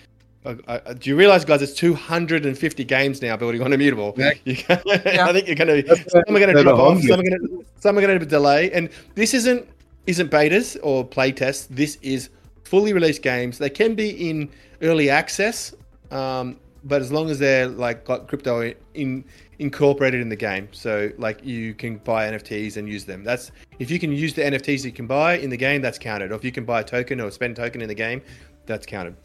Uh, 0.45 0.55
uh, 0.69 0.95
do 0.95 1.11
you 1.11 1.17
realize, 1.17 1.45
guys? 1.45 1.61
It's 1.63 1.75
250 1.75 2.85
games 2.85 3.21
now 3.21 3.37
building 3.37 3.61
on 3.63 3.73
Immutable. 3.73 4.15
Yeah. 4.17 4.31
yeah. 4.45 5.27
I 5.27 5.33
think 5.33 5.47
you're 5.47 5.57
going 5.57 5.85
to. 5.85 5.97
Some 6.09 6.37
are 6.37 6.39
going 6.39 6.55
to 6.55 6.63
drop 6.63 6.79
off. 6.79 7.03
Some 7.03 7.21
are 7.21 7.23
going 7.23 7.41
to. 7.41 7.65
Some 7.81 7.99
are 7.99 8.01
going 8.01 8.19
to 8.19 8.25
delay. 8.27 8.71
And 8.73 8.89
this 9.15 9.35
isn't 9.35 9.69
isn't 10.07 10.31
betas 10.31 10.79
or 10.83 11.05
play 11.05 11.33
tests. 11.33 11.67
This 11.71 11.99
is 12.03 12.31
fully 12.65 12.93
released 12.93 13.23
games. 13.23 13.59
They 13.59 13.71
can 13.71 13.95
be 13.95 14.31
in 14.31 14.51
early 14.81 15.11
access. 15.11 15.75
Um, 16.11 16.59
but 16.85 17.03
as 17.03 17.11
long 17.11 17.29
as 17.29 17.39
they're 17.39 17.67
like 17.67 18.05
got 18.05 18.29
crypto 18.29 18.73
in 18.95 19.25
incorporated 19.59 20.21
in 20.21 20.29
the 20.29 20.37
game, 20.37 20.69
so 20.73 21.11
like 21.19 21.45
you 21.45 21.75
can 21.75 21.99
buy 21.99 22.31
NFTs 22.31 22.77
and 22.77 22.89
use 22.89 23.05
them. 23.05 23.25
That's 23.25 23.51
if 23.79 23.91
you 23.91 23.99
can 23.99 24.13
use 24.13 24.35
the 24.35 24.43
NFTs 24.43 24.85
you 24.85 24.93
can 24.93 25.07
buy 25.07 25.39
in 25.39 25.51
the 25.51 25.57
game, 25.57 25.83
that's 25.83 25.99
counted. 25.99 26.33
Or 26.33 26.35
if 26.37 26.45
you 26.45 26.53
can 26.53 26.65
buy 26.65 26.81
a 26.81 26.85
token 26.85 27.21
or 27.21 27.31
spend 27.31 27.57
token 27.57 27.83
in 27.83 27.89
the 27.89 27.95
game, 27.95 28.23
that's 28.67 28.87
counted. 28.87 29.17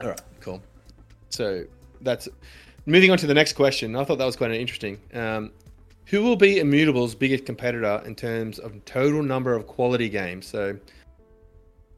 All 0.00 0.08
right, 0.08 0.20
cool. 0.40 0.62
So 1.30 1.64
that's 2.00 2.28
moving 2.86 3.10
on 3.10 3.18
to 3.18 3.26
the 3.26 3.34
next 3.34 3.54
question. 3.54 3.94
I 3.96 4.04
thought 4.04 4.18
that 4.18 4.24
was 4.24 4.36
quite 4.36 4.50
interesting. 4.52 4.98
Um, 5.12 5.52
who 6.06 6.22
will 6.22 6.36
be 6.36 6.60
Immutable's 6.60 7.14
biggest 7.14 7.44
competitor 7.44 8.00
in 8.06 8.14
terms 8.14 8.58
of 8.58 8.84
total 8.84 9.22
number 9.22 9.54
of 9.54 9.66
quality 9.66 10.08
games? 10.08 10.46
So 10.46 10.78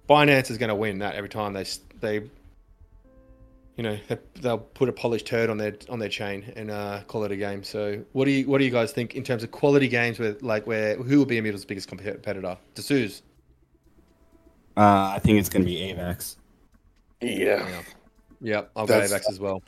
Binance 0.09 0.51
is 0.51 0.59
going 0.59 0.71
to 0.71 0.75
win 0.75 0.99
that 0.99 1.15
every 1.15 1.29
time 1.29 1.53
they 1.53 1.65
they 2.01 2.29
you 3.79 3.85
know 3.85 3.97
they'll 4.35 4.59
put 4.59 4.89
a 4.89 4.93
polished 4.93 5.25
turd 5.27 5.49
on 5.49 5.57
their 5.57 5.77
on 5.89 6.01
their 6.01 6.09
chain 6.09 6.53
and 6.57 6.69
uh, 6.69 7.01
call 7.07 7.23
it 7.23 7.31
a 7.31 7.37
game. 7.37 7.63
So 7.63 8.03
what 8.13 8.25
do 8.25 8.33
you 8.33 8.45
what 8.49 8.59
do 8.59 8.65
you 8.65 8.73
guys 8.73 8.91
think 8.91 9.15
in 9.15 9.23
terms 9.23 9.45
of 9.45 9.53
quality 9.53 9.87
games 9.87 10.19
with 10.19 10.43
like 10.43 10.67
where 10.67 10.97
who 10.97 11.17
will 11.17 11.25
be 11.25 11.39
Immutable's 11.39 11.65
biggest 11.65 11.87
competitor? 11.87 12.59
D'Souza. 12.75 13.23
Uh, 14.77 15.13
I 15.15 15.21
think 15.21 15.39
it's 15.39 15.49
going 15.49 15.65
to 15.65 15.71
be 15.71 15.77
AVAX. 15.77 16.37
Yeah. 17.21 17.29
Yeah, 17.69 17.83
yeah 18.41 18.63
I'll 18.77 18.87
That's, 18.87 19.11
go 19.11 19.17
AVAX 19.17 19.31
as 19.31 19.41
well. 19.41 19.63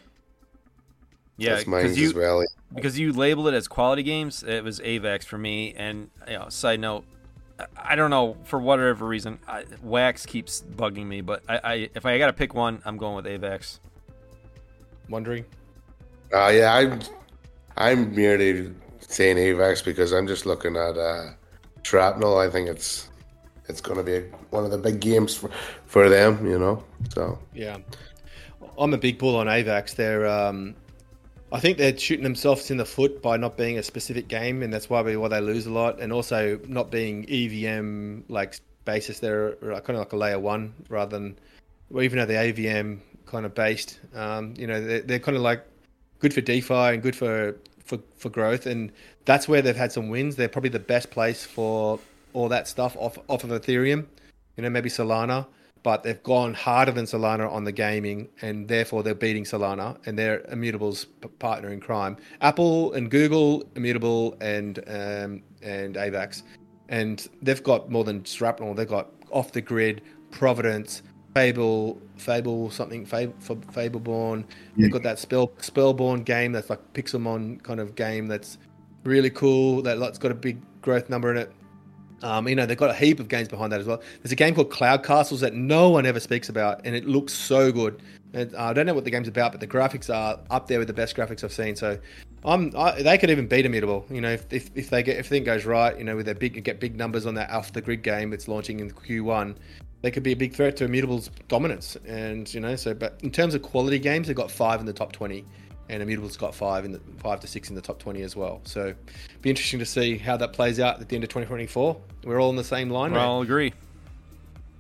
Yeah, 1.37 1.62
because 1.64 1.96
you 1.96 2.12
well. 2.14 2.44
because 2.75 2.99
you 2.99 3.12
labeled 3.12 3.49
it 3.49 3.55
as 3.55 3.68
quality 3.68 4.03
games. 4.03 4.42
It 4.42 4.64
was 4.64 4.81
AVAX 4.81 5.25
for 5.25 5.38
me. 5.38 5.73
And 5.77 6.11
you 6.27 6.35
know, 6.35 6.49
side 6.49 6.81
note, 6.81 7.05
I 7.77 7.94
don't 7.94 8.11
know 8.11 8.37
for 8.42 8.59
whatever 8.59 9.07
reason, 9.07 9.38
I, 9.46 9.64
Wax 9.83 10.27
keeps 10.27 10.62
bugging 10.62 11.07
me. 11.07 11.20
But 11.20 11.44
I, 11.49 11.61
I 11.62 11.75
if 11.94 12.05
I 12.05 12.18
got 12.18 12.27
to 12.27 12.33
pick 12.33 12.55
one, 12.55 12.83
I'm 12.85 12.96
going 12.96 13.14
with 13.14 13.25
AVAX 13.27 13.79
wondering? 15.11 15.44
Uh, 16.33 16.49
yeah, 16.49 16.75
I'm 16.75 17.01
I'm 17.77 18.14
merely 18.14 18.73
saying 19.01 19.37
AVAX 19.37 19.85
because 19.85 20.12
I'm 20.12 20.27
just 20.27 20.46
looking 20.46 20.77
at 20.77 20.96
uh, 20.96 21.31
Shrapnel. 21.83 22.38
I 22.38 22.49
think 22.49 22.68
it's 22.68 23.09
it's 23.68 23.81
going 23.81 23.99
to 23.99 24.05
be 24.05 24.27
one 24.51 24.64
of 24.64 24.70
the 24.70 24.79
big 24.79 25.01
games 25.01 25.37
for, 25.37 25.51
for 25.87 26.09
them, 26.09 26.46
you 26.46 26.59
know. 26.59 26.83
So 27.14 27.38
yeah, 27.55 27.79
I'm 28.79 28.94
a 28.94 28.99
big 28.99 29.18
bull 29.18 29.37
on 29.37 29.46
AVAX. 29.46 29.94
They're 29.96 30.27
um, 30.27 30.75
I 31.53 31.59
think 31.59 31.79
they're 31.79 31.96
shooting 31.96 32.23
themselves 32.23 32.70
in 32.70 32.77
the 32.77 32.85
foot 32.85 33.20
by 33.23 33.37
not 33.37 33.57
being 33.57 33.79
a 33.79 33.83
specific 33.83 34.29
game, 34.29 34.62
and 34.62 34.73
that's 34.73 34.88
why 34.88 35.03
why 35.16 35.29
they 35.29 35.40
lose 35.40 35.66
a 35.66 35.73
lot, 35.73 36.01
and 36.01 36.12
also 36.12 36.61
not 36.66 36.90
being 36.90 37.27
EVM 37.29 38.20
like 38.29 38.61
basis. 38.85 39.18
They're 39.18 39.57
kind 39.57 39.90
of 39.90 39.99
like 39.99 40.12
a 40.12 40.16
layer 40.16 40.38
one 40.38 40.75
rather 40.88 41.18
than, 41.18 41.38
well, 41.90 42.05
even 42.05 42.18
though 42.18 42.27
the 42.27 42.35
AVM 42.35 43.01
kind 43.31 43.47
of 43.47 43.55
based. 43.55 44.01
Um, 44.14 44.55
you 44.59 44.66
know, 44.66 44.81
they're, 44.81 45.01
they're 45.01 45.19
kind 45.19 45.37
of 45.37 45.43
like 45.43 45.64
good 46.19 46.35
for 46.35 46.40
DeFi 46.40 46.75
and 46.75 47.03
good 47.03 47.16
for, 47.16 47.57
for, 47.85 47.99
for 48.16 48.29
growth. 48.29 48.66
And 48.66 48.93
that's 49.25 49.49
where 49.49 49.62
they've 49.62 49.77
had 49.77 49.93
some 49.93 50.09
wins. 50.09 50.37
They're 50.37 50.49
probably 50.49 50.71
the 50.71 50.79
best 50.79 51.11
place 51.11 51.45
for 51.45 51.99
all 52.33 52.49
that 52.49 52.69
stuff 52.69 52.97
off, 52.99 53.19
off 53.29 53.45
of 53.45 53.51
Ethereum, 53.51 54.07
you 54.57 54.62
know, 54.62 54.71
maybe 54.71 54.88
Solana, 54.88 55.47
but 55.83 56.03
they've 56.03 56.23
gone 56.23 56.55
harder 56.55 56.93
than 56.93 57.07
Solana 57.07 57.51
on 57.51 57.64
the 57.64 57.73
gaming 57.73 58.29
and 58.43 58.69
therefore 58.69 59.03
they're 59.03 59.14
beating 59.14 59.45
Solana 59.45 59.97
and 60.07 60.19
they're 60.19 60.40
Immutable's 60.51 61.07
partner 61.38 61.71
in 61.71 61.81
crime. 61.81 62.16
Apple 62.40 62.93
and 62.93 63.11
Google, 63.11 63.64
Immutable 63.77 64.37
and, 64.40 64.79
um, 64.87 65.43
and 65.62 65.95
AVAX. 65.95 66.43
And 66.88 67.27
they've 67.40 67.62
got 67.62 67.90
more 67.90 68.05
than 68.05 68.25
Shrapnel. 68.25 68.75
They've 68.75 68.88
got 68.88 69.11
off 69.31 69.53
the 69.53 69.61
grid, 69.61 70.03
Providence, 70.33 71.03
Fable, 71.35 72.01
Fable 72.16 72.71
something, 72.71 73.07
Fable, 73.07 73.35
Fableborn. 73.40 74.45
Yeah. 74.77 74.85
They've 74.85 74.93
got 74.93 75.03
that 75.05 75.19
Spell 75.19 75.53
Spellborn 75.59 76.25
game 76.25 76.53
that's 76.53 76.71
like 76.71 76.93
Pixelmon 76.93 77.62
kind 77.62 77.81
of 77.81 77.95
game 77.95 78.27
that's 78.27 78.59
really 79.05 79.31
cool. 79.31 79.83
That's 79.83 80.19
got 80.19 80.31
a 80.31 80.35
big 80.35 80.61
growth 80.83 81.09
number 81.09 81.31
in 81.31 81.37
it. 81.37 81.53
Um, 82.23 82.49
you 82.49 82.55
know, 82.55 82.66
they've 82.66 82.77
got 82.77 82.90
a 82.90 82.95
heap 82.95 83.19
of 83.19 83.29
games 83.29 83.49
behind 83.49 83.73
that 83.73 83.81
as 83.81 83.87
well. 83.87 84.03
There's 84.23 84.33
a 84.33 84.37
game 84.37 84.55
called 84.55 84.71
Cloud 84.71 85.03
Castles 85.03 85.40
that 85.40 85.55
no 85.55 85.88
one 85.88 86.05
ever 86.05 86.21
speaks 86.21 86.51
about, 86.51 86.83
and 86.85 86.95
it 86.95 87.07
looks 87.07 87.33
so 87.33 87.73
good. 87.73 88.03
And, 88.35 88.55
uh, 88.55 88.64
I 88.64 88.73
don't 88.75 88.85
know 88.85 88.93
what 88.93 89.05
the 89.05 89.11
game's 89.11 89.29
about, 89.29 89.53
but 89.53 89.61
the 89.61 89.66
graphics 89.66 90.14
are 90.14 90.38
up 90.51 90.66
there 90.69 90.79
with 90.79 90.88
the 90.88 90.95
best 90.95 91.16
graphics 91.16 91.43
I've 91.43 91.53
seen. 91.53 91.77
So, 91.77 91.99
I'm 92.45 92.73
I, 92.77 93.03
they 93.03 93.19
could 93.19 93.31
even 93.31 93.47
beat 93.47 93.66
Immutable. 93.66 94.07
You 94.11 94.21
know, 94.21 94.31
if, 94.31 94.51
if, 94.53 94.71
if 94.75 94.90
they 94.90 95.03
get 95.03 95.16
if 95.16 95.27
everything 95.27 95.45
goes 95.45 95.64
right, 95.64 95.97
you 95.99 96.05
know, 96.05 96.16
with 96.16 96.27
their 96.27 96.35
big 96.35 96.62
get 96.62 96.81
big 96.81 96.97
numbers 96.97 97.27
on 97.27 97.35
that 97.35 97.51
off 97.51 97.73
the 97.73 97.81
grid 97.81 98.03
game 98.03 98.31
that's 98.31 98.49
launching 98.49 98.81
in 98.81 98.90
Q1, 98.90 99.57
they 100.03 100.11
could 100.11 100.23
be 100.23 100.33
a 100.33 100.37
big 100.37 100.55
threat 100.55 100.77
to 100.79 100.85
Immutable's 100.85 101.31
dominance. 101.49 101.97
And 102.07 102.53
you 102.53 102.61
know, 102.61 102.77
so 102.77 102.95
but 102.95 103.19
in 103.23 103.31
terms 103.31 103.55
of 103.55 103.63
quality 103.63 103.99
games, 103.99 104.27
they've 104.27 104.37
got 104.37 104.51
five 104.51 104.81
in 104.81 104.87
the 104.87 104.93
top 104.93 105.13
twenty, 105.13 105.45
and 105.89 106.03
Immutable's 106.03 106.37
got 106.37 106.55
five 106.55 106.85
in 106.85 106.93
the 106.93 107.01
five 107.19 107.41
to 107.41 107.47
six 107.47 107.69
in 107.69 107.75
the 107.75 107.83
top 107.83 107.99
twenty 107.99 108.23
as 108.23 108.37
well. 108.37 108.61
So, 108.65 108.95
be 109.43 109.51
interesting 109.51 109.79
to 109.81 109.87
see 109.87 110.17
how 110.17 110.37
that 110.39 110.53
plays 110.53 110.81
out 110.81 111.01
at 111.01 111.09
the 111.09 111.17
end 111.17 111.25
of 111.25 111.31
2024. 111.31 112.01
We're 112.25 112.41
all 112.41 112.51
in 112.51 112.57
the 112.57 112.65
same 112.65 112.91
line. 112.91 113.13
We 113.13 113.19
all 113.19 113.43
agree. 113.43 113.73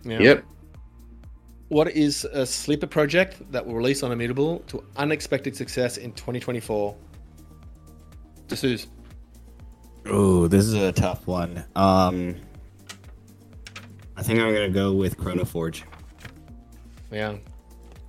Yeah. 0.04 0.20
Yep. 0.20 0.44
What 1.68 1.92
is 1.92 2.24
a 2.24 2.44
sleeper 2.44 2.88
project 2.88 3.36
that 3.52 3.64
will 3.64 3.74
release 3.74 4.02
on 4.02 4.10
Immutable 4.10 4.58
to 4.68 4.82
unexpected 4.96 5.54
success 5.54 5.98
in 5.98 6.12
2024? 6.12 6.96
D'Souza. 8.48 8.88
Oh, 10.06 10.48
this 10.48 10.64
is 10.64 10.74
a 10.74 10.90
tough 10.90 11.26
one. 11.26 11.64
Um, 11.76 12.36
I 14.20 14.22
think 14.22 14.38
I'm 14.38 14.52
gonna 14.52 14.68
go 14.68 14.92
with 14.92 15.16
Chrono 15.16 15.46
Forge. 15.46 15.82
Yeah, 17.10 17.36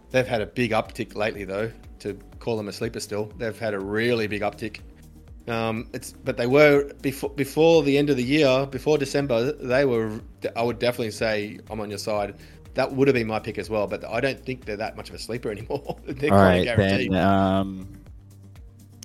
they've 0.10 0.28
had 0.28 0.42
a 0.42 0.46
big 0.46 0.72
uptick 0.72 1.16
lately, 1.16 1.46
though. 1.46 1.72
To 2.00 2.20
call 2.40 2.58
them 2.58 2.68
a 2.68 2.74
sleeper, 2.74 3.00
still, 3.00 3.32
they've 3.38 3.58
had 3.58 3.74
a 3.74 3.80
really 3.80 4.28
big 4.28 4.42
uptick. 4.42 4.82
Um, 5.48 5.88
it's 5.94 6.12
but 6.12 6.36
they 6.36 6.48
were 6.48 6.92
before 7.02 7.30
before 7.30 7.82
the 7.84 7.98
end 7.98 8.10
of 8.10 8.18
the 8.18 8.24
year, 8.24 8.66
before 8.66 8.98
December. 8.98 9.54
They 9.54 9.86
were. 9.86 10.20
I 10.54 10.64
would 10.64 10.80
definitely 10.80 11.12
say 11.12 11.60
I'm 11.70 11.80
on 11.80 11.90
your 11.90 11.98
side. 11.98 12.36
That 12.74 12.92
would 12.92 13.08
have 13.08 13.16
been 13.16 13.28
my 13.28 13.40
pick 13.40 13.58
as 13.58 13.70
well, 13.70 13.88
but 13.88 14.04
I 14.04 14.20
don't 14.20 14.46
think 14.46 14.66
they're 14.66 14.76
that 14.76 14.98
much 14.98 15.08
of 15.08 15.16
a 15.16 15.20
sleeper 15.20 15.50
anymore. 15.58 15.96
they're 16.06 16.34
All 16.34 16.40
right, 16.40 16.66
then, 16.66 17.16
um, 17.16 17.88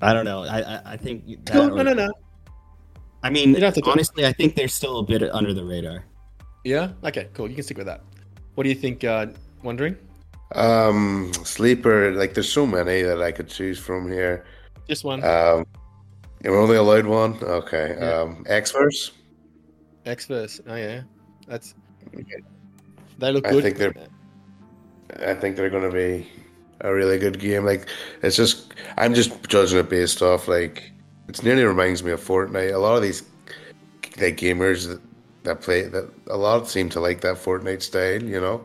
I 0.01 0.11
don't 0.11 0.25
know. 0.25 0.43
I 0.43 0.59
I, 0.59 0.81
I 0.85 0.97
think 0.97 1.25
no, 1.53 1.69
no, 1.69 1.83
no, 1.83 1.93
no. 1.93 2.11
I 3.23 3.29
mean, 3.29 3.55
honestly, 3.85 4.25
I 4.25 4.33
think 4.33 4.55
they're 4.55 4.67
still 4.67 4.99
a 4.99 5.03
bit 5.03 5.23
under 5.23 5.53
the 5.53 5.63
radar. 5.63 6.03
Yeah. 6.67 6.89
Okay. 7.01 7.29
Cool. 7.33 7.47
You 7.47 7.55
can 7.55 7.63
stick 7.63 7.77
with 7.77 7.87
that. 7.87 8.01
What 8.55 8.63
do 8.63 8.69
you 8.69 8.75
think? 8.75 9.03
Uh, 9.03 9.27
wondering. 9.63 9.95
Um, 10.53 11.31
sleeper. 11.45 12.11
Like, 12.11 12.33
there's 12.33 12.51
so 12.51 12.67
many 12.67 13.03
that 13.03 13.21
I 13.21 13.31
could 13.31 13.47
choose 13.47 13.79
from 13.79 14.11
here. 14.11 14.43
Just 14.85 15.05
one. 15.05 15.23
Um, 15.23 15.65
you're 16.43 16.57
only 16.57 16.75
allowed 16.75 17.05
one. 17.05 17.37
Okay. 17.41 17.95
Yeah. 17.97 18.19
Um, 18.19 18.43
Xverse. 18.49 19.11
Xverse. 20.05 20.59
Oh 20.67 20.75
yeah, 20.75 21.01
that's. 21.47 21.73
They 23.17 23.31
look 23.31 23.45
good. 23.45 23.55
I 23.55 23.61
think 23.61 23.77
they're. 23.77 23.95
I 25.25 25.33
think 25.35 25.55
they're 25.55 25.69
going 25.69 25.89
to 25.89 25.95
be 25.95 26.27
a 26.81 26.93
really 26.93 27.17
good 27.17 27.39
game. 27.39 27.63
Like, 27.63 27.87
it's 28.23 28.35
just 28.35 28.73
I'm 28.97 29.13
just 29.13 29.31
judging 29.47 29.79
it 29.79 29.89
based 29.89 30.21
off 30.21 30.49
like 30.49 30.91
it 31.29 31.41
nearly 31.43 31.63
reminds 31.63 32.03
me 32.03 32.11
of 32.11 32.21
Fortnite. 32.21 32.73
A 32.73 32.77
lot 32.77 32.97
of 32.97 33.01
these 33.01 33.23
like 34.19 34.37
gamers 34.37 34.99
that 35.47 35.61
play 35.61 35.83
that 35.83 36.09
a 36.27 36.37
lot 36.37 36.67
seem 36.67 36.89
to 36.89 36.99
like 36.99 37.21
that 37.21 37.37
Fortnite 37.37 37.81
style, 37.81 38.21
you 38.21 38.39
know. 38.39 38.63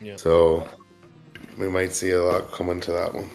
Yeah. 0.00 0.16
So 0.16 0.68
we 1.58 1.68
might 1.68 1.92
see 1.92 2.10
a 2.10 2.22
lot 2.22 2.50
coming 2.52 2.80
to 2.80 2.92
that 2.92 3.14
one. 3.14 3.30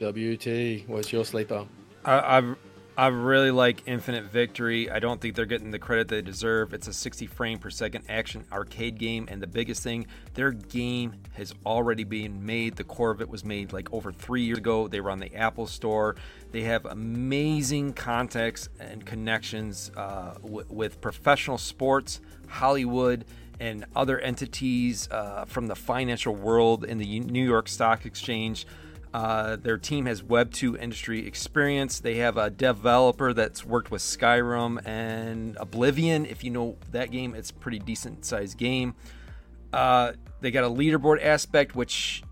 WT, 0.00 0.88
what's 0.88 1.12
your 1.12 1.24
sleeper? 1.24 1.66
I, 2.04 2.38
I've 2.38 2.56
I 3.02 3.08
really 3.08 3.50
like 3.50 3.82
Infinite 3.86 4.26
Victory. 4.26 4.88
I 4.88 5.00
don't 5.00 5.20
think 5.20 5.34
they're 5.34 5.44
getting 5.44 5.72
the 5.72 5.80
credit 5.80 6.06
they 6.06 6.22
deserve. 6.22 6.72
It's 6.72 6.86
a 6.86 6.92
60 6.92 7.26
frame 7.26 7.58
per 7.58 7.68
second 7.68 8.04
action 8.08 8.44
arcade 8.52 8.96
game, 8.96 9.26
and 9.28 9.42
the 9.42 9.48
biggest 9.48 9.82
thing, 9.82 10.06
their 10.34 10.52
game 10.52 11.14
has 11.32 11.52
already 11.66 12.04
been 12.04 12.46
made. 12.46 12.76
The 12.76 12.84
core 12.84 13.10
of 13.10 13.20
it 13.20 13.28
was 13.28 13.44
made 13.44 13.72
like 13.72 13.92
over 13.92 14.12
three 14.12 14.42
years 14.42 14.58
ago. 14.58 14.86
They 14.86 15.00
were 15.00 15.10
on 15.10 15.18
the 15.18 15.34
Apple 15.34 15.66
Store. 15.66 16.14
They 16.52 16.60
have 16.60 16.84
amazing 16.86 17.94
contacts 17.94 18.68
and 18.78 19.04
connections 19.04 19.90
uh, 19.96 20.34
w- 20.34 20.66
with 20.68 21.00
professional 21.00 21.58
sports, 21.58 22.20
Hollywood, 22.46 23.24
and 23.58 23.84
other 23.96 24.20
entities 24.20 25.08
uh, 25.10 25.44
from 25.46 25.66
the 25.66 25.74
financial 25.74 26.36
world 26.36 26.84
in 26.84 26.98
the 26.98 27.18
New 27.18 27.44
York 27.44 27.66
Stock 27.66 28.06
Exchange. 28.06 28.64
Uh, 29.14 29.56
their 29.56 29.76
team 29.76 30.06
has 30.06 30.22
Web 30.22 30.52
2 30.52 30.76
industry 30.76 31.26
experience. 31.26 32.00
They 32.00 32.16
have 32.16 32.38
a 32.38 32.48
developer 32.48 33.34
that's 33.34 33.64
worked 33.64 33.90
with 33.90 34.00
Skyrim 34.00 34.86
and 34.86 35.56
Oblivion. 35.60 36.24
If 36.24 36.42
you 36.42 36.50
know 36.50 36.78
that 36.92 37.10
game, 37.10 37.34
it's 37.34 37.50
a 37.50 37.54
pretty 37.54 37.78
decent 37.78 38.24
sized 38.24 38.56
game. 38.56 38.94
Uh, 39.72 40.12
they 40.40 40.50
got 40.50 40.64
a 40.64 40.70
leaderboard 40.70 41.22
aspect, 41.22 41.74
which 41.74 42.22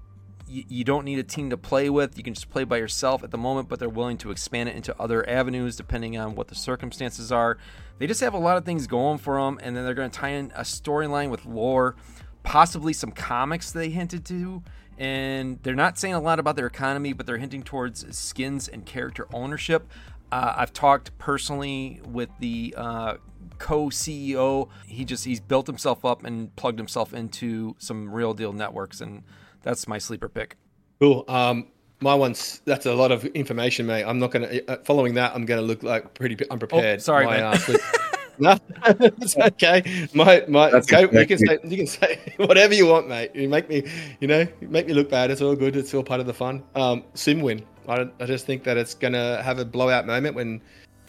y- 0.48 0.64
you 0.68 0.84
don't 0.84 1.04
need 1.04 1.18
a 1.18 1.22
team 1.22 1.50
to 1.50 1.58
play 1.58 1.90
with. 1.90 2.16
You 2.16 2.24
can 2.24 2.32
just 2.32 2.48
play 2.48 2.64
by 2.64 2.78
yourself 2.78 3.22
at 3.22 3.30
the 3.30 3.38
moment, 3.38 3.68
but 3.68 3.78
they're 3.78 3.88
willing 3.88 4.18
to 4.18 4.30
expand 4.30 4.70
it 4.70 4.74
into 4.74 4.98
other 4.98 5.28
avenues 5.28 5.76
depending 5.76 6.16
on 6.16 6.34
what 6.34 6.48
the 6.48 6.54
circumstances 6.54 7.30
are. 7.30 7.58
They 7.98 8.06
just 8.06 8.22
have 8.22 8.32
a 8.32 8.38
lot 8.38 8.56
of 8.56 8.64
things 8.64 8.86
going 8.86 9.18
for 9.18 9.38
them, 9.38 9.60
and 9.62 9.76
then 9.76 9.84
they're 9.84 9.94
going 9.94 10.10
to 10.10 10.18
tie 10.18 10.30
in 10.30 10.50
a 10.54 10.62
storyline 10.62 11.28
with 11.28 11.44
lore, 11.44 11.96
possibly 12.42 12.94
some 12.94 13.10
comics 13.10 13.70
they 13.70 13.90
hinted 13.90 14.24
to 14.26 14.62
and 15.00 15.58
they're 15.62 15.74
not 15.74 15.98
saying 15.98 16.12
a 16.12 16.20
lot 16.20 16.38
about 16.38 16.56
their 16.56 16.66
economy, 16.66 17.14
but 17.14 17.24
they're 17.26 17.38
hinting 17.38 17.62
towards 17.62 18.16
skins 18.16 18.68
and 18.68 18.84
character 18.84 19.26
ownership. 19.32 19.88
Uh, 20.30 20.54
I've 20.58 20.74
talked 20.74 21.16
personally 21.16 22.02
with 22.06 22.28
the 22.38 22.74
uh, 22.76 23.14
co-CEO. 23.58 24.68
He 24.86 25.06
just 25.06 25.24
he's 25.24 25.40
built 25.40 25.66
himself 25.66 26.04
up 26.04 26.22
and 26.22 26.54
plugged 26.54 26.78
himself 26.78 27.14
into 27.14 27.74
some 27.78 28.12
real 28.12 28.34
deal 28.34 28.52
networks, 28.52 29.00
and 29.00 29.22
that's 29.62 29.88
my 29.88 29.96
sleeper 29.96 30.28
pick. 30.28 30.56
Cool. 31.00 31.24
Um, 31.28 31.68
my 32.00 32.14
one's 32.14 32.60
that's 32.66 32.84
a 32.84 32.94
lot 32.94 33.10
of 33.10 33.24
information, 33.24 33.86
mate. 33.86 34.04
I'm 34.04 34.18
not 34.18 34.32
gonna 34.32 34.60
uh, 34.68 34.76
following 34.84 35.14
that. 35.14 35.34
I'm 35.34 35.46
gonna 35.46 35.62
look 35.62 35.82
like 35.82 36.12
pretty 36.12 36.36
unprepared. 36.50 36.98
Oh, 36.98 37.02
sorry, 37.02 37.24
my, 37.24 37.38
man. 37.40 37.58
No, 38.42 38.58
it's 38.88 39.36
okay. 39.36 40.08
My 40.14 40.42
my 40.48 40.70
go, 40.70 41.00
you 41.00 41.26
can 41.26 41.38
say 41.38 41.58
you 41.62 41.76
can 41.76 41.86
say 41.86 42.18
whatever 42.38 42.72
you 42.72 42.86
want, 42.86 43.06
mate. 43.06 43.32
You 43.34 43.50
make 43.50 43.68
me, 43.68 43.84
you 44.20 44.28
know, 44.28 44.46
you 44.60 44.68
make 44.68 44.86
me 44.86 44.94
look 44.94 45.10
bad. 45.10 45.30
It's 45.30 45.42
all 45.42 45.54
good. 45.54 45.76
It's 45.76 45.92
all 45.92 46.02
part 46.02 46.20
of 46.20 46.26
the 46.26 46.32
fun. 46.32 46.62
Um, 46.74 47.04
SimWin. 47.14 47.62
I, 47.86 48.08
I 48.18 48.24
just 48.24 48.46
think 48.46 48.64
that 48.64 48.78
it's 48.78 48.94
gonna 48.94 49.42
have 49.42 49.58
a 49.58 49.64
blowout 49.64 50.06
moment 50.06 50.34
when 50.34 50.62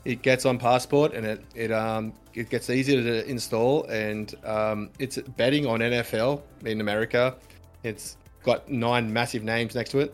it 0.03 0.23
gets 0.23 0.45
on 0.45 0.57
passport 0.57 1.13
and 1.13 1.25
it 1.25 1.43
it 1.55 1.71
um 1.71 2.11
it 2.33 2.49
gets 2.49 2.69
easier 2.69 3.01
to 3.01 3.29
install 3.29 3.85
and 3.85 4.35
um 4.43 4.89
it's 4.99 5.17
betting 5.37 5.65
on 5.65 5.79
NFL 5.79 6.41
in 6.65 6.81
America. 6.81 7.35
It's 7.83 8.17
got 8.43 8.69
nine 8.69 9.11
massive 9.11 9.43
names 9.43 9.73
next 9.73 9.91
to 9.91 9.99
it. 9.99 10.13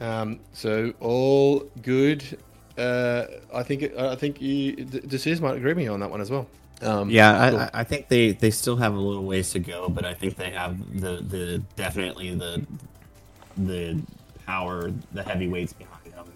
Um, 0.00 0.40
so 0.52 0.94
all 1.00 1.60
good 1.82 2.38
uh, 2.78 3.26
I 3.52 3.62
think 3.62 3.94
I 3.96 4.14
think 4.14 4.40
you 4.40 4.76
Decisions 4.76 5.40
might 5.40 5.56
agree 5.56 5.70
with 5.70 5.78
me 5.78 5.88
on 5.88 6.00
that 6.00 6.10
one 6.10 6.20
as 6.20 6.30
well. 6.30 6.46
Um, 6.80 7.10
yeah, 7.10 7.50
cool. 7.50 7.58
I, 7.58 7.70
I, 7.74 7.84
think 7.84 8.06
they, 8.06 8.32
they 8.32 8.52
still 8.52 8.76
have 8.76 8.94
a 8.94 8.98
little 8.98 9.24
ways 9.24 9.50
to 9.50 9.58
go, 9.58 9.88
but 9.88 10.04
I 10.04 10.14
think 10.14 10.36
they 10.36 10.50
have 10.50 11.00
the, 11.00 11.16
the 11.16 11.62
definitely 11.74 12.34
the 12.36 12.64
the 13.56 14.00
power, 14.46 14.92
the 15.12 15.22
heavyweights 15.24 15.72
behind 15.72 16.12
them. 16.12 16.32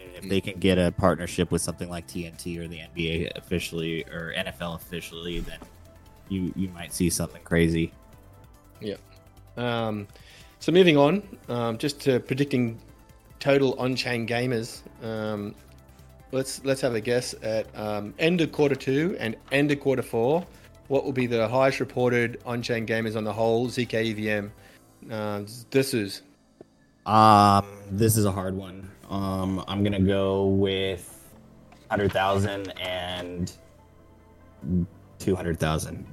And 0.00 0.14
if 0.24 0.30
they 0.30 0.40
can 0.40 0.60
get 0.60 0.78
a 0.78 0.92
partnership 0.92 1.50
with 1.50 1.62
something 1.62 1.90
like 1.90 2.06
TNT 2.06 2.58
or 2.60 2.68
the 2.68 2.78
NBA 2.78 3.36
officially 3.36 4.04
or 4.04 4.32
NFL 4.36 4.76
officially, 4.76 5.40
then 5.40 5.58
you 6.28 6.52
you 6.54 6.68
might 6.68 6.92
see 6.92 7.10
something 7.10 7.42
crazy. 7.42 7.92
Yeah. 8.80 8.96
Um, 9.56 10.06
so 10.60 10.70
moving 10.70 10.96
on, 10.96 11.22
um, 11.48 11.78
just 11.78 12.00
to 12.02 12.20
predicting 12.20 12.78
total 13.44 13.78
on-chain 13.78 14.26
gamers. 14.26 14.80
Um, 15.02 15.54
let's 16.32 16.64
let's 16.64 16.80
have 16.80 16.94
a 16.94 17.00
guess 17.00 17.34
at 17.42 17.66
um, 17.76 18.14
end 18.18 18.40
of 18.40 18.50
quarter 18.52 18.74
two 18.74 19.16
and 19.20 19.36
end 19.52 19.70
of 19.70 19.80
quarter 19.80 20.00
four. 20.00 20.46
What 20.88 21.04
will 21.04 21.12
be 21.12 21.26
the 21.26 21.46
highest 21.46 21.78
reported 21.78 22.40
on-chain 22.46 22.86
gamers 22.86 23.16
on 23.16 23.24
the 23.24 23.32
whole 23.32 23.68
zk 23.68 23.92
EVM? 23.92 24.46
Uh, 25.12 25.42
this 25.70 25.92
is. 25.92 26.22
Um, 27.04 27.66
this 27.90 28.16
is 28.16 28.24
a 28.24 28.32
hard 28.32 28.54
one. 28.54 28.90
Um, 29.10 29.62
I'm 29.68 29.84
gonna 29.84 30.00
go 30.00 30.46
with 30.46 31.10
hundred 31.90 32.12
thousand 32.12 32.72
and 32.80 33.52
two 35.18 35.36
hundred 35.36 35.60
thousand. 35.60 36.06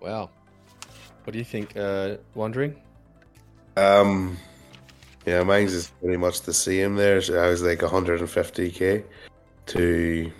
Wow. 0.00 0.30
What 1.24 1.34
do 1.34 1.38
you 1.38 1.44
think, 1.44 1.76
uh, 1.76 2.16
Wandering? 2.34 2.76
Um, 3.76 4.38
yeah, 5.26 5.42
mine's 5.42 5.72
is 5.72 5.92
pretty 6.00 6.16
much 6.16 6.42
the 6.42 6.54
same 6.54 6.96
there. 6.96 7.20
So 7.20 7.42
I 7.42 7.48
was 7.48 7.62
like 7.62 7.80
150k 7.80 9.04
to 9.66 10.32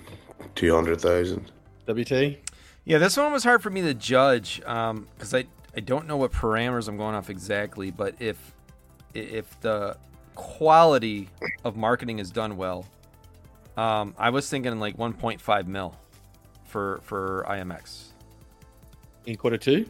200,000. 0.54 1.52
WT? 1.86 2.38
Yeah, 2.84 2.98
this 2.98 3.16
one 3.16 3.32
was 3.32 3.44
hard 3.44 3.62
for 3.62 3.70
me 3.70 3.82
to 3.82 3.94
judge 3.94 4.58
because 4.58 4.90
um, 4.90 5.06
I, 5.34 5.46
I 5.76 5.80
don't 5.80 6.06
know 6.06 6.16
what 6.16 6.32
parameters 6.32 6.88
I'm 6.88 6.96
going 6.96 7.14
off 7.14 7.30
exactly. 7.30 7.90
But 7.90 8.14
if 8.18 8.54
if 9.12 9.60
the 9.60 9.96
quality 10.34 11.28
of 11.64 11.76
marketing 11.76 12.18
is 12.18 12.30
done 12.30 12.56
well, 12.56 12.86
um, 13.76 14.14
I 14.18 14.30
was 14.30 14.48
thinking 14.48 14.78
like 14.80 14.96
1.5 14.96 15.66
mil 15.66 15.96
for 16.64 17.00
for 17.02 17.44
IMX 17.48 18.10
in 19.26 19.36
quarter 19.36 19.58
two. 19.58 19.86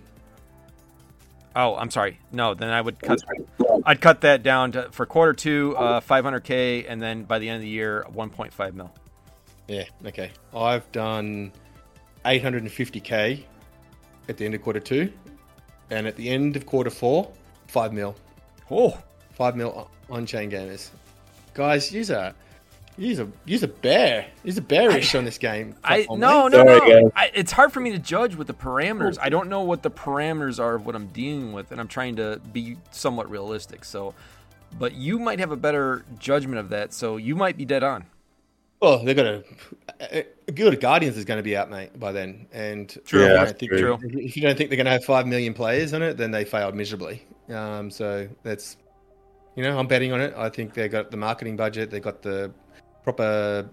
Oh, 1.56 1.74
I'm 1.76 1.90
sorry. 1.90 2.18
No, 2.30 2.54
then 2.54 2.70
I 2.70 2.80
would 2.80 3.00
cut. 3.00 3.20
I'd 3.84 4.00
cut 4.00 4.20
that 4.20 4.42
down 4.42 4.72
to 4.72 4.90
for 4.92 5.04
quarter 5.06 5.32
two, 5.32 5.74
uh, 5.76 6.00
500k, 6.00 6.86
and 6.88 7.02
then 7.02 7.24
by 7.24 7.38
the 7.38 7.48
end 7.48 7.56
of 7.56 7.62
the 7.62 7.68
year, 7.68 8.06
1.5 8.12 8.74
mil. 8.74 8.92
Yeah. 9.66 9.84
Okay. 10.06 10.30
I've 10.54 10.90
done 10.92 11.52
850k 12.24 13.44
at 14.28 14.36
the 14.36 14.44
end 14.44 14.54
of 14.54 14.62
quarter 14.62 14.80
two, 14.80 15.12
and 15.90 16.06
at 16.06 16.16
the 16.16 16.28
end 16.28 16.56
of 16.56 16.66
quarter 16.66 16.90
four, 16.90 17.30
five 17.66 17.92
mil. 17.92 18.14
Oh, 18.70 18.96
five 19.32 19.56
mil 19.56 19.90
on 20.08 20.26
chain 20.26 20.50
gamers. 20.50 20.90
Guys, 21.54 21.92
use 21.92 22.10
a 22.10 22.34
use 22.96 23.18
a 23.18 23.29
use 23.44 23.62
a 23.62 23.68
bear. 23.68 24.26
He's 24.42 24.59
a 24.59 24.62
bearish 24.62 25.14
on 25.14 25.24
this 25.24 25.38
game. 25.38 25.74
I 25.85 26.07
no 26.11 26.48
no 26.48 26.62
no. 26.64 27.11
I, 27.16 27.31
it's 27.35 27.53
hard 27.53 27.72
for 27.72 27.81
me 27.81 27.92
to 27.92 27.98
judge 27.98 28.35
with 28.35 28.46
the 28.46 28.55
parameters. 28.55 29.18
I 29.20 29.29
don't 29.29 29.48
know 29.48 29.62
what 29.62 29.83
the 29.83 29.90
parameters 29.90 30.59
are 30.59 30.74
of 30.74 30.87
what 30.87 30.94
I'm 30.94 31.09
dealing 31.09 31.53
with, 31.53 31.72
and 31.72 31.81
I'm 31.81 31.88
trying 31.88 32.16
to 32.16 32.40
be 32.53 32.76
somewhat 32.90 33.31
realistic. 33.31 33.85
So, 33.85 34.14
but 34.79 34.94
you 34.94 35.18
might 35.18 35.38
have 35.38 35.50
a 35.50 35.57
better 35.57 36.05
judgment 36.18 36.59
of 36.59 36.68
that. 36.70 36.92
So 36.92 37.16
you 37.16 37.35
might 37.37 37.57
be 37.57 37.64
dead 37.64 37.83
on. 37.83 38.07
Well, 38.81 39.05
they're 39.05 39.14
gonna. 39.14 39.42
Guild 40.55 40.74
of 40.74 40.81
Guardians 40.81 41.16
is 41.16 41.24
going 41.26 41.38
to 41.38 41.42
be 41.42 41.57
out, 41.57 41.70
mate, 41.70 41.98
by 42.00 42.12
then. 42.12 42.46
And 42.53 42.88
true, 43.05 43.26
yeah, 43.26 43.44
think, 43.44 43.70
true. 43.70 43.98
If 44.03 44.37
you 44.37 44.42
don't 44.42 44.57
think 44.57 44.70
they're 44.70 44.79
going 44.79 44.87
to 44.87 44.92
have 44.92 45.05
five 45.05 45.26
million 45.26 45.53
players 45.53 45.92
on 45.92 46.03
it, 46.03 46.16
then 46.16 46.31
they 46.31 46.44
failed 46.44 46.74
miserably. 46.74 47.22
Um, 47.50 47.90
so 47.90 48.26
that's, 48.42 48.79
you 49.57 49.62
know, 49.62 49.79
I'm 49.79 49.87
betting 49.87 50.12
on 50.12 50.20
it. 50.22 50.33
I 50.37 50.48
think 50.48 50.72
they 50.72 50.88
got 50.88 51.11
the 51.11 51.18
marketing 51.18 51.57
budget, 51.57 51.90
they 51.90 52.00
got 52.00 52.22
the 52.22 52.50
proper, 53.12 53.68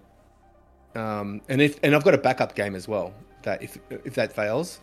um, 0.94 1.40
and 1.48 1.60
if 1.60 1.78
and 1.82 1.94
I've 1.94 2.04
got 2.04 2.14
a 2.14 2.18
backup 2.18 2.54
game 2.54 2.74
as 2.74 2.88
well. 2.88 3.12
That 3.42 3.62
if 3.62 3.78
if 3.90 4.14
that 4.14 4.32
fails, 4.32 4.80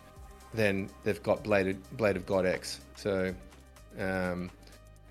then 0.54 0.88
they've 1.04 1.22
got 1.22 1.42
Blade 1.42 1.78
Blade 1.92 2.16
of 2.16 2.26
God 2.26 2.46
X. 2.46 2.80
So, 2.96 3.34
um, 3.98 4.50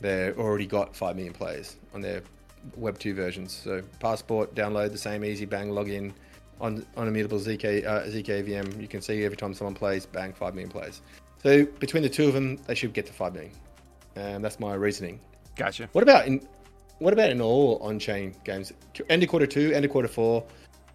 they've 0.01 0.37
already 0.37 0.65
got 0.65 0.95
five 0.95 1.15
million 1.15 1.33
players 1.33 1.77
on 1.93 2.01
their 2.01 2.21
Web 2.75 2.97
two 2.97 3.13
versions. 3.13 3.53
So 3.53 3.83
passport, 3.99 4.55
download 4.55 4.91
the 4.91 4.97
same 4.97 5.23
easy 5.23 5.45
bang 5.45 5.69
login 5.69 6.13
on 6.59 6.85
on 6.97 7.07
immutable 7.07 7.39
ZK 7.39 7.85
uh, 7.85 8.03
ZKVM. 8.03 8.81
You 8.81 8.87
can 8.87 9.01
see 9.01 9.23
every 9.23 9.37
time 9.37 9.53
someone 9.53 9.75
plays, 9.75 10.05
bang, 10.05 10.33
five 10.33 10.55
million 10.55 10.71
plays. 10.71 11.01
So 11.43 11.65
between 11.65 12.01
the 12.01 12.09
two 12.09 12.27
of 12.27 12.33
them, 12.33 12.57
they 12.65 12.73
should 12.73 12.93
get 12.93 13.05
to 13.05 13.13
five 13.13 13.33
million. 13.33 13.51
Um, 14.15 14.41
that's 14.41 14.59
my 14.59 14.73
reasoning. 14.73 15.19
Gotcha. 15.55 15.87
What 15.91 16.01
about 16.01 16.25
in 16.25 16.45
what 16.99 17.13
about 17.13 17.29
in 17.29 17.41
all 17.41 17.77
on-chain 17.81 18.35
games? 18.43 18.71
End 19.09 19.23
of 19.23 19.29
quarter 19.29 19.47
two, 19.47 19.71
end 19.73 19.85
of 19.85 19.91
quarter 19.91 20.07
four. 20.07 20.43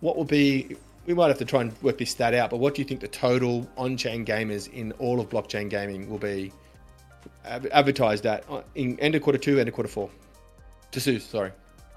What 0.00 0.16
will 0.16 0.24
be? 0.24 0.76
We 1.06 1.14
might 1.14 1.28
have 1.28 1.38
to 1.38 1.44
try 1.44 1.62
and 1.62 1.82
work 1.82 1.98
this 1.98 2.10
stat 2.10 2.34
out. 2.34 2.50
But 2.50 2.58
what 2.58 2.74
do 2.74 2.82
you 2.82 2.88
think 2.88 3.00
the 3.00 3.08
total 3.08 3.68
on-chain 3.76 4.24
gamers 4.24 4.72
in 4.72 4.92
all 4.92 5.20
of 5.20 5.28
blockchain 5.28 5.68
gaming 5.68 6.08
will 6.08 6.18
be 6.18 6.52
advertised 7.44 8.26
at 8.26 8.44
uh, 8.50 8.62
in 8.74 8.98
end 9.00 9.14
of 9.14 9.22
quarter 9.22 9.38
two, 9.38 9.58
end 9.58 9.68
of 9.68 9.74
quarter 9.74 9.90
four? 9.90 10.10
To 10.92 11.00
Sue, 11.00 11.18
sorry. 11.20 11.52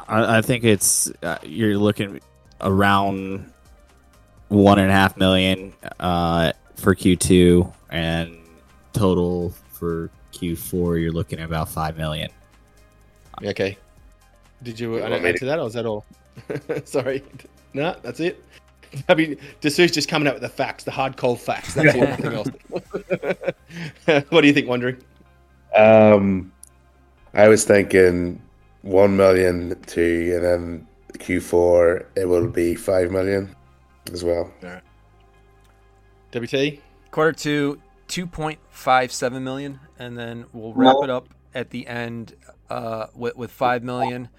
I, 0.07 0.37
I 0.37 0.41
think 0.41 0.63
it's 0.63 1.11
uh, 1.21 1.37
you're 1.43 1.77
looking 1.77 2.19
around 2.61 3.51
one 4.49 4.79
and 4.79 4.89
a 4.89 4.93
half 4.93 5.17
million 5.17 5.73
uh, 5.99 6.51
for 6.75 6.95
Q2, 6.95 7.73
and 7.89 8.37
total 8.93 9.53
for 9.71 10.09
Q4 10.33 11.01
you're 11.01 11.11
looking 11.11 11.39
at 11.39 11.45
about 11.45 11.69
five 11.69 11.97
million. 11.97 12.29
Okay. 13.43 13.77
Did 14.63 14.80
you 14.80 14.99
add 14.99 15.36
to 15.38 15.45
that, 15.45 15.60
or 15.60 15.65
was 15.65 15.73
that 15.73 15.86
all? 15.86 16.06
Sorry. 16.86 17.23
No, 17.73 17.95
that's 18.02 18.19
it. 18.19 18.43
I 19.10 19.15
mean, 19.15 19.38
Dasu's 19.62 19.91
just 19.91 20.08
coming 20.10 20.28
out 20.28 20.36
with 20.36 20.43
the 20.43 20.49
facts, 20.49 20.84
the 20.84 20.91
hard 20.91 21.17
cold 21.17 21.41
facts. 21.41 21.73
That's 21.73 21.95
Nothing 21.95 22.34
else. 22.34 22.47
what 24.30 24.41
do 24.41 24.47
you 24.47 24.54
think, 24.54 24.67
Wondering? 24.67 24.97
Um, 25.76 26.52
I 27.34 27.47
was 27.47 27.65
thinking 27.65 28.41
one 28.84 29.17
million 29.17 29.80
to, 29.88 30.36
and 30.36 30.43
then 30.43 30.88
Q4 31.13 32.06
it 32.15 32.26
will 32.26 32.47
be 32.47 32.76
five 32.76 33.12
million 33.12 33.56
as 34.12 34.23
well. 34.23 34.52
All 34.63 34.69
right. 34.69 34.84
WT 36.32 36.82
quarter 37.12 37.32
two, 37.32 37.80
two 38.08 38.26
point 38.26 38.60
five 38.69 39.12
seven 39.12 39.43
million, 39.43 39.80
and 39.99 40.17
then 40.17 40.45
we'll 40.54 40.73
wrap 40.73 40.97
it 41.04 41.10
up 41.10 41.30
at 41.54 41.69
the 41.69 41.88
end 41.88 42.36
uh, 42.69 43.08
with 43.15 43.36
with 43.36 43.52
five 43.52 43.84
million 43.84 44.30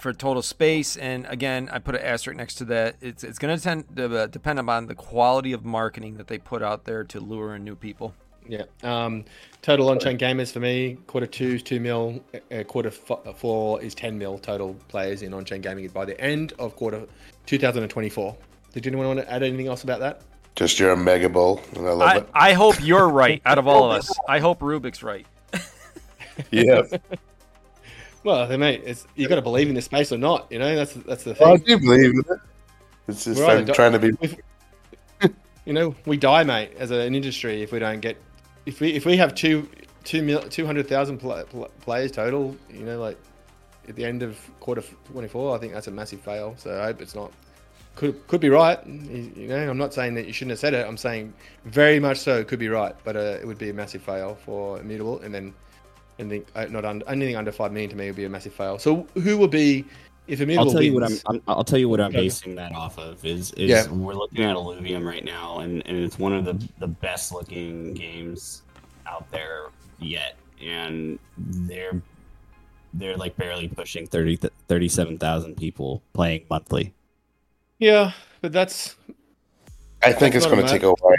for 0.00 0.12
total 0.12 0.42
space. 0.42 0.96
And 0.96 1.26
again, 1.26 1.68
I 1.72 1.78
put 1.78 1.94
an 1.94 2.02
asterisk 2.02 2.36
next 2.36 2.54
to 2.56 2.64
that. 2.66 2.96
It's 3.00 3.24
it's 3.24 3.38
going 3.38 3.58
to 3.58 4.22
uh, 4.22 4.26
depend 4.26 4.58
upon 4.58 4.86
the 4.86 4.94
quality 4.94 5.52
of 5.52 5.64
marketing 5.64 6.16
that 6.16 6.26
they 6.26 6.38
put 6.38 6.62
out 6.62 6.84
there 6.84 7.04
to 7.04 7.20
lure 7.20 7.54
in 7.54 7.64
new 7.64 7.76
people. 7.76 8.14
Yeah. 8.46 8.64
Um, 8.82 9.24
total 9.62 9.88
on-chain 9.88 10.18
gamers 10.18 10.52
for 10.52 10.60
me, 10.60 10.98
quarter 11.06 11.26
two 11.26 11.54
is 11.54 11.62
two 11.62 11.80
mil, 11.80 12.22
uh, 12.52 12.62
quarter 12.64 12.90
f- 12.90 13.36
four 13.36 13.80
is 13.82 13.94
ten 13.94 14.18
mil 14.18 14.38
total 14.38 14.74
players 14.88 15.22
in 15.22 15.32
on-chain 15.32 15.62
gaming 15.62 15.88
by 15.88 16.04
the 16.04 16.20
end 16.20 16.52
of 16.58 16.76
quarter 16.76 17.06
2024. 17.46 18.36
Did 18.72 18.86
anyone 18.86 19.06
want 19.06 19.20
to 19.20 19.32
add 19.32 19.42
anything 19.42 19.68
else 19.68 19.84
about 19.84 20.00
that? 20.00 20.22
Just 20.56 20.78
you're 20.78 20.92
a 20.92 20.96
mega 20.96 21.28
bull, 21.28 21.60
and 21.74 21.86
I 21.86 21.92
love 21.92 22.08
I, 22.08 22.16
it. 22.18 22.28
I 22.34 22.52
hope 22.52 22.76
you're 22.80 23.08
right. 23.08 23.40
Out 23.46 23.58
of 23.58 23.66
all 23.66 23.90
of 23.90 23.98
us, 23.98 24.12
I 24.28 24.38
hope 24.38 24.60
Rubik's 24.60 25.02
right. 25.02 25.26
yeah. 26.50 26.82
Well, 28.24 28.58
mate, 28.58 28.82
it's 28.84 29.06
you 29.14 29.28
got 29.28 29.36
to 29.36 29.42
believe 29.42 29.68
in 29.68 29.74
this 29.74 29.84
space 29.84 30.10
or 30.10 30.18
not. 30.18 30.50
You 30.50 30.58
know, 30.58 30.74
that's 30.74 30.94
that's 30.94 31.24
the 31.24 31.34
thing. 31.34 31.46
Well, 31.46 31.54
I 31.54 31.58
do 31.58 31.78
believe 31.78 32.10
in 32.10 32.18
it. 32.18 32.40
It's 33.06 33.24
just 33.24 33.42
I'm 33.42 33.66
trying 33.66 33.92
to 33.92 33.98
be. 33.98 34.38
you 35.66 35.72
know, 35.72 35.94
we 36.06 36.16
die, 36.16 36.42
mate, 36.42 36.72
as 36.78 36.90
an 36.90 37.14
industry 37.14 37.62
if 37.62 37.70
we 37.70 37.78
don't 37.78 38.00
get 38.00 38.20
if 38.66 38.80
we 38.80 38.92
if 38.92 39.04
we 39.04 39.16
have 39.16 39.34
two 39.34 39.68
two 40.04 40.22
mil, 40.22 40.40
two 40.40 40.66
hundred 40.66 40.88
thousand 40.88 41.18
pl- 41.18 41.44
pl- 41.44 41.70
players 41.80 42.12
total, 42.12 42.56
you 42.70 42.84
know, 42.84 42.98
like 42.98 43.18
at 43.88 43.96
the 43.96 44.04
end 44.04 44.22
of 44.22 44.38
quarter 44.60 44.82
twenty 45.12 45.28
four, 45.28 45.54
I 45.54 45.58
think 45.58 45.72
that's 45.72 45.86
a 45.86 45.90
massive 45.90 46.20
fail. 46.20 46.54
So 46.56 46.80
I 46.80 46.86
hope 46.86 47.02
it's 47.02 47.14
not. 47.14 47.32
Could 47.94 48.26
could 48.26 48.40
be 48.40 48.48
right. 48.48 48.84
You 48.86 49.48
know, 49.48 49.70
I'm 49.70 49.78
not 49.78 49.94
saying 49.94 50.14
that 50.14 50.26
you 50.26 50.32
shouldn't 50.32 50.50
have 50.50 50.58
said 50.58 50.74
it. 50.74 50.86
I'm 50.86 50.96
saying 50.96 51.32
very 51.64 52.00
much 52.00 52.18
so 52.18 52.42
could 52.42 52.58
be 52.58 52.68
right, 52.68 52.94
but 53.04 53.16
uh, 53.16 53.38
it 53.40 53.46
would 53.46 53.58
be 53.58 53.70
a 53.70 53.74
massive 53.74 54.02
fail 54.02 54.36
for 54.44 54.80
immutable, 54.80 55.20
and 55.20 55.32
then 55.32 55.54
anything 56.18 56.44
uh, 56.54 56.66
not 56.66 56.84
under, 56.84 57.08
anything 57.08 57.36
under 57.36 57.52
five 57.52 57.72
million 57.72 57.90
to 57.90 57.96
me 57.96 58.06
would 58.06 58.16
be 58.16 58.24
a 58.24 58.28
massive 58.28 58.54
fail. 58.54 58.78
So 58.78 59.06
who 59.14 59.38
will 59.38 59.48
be 59.48 59.84
if 60.26 60.40
immutable? 60.40 60.68
I'll 60.68 60.72
tell 60.72 60.80
wins, 60.80 60.86
you 60.86 60.94
what 60.94 61.04
I'm, 61.04 61.18
I'm. 61.26 61.42
I'll 61.48 61.64
tell 61.64 61.78
you 61.78 61.88
what 61.88 62.00
I'm 62.00 62.12
basing 62.12 62.54
that 62.56 62.74
off 62.74 62.98
of. 62.98 63.24
Is 63.24 63.52
is 63.52 63.70
yeah. 63.70 63.88
we're 63.90 64.14
looking 64.14 64.44
at 64.44 64.56
Illuvium 64.56 65.06
right 65.06 65.24
now, 65.24 65.58
and, 65.60 65.86
and 65.86 65.96
it's 65.98 66.18
one 66.18 66.32
of 66.32 66.44
the 66.44 66.68
the 66.78 66.88
best 66.88 67.32
looking 67.32 67.94
games 67.94 68.62
out 69.06 69.30
there 69.30 69.66
yet, 69.98 70.36
and 70.62 71.18
they're 71.36 72.00
they're 72.94 73.16
like 73.16 73.36
barely 73.36 73.68
pushing 73.68 74.06
30, 74.06 74.38
37,000 74.68 75.56
people 75.56 76.02
playing 76.12 76.44
monthly. 76.48 76.94
Yeah, 77.78 78.12
but 78.40 78.52
that's. 78.52 78.96
I 80.02 80.12
think 80.12 80.34
it's 80.34 80.46
going 80.46 80.64
to 80.64 80.68
take 80.70 80.82
a 80.82 80.90
while. 80.90 81.16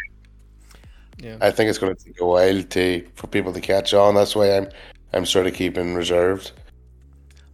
Yeah. 1.17 1.37
I 1.41 1.51
think 1.51 1.69
it's 1.69 1.79
going 1.79 1.95
to 1.95 2.03
take 2.03 2.19
a 2.19 2.25
while 2.25 2.61
to 2.61 3.07
for 3.15 3.27
people 3.27 3.53
to 3.53 3.61
catch 3.61 3.93
on. 3.93 4.15
That's 4.15 4.35
why 4.35 4.57
I'm 4.57 4.69
I'm 5.13 5.25
sort 5.25 5.47
of 5.47 5.53
keeping 5.53 5.95
reserved. 5.95 6.51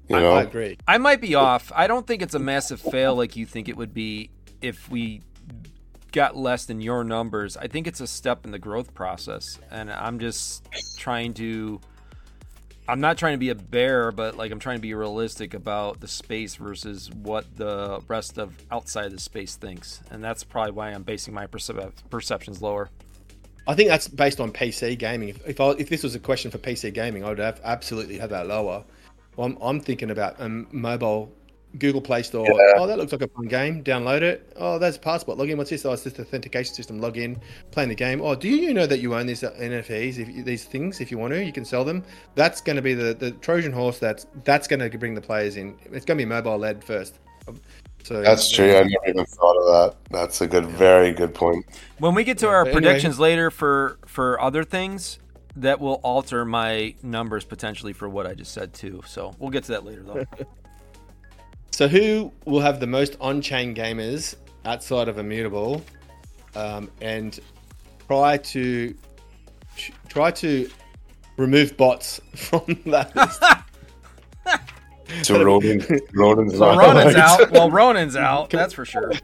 You 0.10 0.20
know, 0.20 0.34
I, 0.34 0.40
I 0.40 0.44
agree. 0.44 0.78
I 0.88 0.98
might 0.98 1.22
be 1.22 1.36
off. 1.36 1.72
I 1.74 1.88
don't 1.88 2.06
think 2.06 2.22
it's 2.22 2.34
a 2.34 2.40
massive 2.40 2.82
fail 2.82 3.16
like 3.16 3.36
you 3.36 3.46
think 3.46 3.70
it 3.70 3.78
would 3.78 3.94
be 3.94 4.30
if 4.62 4.90
we 4.90 5.22
got 6.12 6.36
less 6.36 6.66
than 6.66 6.82
your 6.82 7.04
numbers. 7.04 7.56
I 7.56 7.68
think 7.68 7.88
it's 7.88 8.02
a 8.02 8.08
step 8.08 8.46
in 8.46 8.52
the 8.52 8.60
growth 8.60 8.94
process, 8.94 9.60
and 9.70 9.92
I'm 9.92 10.20
just 10.20 10.68
trying 10.98 11.34
to. 11.36 11.80
I'm 12.88 13.00
not 13.00 13.18
trying 13.18 13.36
to 13.36 13.38
be 13.38 13.50
a 13.50 13.56
bear, 13.56 14.12
but 14.12 14.36
like 14.36 14.52
I'm 14.52 14.60
trying 14.60 14.78
to 14.78 14.82
be 14.82 14.94
realistic 14.94 15.54
about 15.54 16.02
the 16.02 16.08
space 16.08 16.56
versus 16.56 17.10
what 17.12 17.56
the 17.56 18.02
rest 18.08 18.38
of 18.38 18.54
outside 18.70 19.12
the 19.12 19.20
space 19.20 19.56
thinks, 19.56 20.02
and 20.10 20.22
that's 20.22 20.44
probably 20.44 20.72
why 20.72 20.90
I'm 20.90 21.04
basing 21.04 21.34
my 21.34 21.48
percep- 21.48 21.94
perceptions 22.10 22.62
lower. 22.62 22.90
I 23.72 23.74
think 23.74 23.88
that's 23.88 24.10
based 24.10 24.42
on 24.42 24.52
PC 24.52 24.98
gaming. 24.98 25.30
If 25.30 25.48
if, 25.48 25.62
I, 25.62 25.70
if, 25.72 25.88
this 25.88 26.04
was 26.04 26.14
a 26.14 26.20
question 26.20 26.52
for 26.52 26.58
PC 26.58 26.94
gaming, 26.94 27.24
I 27.24 27.30
would 27.30 27.40
have 27.40 27.62
absolutely 27.64 28.18
have 28.18 28.30
that 28.32 28.48
lower. 28.48 28.84
Well, 29.38 29.48
I'm, 29.48 29.58
I'm 29.62 29.80
thinking 29.80 30.12
about 30.12 30.36
um, 30.42 30.68
mobile 30.74 31.32
Google 31.80 32.02
Play 32.02 32.24
Store. 32.24 32.46
Yeah. 32.46 32.74
Oh, 32.76 32.86
that 32.86 32.98
looks 32.98 33.14
like 33.14 33.22
a 33.22 33.30
fun 33.30 33.46
game. 33.46 33.82
Download 33.82 34.24
it. 34.24 34.52
Oh, 34.58 34.78
that's 34.78 34.98
passport. 34.98 35.38
Login. 35.38 35.56
What's 35.56 35.70
this? 35.70 35.86
Oh, 35.86 35.94
it's 35.94 36.04
this 36.04 36.20
authentication 36.20 36.76
system. 36.76 37.00
Log 37.00 37.18
in, 37.18 37.40
playing 37.72 37.88
the 37.88 37.96
game. 37.96 38.20
Oh, 38.22 38.36
do 38.36 38.50
you 38.50 38.74
know 38.74 38.86
that 38.86 39.00
you 39.00 39.16
own 39.16 39.26
these 39.26 39.42
NFTs? 39.42 40.18
If 40.18 40.46
these 40.46 40.66
things, 40.66 41.00
if 41.00 41.10
you 41.10 41.18
want 41.18 41.32
to, 41.32 41.42
you 41.42 41.54
can 41.54 41.64
sell 41.64 41.86
them. 41.86 42.04
That's 42.36 42.60
going 42.60 42.76
to 42.76 42.82
be 42.82 42.94
the, 42.94 43.14
the 43.14 43.32
Trojan 43.32 43.72
horse. 43.72 44.00
That's 44.00 44.28
that's 44.44 44.68
going 44.68 44.82
to 44.82 44.98
bring 44.98 45.14
the 45.14 45.22
players 45.22 45.56
in. 45.56 45.78
It's 45.94 46.04
going 46.04 46.18
to 46.18 46.26
be 46.26 46.26
mobile 46.26 46.58
led 46.58 46.84
first. 46.84 47.20
So 48.04 48.22
that's 48.22 48.50
true. 48.50 48.76
I 48.76 48.84
never 48.84 49.08
even 49.08 49.26
thought 49.26 49.58
of 49.58 49.66
that. 49.66 49.96
That's 50.10 50.42
a 50.42 50.48
good, 50.48 50.64
yeah. 50.64 50.78
very 50.78 51.12
good 51.12 51.34
point. 51.34 51.66
When 52.00 52.16
we 52.16 52.24
get 52.24 52.40
to 52.40 52.48
yeah, 52.48 52.54
our 52.54 52.66
predictions 52.66 53.16
anyway. 53.16 53.30
later 53.30 53.52
for 53.52 54.00
for 54.06 54.42
other 54.42 54.64
things, 54.64 55.20
that 55.58 55.80
will 55.80 56.00
alter 56.04 56.46
my 56.46 56.96
numbers 57.04 57.44
potentially 57.46 57.94
for 57.94 58.10
what 58.10 58.26
I 58.26 58.34
just 58.34 58.54
said 58.54 58.74
too. 58.74 59.02
So 59.06 59.36
we'll 59.40 59.52
get 59.52 59.64
to 59.66 59.74
that 59.74 59.86
later 59.86 60.04
though. 60.04 60.26
so 61.72 61.88
who 61.88 62.32
will 62.46 62.62
have 62.62 62.80
the 62.80 62.88
most 62.88 63.18
on-chain 63.20 63.76
gamers 63.76 64.36
outside 64.66 65.08
of 65.08 65.18
Immutable, 65.18 65.84
um, 66.56 66.90
and 67.02 67.40
try 68.08 68.38
to 68.38 68.96
try 70.08 70.32
to 70.32 70.70
remove 71.38 71.78
bots 71.78 72.22
from 72.36 72.80
that 72.86 73.16
list? 73.16 73.44
So 75.24 75.44
Ronin, 75.44 75.86
Ronin's, 76.14 76.58
so 76.58 76.78
Ronin's 76.78 77.16
out. 77.18 77.52
Well, 77.52 77.70
Ronin's 77.70 78.16
out. 78.16 78.50
That's 78.50 78.74
for 78.74 78.86
sure. 78.86 79.12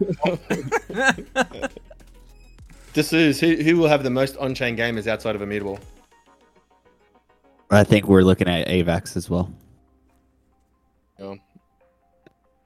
this 2.94 3.14
is 3.14 3.40
who, 3.40 3.56
who 3.56 3.78
will 3.78 3.88
have 3.88 4.04
the 4.04 4.10
most 4.10 4.38
on-chain 4.38 4.78
gamers 4.78 5.08
outside 5.08 5.36
of 5.36 5.42
Immutable. 5.42 5.80
I 7.70 7.84
think 7.84 8.08
we're 8.08 8.22
looking 8.22 8.48
at 8.48 8.68
AVAX 8.68 9.18
as 9.18 9.30
well. 9.30 9.52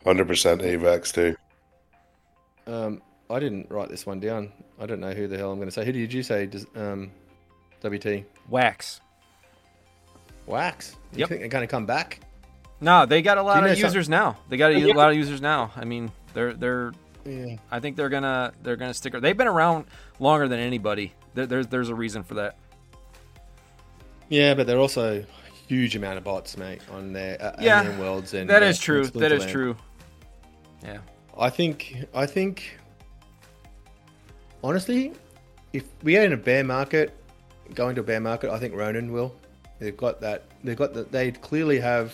Hundred 0.03 0.27
percent 0.27 0.61
AVAX 0.61 1.13
too. 1.13 1.35
Um, 2.65 3.01
I 3.29 3.39
didn't 3.39 3.69
write 3.69 3.89
this 3.89 4.05
one 4.05 4.19
down. 4.19 4.51
I 4.79 4.85
don't 4.85 4.99
know 4.99 5.13
who 5.13 5.27
the 5.27 5.37
hell 5.37 5.51
I'm 5.51 5.57
going 5.57 5.67
to 5.67 5.73
say. 5.73 5.85
Who 5.85 5.91
did 5.91 6.11
you 6.11 6.23
say? 6.23 6.47
Does, 6.47 6.65
um, 6.75 7.11
WT 7.83 8.25
Wax. 8.49 9.01
Wax. 10.47 10.95
You 11.13 11.19
yep. 11.19 11.29
think 11.29 11.41
they're 11.41 11.49
going 11.49 11.67
to 11.67 11.71
come 11.71 11.85
back? 11.85 12.19
No, 12.81 13.05
they 13.05 13.21
got 13.21 13.37
a 13.37 13.43
lot 13.43 13.65
of 13.65 13.77
users 13.77 14.09
now. 14.09 14.37
They 14.49 14.57
got 14.57 14.71
a 14.71 14.79
yeah. 14.79 14.93
lot 14.95 15.11
of 15.11 15.15
users 15.15 15.39
now. 15.39 15.71
I 15.75 15.85
mean, 15.85 16.11
they're 16.33 16.53
they're. 16.53 16.91
Yeah. 17.23 17.57
I 17.69 17.79
think 17.79 17.95
they're 17.95 18.09
gonna 18.09 18.51
they're 18.63 18.75
gonna 18.75 18.95
stick. 18.95 19.13
Around 19.13 19.21
they've 19.21 19.37
been 19.37 19.47
around 19.47 19.85
longer 20.19 20.47
than 20.47 20.59
anybody. 20.59 21.13
There, 21.35 21.45
there's 21.45 21.67
there's 21.67 21.89
a 21.89 21.95
reason 21.95 22.23
for 22.23 22.33
that. 22.35 22.57
Yeah, 24.29 24.55
but 24.55 24.65
they're 24.65 24.79
also 24.79 25.23
huge 25.67 25.95
amount 25.95 26.17
of 26.17 26.23
bots, 26.23 26.57
mate, 26.57 26.81
on 26.91 27.13
their 27.13 27.41
uh, 27.41 27.55
yeah, 27.59 27.97
worlds 27.99 28.33
and 28.33 28.49
that 28.49 28.63
is 28.63 28.79
uh, 28.79 28.81
true. 28.81 29.05
That 29.05 29.31
is 29.31 29.45
true. 29.45 29.77
Yeah. 30.83 30.97
I 31.37 31.51
think 31.51 32.05
I 32.15 32.25
think 32.25 32.79
honestly, 34.63 35.13
if 35.73 35.83
we 36.01 36.17
are 36.17 36.23
in 36.23 36.33
a 36.33 36.37
bear 36.37 36.63
market, 36.63 37.15
going 37.75 37.93
to 37.95 38.01
a 38.01 38.03
bear 38.03 38.19
market, 38.19 38.49
I 38.49 38.57
think 38.57 38.73
Ronin 38.73 39.11
will. 39.11 39.35
They've 39.79 39.95
got 39.95 40.19
that. 40.21 40.45
They've 40.63 40.75
got 40.75 40.93
that. 40.95 41.11
They 41.11 41.31
clearly 41.31 41.79
have 41.79 42.13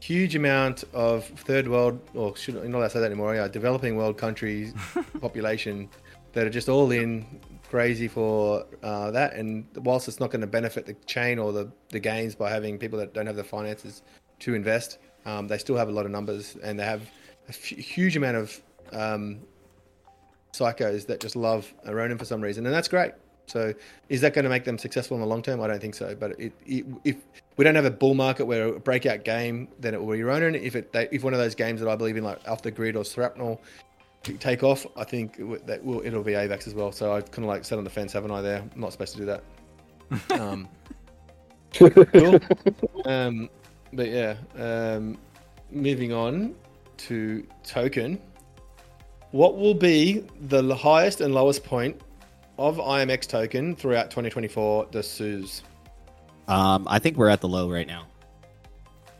huge 0.00 0.34
amount 0.36 0.84
of 0.92 1.24
third 1.24 1.68
world, 1.68 2.00
or 2.14 2.36
should 2.36 2.54
not 2.54 2.64
allowed 2.64 2.84
to 2.84 2.90
say 2.90 3.00
that 3.00 3.06
anymore. 3.06 3.34
Yeah, 3.34 3.48
developing 3.48 3.96
world 3.96 4.18
countries 4.18 4.74
population 5.20 5.88
that 6.32 6.46
are 6.46 6.50
just 6.50 6.68
all 6.68 6.90
in 6.90 7.40
crazy 7.68 8.08
for 8.08 8.64
uh, 8.82 9.10
that. 9.10 9.34
And 9.34 9.66
whilst 9.76 10.08
it's 10.08 10.20
not 10.20 10.30
going 10.30 10.40
to 10.40 10.46
benefit 10.46 10.86
the 10.86 10.94
chain 11.06 11.38
or 11.38 11.52
the 11.52 11.70
the 11.90 12.00
games 12.00 12.34
by 12.34 12.50
having 12.50 12.78
people 12.78 12.98
that 12.98 13.14
don't 13.14 13.26
have 13.26 13.36
the 13.36 13.44
finances 13.44 14.02
to 14.40 14.54
invest, 14.54 14.98
um, 15.26 15.48
they 15.48 15.58
still 15.58 15.76
have 15.76 15.88
a 15.88 15.92
lot 15.92 16.06
of 16.06 16.12
numbers 16.12 16.56
and 16.62 16.78
they 16.78 16.84
have 16.84 17.02
a 17.02 17.50
f- 17.50 17.64
huge 17.64 18.16
amount 18.16 18.36
of 18.36 18.62
um, 18.92 19.40
psychos 20.52 21.06
that 21.06 21.20
just 21.20 21.36
love 21.36 21.72
Ronin 21.86 22.18
for 22.18 22.24
some 22.24 22.40
reason, 22.40 22.66
and 22.66 22.74
that's 22.74 22.88
great. 22.88 23.12
So, 23.50 23.74
is 24.08 24.20
that 24.20 24.34
going 24.34 24.44
to 24.44 24.48
make 24.48 24.64
them 24.64 24.78
successful 24.78 25.16
in 25.16 25.20
the 25.20 25.26
long 25.26 25.42
term? 25.42 25.60
I 25.60 25.66
don't 25.66 25.80
think 25.80 25.94
so. 25.94 26.14
But 26.14 26.38
it, 26.38 26.52
it, 26.66 26.86
if 27.04 27.16
we 27.56 27.64
don't 27.64 27.74
have 27.74 27.84
a 27.84 27.90
bull 27.90 28.14
market 28.14 28.44
where 28.44 28.68
a 28.68 28.80
breakout 28.80 29.24
game, 29.24 29.68
then 29.78 29.94
it 29.94 30.02
will 30.02 30.14
be 30.14 30.22
Ronin. 30.22 30.54
If 30.54 30.76
it 30.76 30.92
they, 30.92 31.08
if 31.10 31.24
one 31.24 31.32
of 31.32 31.38
those 31.38 31.54
games 31.54 31.80
that 31.80 31.88
I 31.88 31.96
believe 31.96 32.16
in, 32.16 32.24
like 32.24 32.46
Off 32.48 32.62
the 32.62 32.70
Grid 32.70 32.96
or 32.96 33.04
Shrapnel, 33.04 33.60
take 34.22 34.62
off, 34.62 34.86
I 34.96 35.04
think 35.04 35.36
that 35.66 35.84
will 35.84 36.02
it'll 36.04 36.22
be 36.22 36.32
AVAX 36.32 36.66
as 36.66 36.74
well. 36.74 36.92
So 36.92 37.12
I've 37.12 37.30
kind 37.30 37.44
of 37.44 37.48
like 37.48 37.64
sat 37.64 37.78
on 37.78 37.84
the 37.84 37.90
fence, 37.90 38.12
haven't 38.12 38.30
I? 38.30 38.40
There, 38.40 38.58
I'm 38.58 38.80
not 38.80 38.92
supposed 38.92 39.12
to 39.16 39.18
do 39.18 39.26
that. 39.26 39.42
Um, 40.40 40.68
cool. 41.74 42.40
Um, 43.04 43.50
but 43.92 44.08
yeah, 44.08 44.36
um, 44.56 45.18
moving 45.70 46.12
on 46.12 46.54
to 46.96 47.46
token. 47.62 48.18
What 49.32 49.58
will 49.58 49.74
be 49.74 50.24
the 50.40 50.74
highest 50.74 51.20
and 51.20 51.34
lowest 51.34 51.62
point 51.62 52.00
of 52.58 52.76
IMX 52.76 53.26
token 53.26 53.76
throughout 53.76 54.10
2024? 54.10 54.86
D'Souza. 54.86 55.62
Um, 56.48 56.86
I 56.88 56.98
think 56.98 57.16
we're 57.16 57.28
at 57.28 57.40
the 57.40 57.48
low 57.48 57.70
right 57.70 57.86
now. 57.86 58.06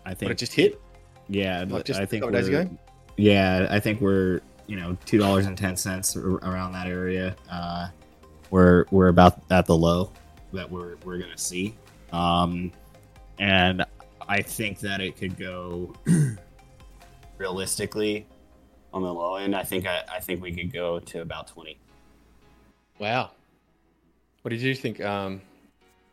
I 0.05 0.15
think 0.15 0.29
what, 0.29 0.33
it 0.33 0.39
just 0.39 0.55
hit. 0.55 0.81
Yeah, 1.29 1.65
like 1.69 1.85
just 1.85 2.01
I 2.01 2.07
think 2.07 2.31
days 2.33 2.49
ago. 2.49 2.69
Yeah, 3.17 3.67
I 3.71 3.79
think 3.81 4.01
we're 4.01 4.41
you 4.67 4.77
know 4.77 4.97
two 5.05 5.19
dollars 5.19 5.47
and 5.47 5.57
ten 5.57 5.77
cents 5.77 6.17
around 6.17 6.73
that 6.73 6.87
area. 6.87 7.37
Uh, 7.51 7.89
we're 8.51 8.87
we're 8.91 9.09
about 9.09 9.43
at 9.51 9.67
the 9.67 9.77
low 9.77 10.11
that 10.55 10.71
we're 10.71 10.97
we're 11.05 11.19
gonna 11.19 11.37
see, 11.37 11.75
um, 12.13 12.73
and 13.39 13.85
I 14.27 14.41
think 14.41 14.81
that 14.81 15.03
it 15.03 15.17
could 15.19 15.37
go 15.37 15.95
realistically 17.39 18.27
on 18.95 19.03
the 19.03 19.13
low 19.13 19.37
end. 19.37 19.55
I 19.55 19.65
think 19.65 19.87
I, 19.87 20.03
I 20.11 20.21
think 20.21 20.43
we 20.43 20.53
could 20.53 20.73
go 20.73 20.99
to 20.99 21.21
about 21.21 21.49
twenty. 21.49 21.79
Wow, 22.99 23.31
what 24.43 24.51
did 24.51 24.61
you 24.61 24.75
think? 24.75 25.01
Um, 25.01 25.41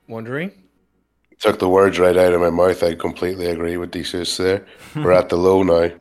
wondering. 0.08 0.52
Took 1.40 1.60
the 1.60 1.70
words 1.70 2.00
right 2.00 2.16
out 2.16 2.34
of 2.34 2.40
my 2.40 2.50
mouth. 2.50 2.82
I 2.82 2.96
completely 2.96 3.48
agree 3.48 3.76
with 3.76 3.92
D'Souza 3.92 4.42
there. 4.42 4.66
We're 4.96 5.12
at 5.12 5.30
the 5.30 5.36
low 5.36 5.64
now, 5.64 5.92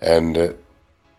and 0.00 0.36
uh, 0.36 0.52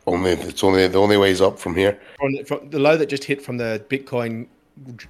only 0.06 0.32
it's 0.32 0.64
only 0.64 0.88
the 0.88 1.00
only 1.00 1.18
ways 1.18 1.42
up 1.42 1.58
from 1.60 1.76
here. 1.76 2.00
From 2.20 2.34
the, 2.34 2.44
from 2.44 2.70
the 2.70 2.80
low 2.80 2.98
that 2.98 3.08
just 3.08 3.24
hit 3.24 3.42
from 3.42 3.58
the 3.58 3.84
Bitcoin 3.90 4.48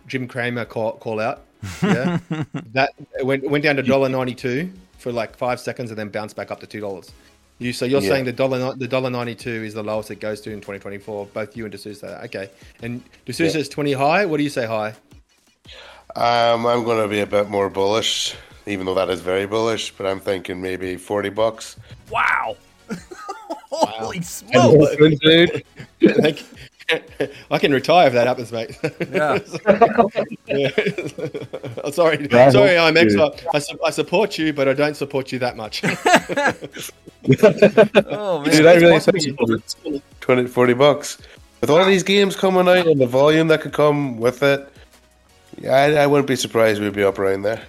Jim 0.07 0.27
Cramer 0.27 0.65
call, 0.65 0.93
call 0.93 1.19
out. 1.19 1.43
Yeah, 1.83 2.19
that 2.73 2.93
went 3.21 3.49
went 3.49 3.63
down 3.63 3.75
to 3.75 3.83
dollar 3.83 4.09
ninety 4.09 4.35
two 4.35 4.71
for 4.97 5.11
like 5.11 5.35
five 5.35 5.59
seconds 5.59 5.91
and 5.91 5.99
then 5.99 6.09
bounced 6.09 6.35
back 6.35 6.51
up 6.51 6.59
to 6.61 6.67
two 6.67 6.79
dollars. 6.79 7.11
You 7.59 7.73
so 7.73 7.85
you're 7.85 8.01
yeah. 8.01 8.09
saying 8.09 8.25
the 8.25 8.31
dollar 8.31 8.73
the 8.73 8.87
dollar 8.87 9.09
ninety 9.09 9.35
two 9.35 9.63
is 9.63 9.73
the 9.73 9.83
lowest 9.83 10.09
it 10.11 10.21
goes 10.21 10.39
to 10.41 10.51
in 10.51 10.61
twenty 10.61 10.79
twenty 10.79 10.97
four. 10.97 11.25
Both 11.27 11.57
you 11.57 11.65
and 11.65 11.73
D'Souza. 11.73 12.23
Okay, 12.25 12.49
and 12.81 13.03
D'Souza 13.25 13.57
yeah. 13.57 13.61
is 13.61 13.69
twenty 13.69 13.91
high. 13.91 14.25
What 14.25 14.37
do 14.37 14.43
you 14.43 14.49
say 14.49 14.65
high? 14.65 14.95
Um, 16.15 16.65
I'm 16.65 16.83
going 16.85 17.01
to 17.01 17.07
be 17.07 17.19
a 17.19 17.27
bit 17.27 17.49
more 17.49 17.69
bullish, 17.69 18.35
even 18.65 18.85
though 18.85 18.95
that 18.95 19.09
is 19.09 19.19
very 19.19 19.45
bullish. 19.45 19.91
But 19.91 20.07
I'm 20.07 20.21
thinking 20.21 20.61
maybe 20.61 20.95
forty 20.95 21.29
bucks. 21.29 21.75
Wow. 22.09 22.55
Holy 23.71 24.21
smokes, 24.21 24.95
dude! 25.21 25.63
I 27.51 27.59
can 27.59 27.71
retire 27.71 28.07
if 28.07 28.13
that 28.13 28.27
happens, 28.27 28.51
mate. 28.51 28.77
Yeah. 29.11 29.39
yeah. 30.47 30.69
sorry, 31.91 32.29
sorry, 32.51 32.77
I'm 32.77 32.97
extra. 32.97 33.31
I, 33.53 33.59
su- 33.59 33.79
I 33.85 33.89
support 33.91 34.37
you, 34.37 34.53
but 34.53 34.67
I 34.67 34.73
don't 34.73 34.95
support 34.95 35.31
you 35.31 35.39
that 35.39 35.55
much. 35.57 35.83
oh 38.11 38.41
man, 38.41 38.51
dude, 38.51 38.65
I 38.65 38.75
really 38.75 40.01
20, 40.21 40.47
40 40.47 40.73
bucks 40.73 41.17
with 41.61 41.69
all 41.69 41.85
these 41.85 42.03
games 42.03 42.35
coming 42.35 42.67
out 42.67 42.87
and 42.87 42.99
the 42.99 43.07
volume 43.07 43.47
that 43.49 43.61
could 43.61 43.73
come 43.73 44.17
with 44.17 44.43
it. 44.43 44.71
Yeah, 45.57 45.75
I, 45.75 45.93
I 46.03 46.07
wouldn't 46.07 46.27
be 46.27 46.35
surprised 46.35 46.81
we'd 46.81 46.93
be 46.93 47.03
up 47.03 47.19
around 47.19 47.41
there. 47.43 47.61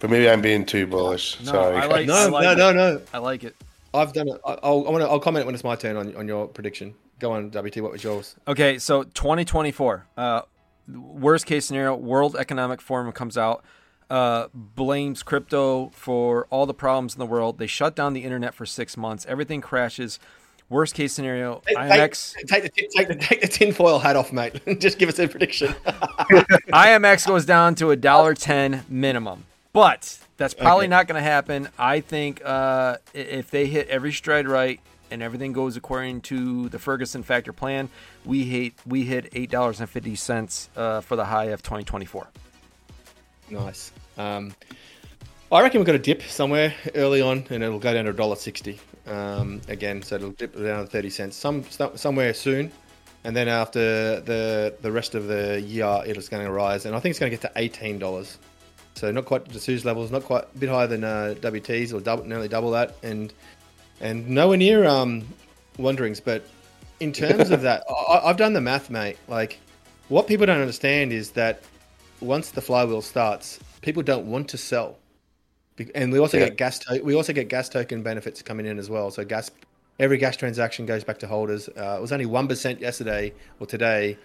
But 0.00 0.10
maybe 0.10 0.28
I'm 0.28 0.40
being 0.40 0.64
too 0.64 0.86
bullish. 0.86 1.40
No, 1.40 1.52
Sorry. 1.52 1.76
I 1.76 1.86
like, 1.86 2.06
no, 2.06 2.14
I 2.14 2.26
like 2.26 2.42
no, 2.42 2.54
no, 2.54 2.72
no. 2.72 3.00
I 3.12 3.18
like 3.18 3.44
it. 3.44 3.56
I've 3.94 4.12
done 4.12 4.28
it. 4.28 4.40
I'll, 4.44 4.86
I 4.86 4.90
want 4.90 5.02
to. 5.02 5.08
I'll 5.08 5.18
comment 5.18 5.46
when 5.46 5.54
it's 5.54 5.64
my 5.64 5.74
turn 5.74 5.96
on, 5.96 6.14
on 6.16 6.28
your 6.28 6.46
prediction. 6.46 6.94
Go 7.18 7.32
on, 7.32 7.50
WT. 7.50 7.78
What 7.78 7.92
was 7.92 8.04
yours? 8.04 8.36
Okay, 8.46 8.78
so 8.78 9.02
2024. 9.02 10.06
Uh, 10.16 10.42
worst 10.88 11.46
case 11.46 11.66
scenario, 11.66 11.94
World 11.94 12.36
Economic 12.36 12.80
Forum 12.80 13.10
comes 13.12 13.36
out, 13.36 13.64
uh, 14.10 14.48
blames 14.54 15.22
crypto 15.22 15.90
for 15.94 16.46
all 16.50 16.66
the 16.66 16.74
problems 16.74 17.14
in 17.14 17.18
the 17.18 17.26
world. 17.26 17.58
They 17.58 17.66
shut 17.66 17.96
down 17.96 18.12
the 18.12 18.24
internet 18.24 18.54
for 18.54 18.64
six 18.66 18.96
months. 18.96 19.26
Everything 19.28 19.60
crashes. 19.60 20.18
Worst 20.70 20.94
case 20.94 21.14
scenario, 21.14 21.62
take, 21.66 21.78
IMX. 21.78 22.34
Take, 22.34 22.46
take, 22.46 22.62
the, 22.62 22.68
take, 22.68 23.08
the, 23.08 23.14
take 23.14 23.40
the 23.40 23.48
tinfoil 23.48 23.98
hat 23.98 24.16
off, 24.16 24.34
mate. 24.34 24.60
Just 24.80 24.98
give 24.98 25.08
us 25.08 25.18
a 25.18 25.26
prediction. 25.26 25.68
IMX 25.86 27.26
goes 27.26 27.46
down 27.46 27.74
to 27.76 27.90
a 27.90 27.96
dollar 27.96 28.34
ten 28.34 28.84
minimum, 28.86 29.46
but 29.72 30.18
that's 30.36 30.52
probably 30.52 30.84
okay. 30.84 30.90
not 30.90 31.06
going 31.06 31.16
to 31.16 31.22
happen. 31.22 31.70
I 31.78 32.00
think 32.00 32.42
uh, 32.44 32.98
if 33.14 33.50
they 33.50 33.64
hit 33.66 33.88
every 33.88 34.12
stride 34.12 34.46
right 34.46 34.78
and 35.10 35.22
everything 35.22 35.52
goes 35.52 35.76
according 35.76 36.20
to 36.22 36.68
the 36.68 36.78
Ferguson 36.78 37.22
factor 37.22 37.52
plan, 37.52 37.88
we 38.24 38.44
hit 38.44 38.74
we 38.86 39.04
hit 39.04 39.28
eight 39.32 39.50
dollars 39.50 39.80
and 39.80 39.88
fifty 39.88 40.14
cents 40.14 40.68
uh, 40.76 41.00
for 41.00 41.16
the 41.16 41.24
high 41.24 41.46
of 41.46 41.62
2024. 41.62 42.28
Nice. 43.50 43.92
Um, 44.16 44.54
I 45.50 45.62
reckon 45.62 45.80
we're 45.80 45.86
going 45.86 45.98
to 46.00 46.14
dip 46.14 46.22
somewhere 46.22 46.74
early 46.94 47.22
on, 47.22 47.46
and 47.48 47.62
it'll 47.62 47.78
go 47.78 47.94
down 47.94 48.04
to 48.04 48.10
a 48.10 48.14
dollar 48.14 48.36
sixty 48.36 48.78
um, 49.06 49.62
again. 49.68 50.02
So 50.02 50.16
it'll 50.16 50.30
dip 50.32 50.54
down 50.54 50.84
to 50.84 50.86
thirty 50.86 51.10
cents 51.10 51.36
some 51.36 51.64
somewhere 51.94 52.34
soon, 52.34 52.70
and 53.24 53.34
then 53.34 53.48
after 53.48 54.20
the 54.20 54.76
the 54.82 54.92
rest 54.92 55.14
of 55.14 55.26
the 55.26 55.60
year, 55.60 56.02
it's 56.04 56.28
going 56.28 56.44
to 56.44 56.52
rise, 56.52 56.84
and 56.84 56.94
I 56.94 57.00
think 57.00 57.12
it's 57.12 57.18
going 57.18 57.30
to 57.30 57.36
get 57.36 57.42
to 57.42 57.52
eighteen 57.58 57.98
dollars. 57.98 58.38
So 58.94 59.12
not 59.12 59.26
quite 59.26 59.48
D'Souza 59.48 59.86
levels, 59.86 60.10
not 60.10 60.24
quite 60.24 60.42
a 60.42 60.58
bit 60.58 60.68
higher 60.68 60.88
than 60.88 61.04
uh, 61.04 61.36
WTs 61.40 61.94
or 61.94 62.00
double, 62.00 62.24
nearly 62.24 62.48
double 62.48 62.72
that, 62.72 62.96
and 63.04 63.32
and 64.00 64.28
nowhere 64.28 64.56
near 64.56 64.84
um, 64.84 65.26
Wanderings. 65.78 66.20
But 66.20 66.44
in 67.00 67.12
terms 67.12 67.50
of 67.50 67.62
that, 67.68 67.84
I, 67.88 68.20
I've 68.24 68.36
done 68.36 68.52
the 68.52 68.60
math, 68.60 68.90
mate. 68.90 69.16
Like 69.28 69.58
what 70.08 70.26
people 70.26 70.46
don't 70.46 70.60
understand 70.60 71.12
is 71.12 71.32
that 71.32 71.62
once 72.20 72.50
the 72.50 72.60
flywheel 72.60 73.02
starts, 73.02 73.58
people 73.82 74.02
don't 74.02 74.26
want 74.26 74.48
to 74.48 74.58
sell, 74.58 74.98
and 75.94 76.12
we 76.12 76.18
also 76.18 76.38
yeah. 76.38 76.46
get 76.46 76.56
gas. 76.56 76.78
To- 76.80 77.02
we 77.02 77.14
also 77.14 77.32
get 77.32 77.48
gas 77.48 77.68
token 77.68 78.02
benefits 78.02 78.42
coming 78.42 78.66
in 78.66 78.78
as 78.78 78.90
well. 78.90 79.10
So 79.10 79.24
gas, 79.24 79.50
every 79.98 80.18
gas 80.18 80.36
transaction 80.36 80.86
goes 80.86 81.04
back 81.04 81.18
to 81.18 81.26
holders. 81.26 81.68
Uh, 81.68 81.96
it 81.98 82.00
was 82.00 82.12
only 82.12 82.26
one 82.26 82.48
percent 82.48 82.80
yesterday 82.80 83.32
or 83.60 83.66
today, 83.66 84.18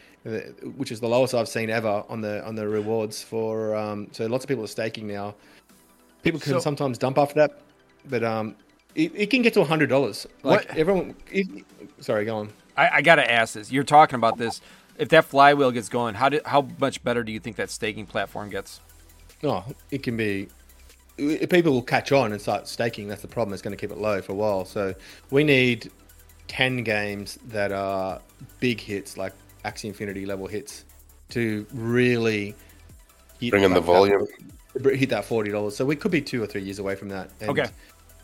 which 0.78 0.92
is 0.92 1.00
the 1.00 1.08
lowest 1.08 1.34
I've 1.34 1.48
seen 1.48 1.70
ever 1.70 2.04
on 2.10 2.22
the 2.22 2.44
on 2.46 2.56
the 2.56 2.68
rewards 2.68 3.22
for. 3.22 3.76
Um, 3.76 4.08
so 4.12 4.26
lots 4.26 4.44
of 4.44 4.48
people 4.48 4.64
are 4.64 4.68
staking 4.68 5.08
now. 5.08 5.36
People 6.24 6.40
can 6.40 6.54
so, 6.54 6.60
sometimes 6.60 6.98
dump 6.98 7.18
after 7.18 7.36
that, 7.36 7.60
but 8.06 8.24
um, 8.24 8.56
it, 8.96 9.12
it 9.16 9.30
can 9.30 9.42
get 9.42 9.54
to 9.54 9.62
a 9.62 9.66
hundred 9.66 9.90
dollars. 9.90 10.28
Like 10.44 10.68
what? 10.68 10.78
everyone, 10.78 11.16
it, 11.32 11.48
sorry, 12.00 12.26
go 12.26 12.38
on. 12.38 12.54
I, 12.76 12.90
I 12.96 13.02
got 13.02 13.16
to 13.16 13.32
ask 13.32 13.54
this. 13.54 13.72
You're 13.72 13.84
talking 13.84 14.16
about 14.16 14.38
this. 14.38 14.62
If 14.98 15.10
that 15.10 15.26
flywheel 15.26 15.72
gets 15.72 15.90
going, 15.90 16.16
how 16.16 16.30
do, 16.30 16.40
how 16.46 16.68
much 16.80 17.04
better 17.04 17.24
do 17.24 17.32
you 17.32 17.40
think 17.40 17.56
that 17.56 17.70
staking 17.70 18.06
platform 18.06 18.50
gets? 18.50 18.80
No, 19.42 19.64
it 19.92 20.04
can 20.04 20.16
be. 20.16 20.48
People 21.18 21.74
will 21.74 21.82
catch 21.82 22.12
on 22.12 22.32
and 22.32 22.42
start 22.42 22.68
staking. 22.68 23.08
That's 23.08 23.22
the 23.22 23.28
problem. 23.28 23.54
It's 23.54 23.62
going 23.62 23.76
to 23.76 23.80
keep 23.80 23.92
it 23.92 23.98
low 23.98 24.22
for 24.22 24.32
a 24.32 24.36
while. 24.36 24.66
So 24.66 24.94
we 25.30 25.44
need 25.44 25.92
ten 26.48 26.84
games 26.84 27.38
that 27.48 27.72
are 27.72 28.22
big 28.60 28.80
hits, 28.80 29.18
like 29.18 29.34
Axie 29.66 29.86
Infinity 29.86 30.26
level 30.26 30.48
hits, 30.48 30.86
to 31.30 31.66
really 31.74 32.56
bring 33.50 33.64
in 33.64 33.74
the 33.74 33.82
volume. 33.82 34.28
That, 34.76 34.96
hit 34.96 35.10
that 35.10 35.26
forty 35.26 35.52
dollars. 35.52 35.76
So 35.76 35.86
we 35.86 35.96
could 35.96 36.12
be 36.12 36.22
two 36.22 36.42
or 36.42 36.48
three 36.48 36.64
years 36.64 36.80
away 36.80 36.96
from 36.96 37.10
that. 37.10 37.30
And 37.42 37.50
okay. 37.52 37.70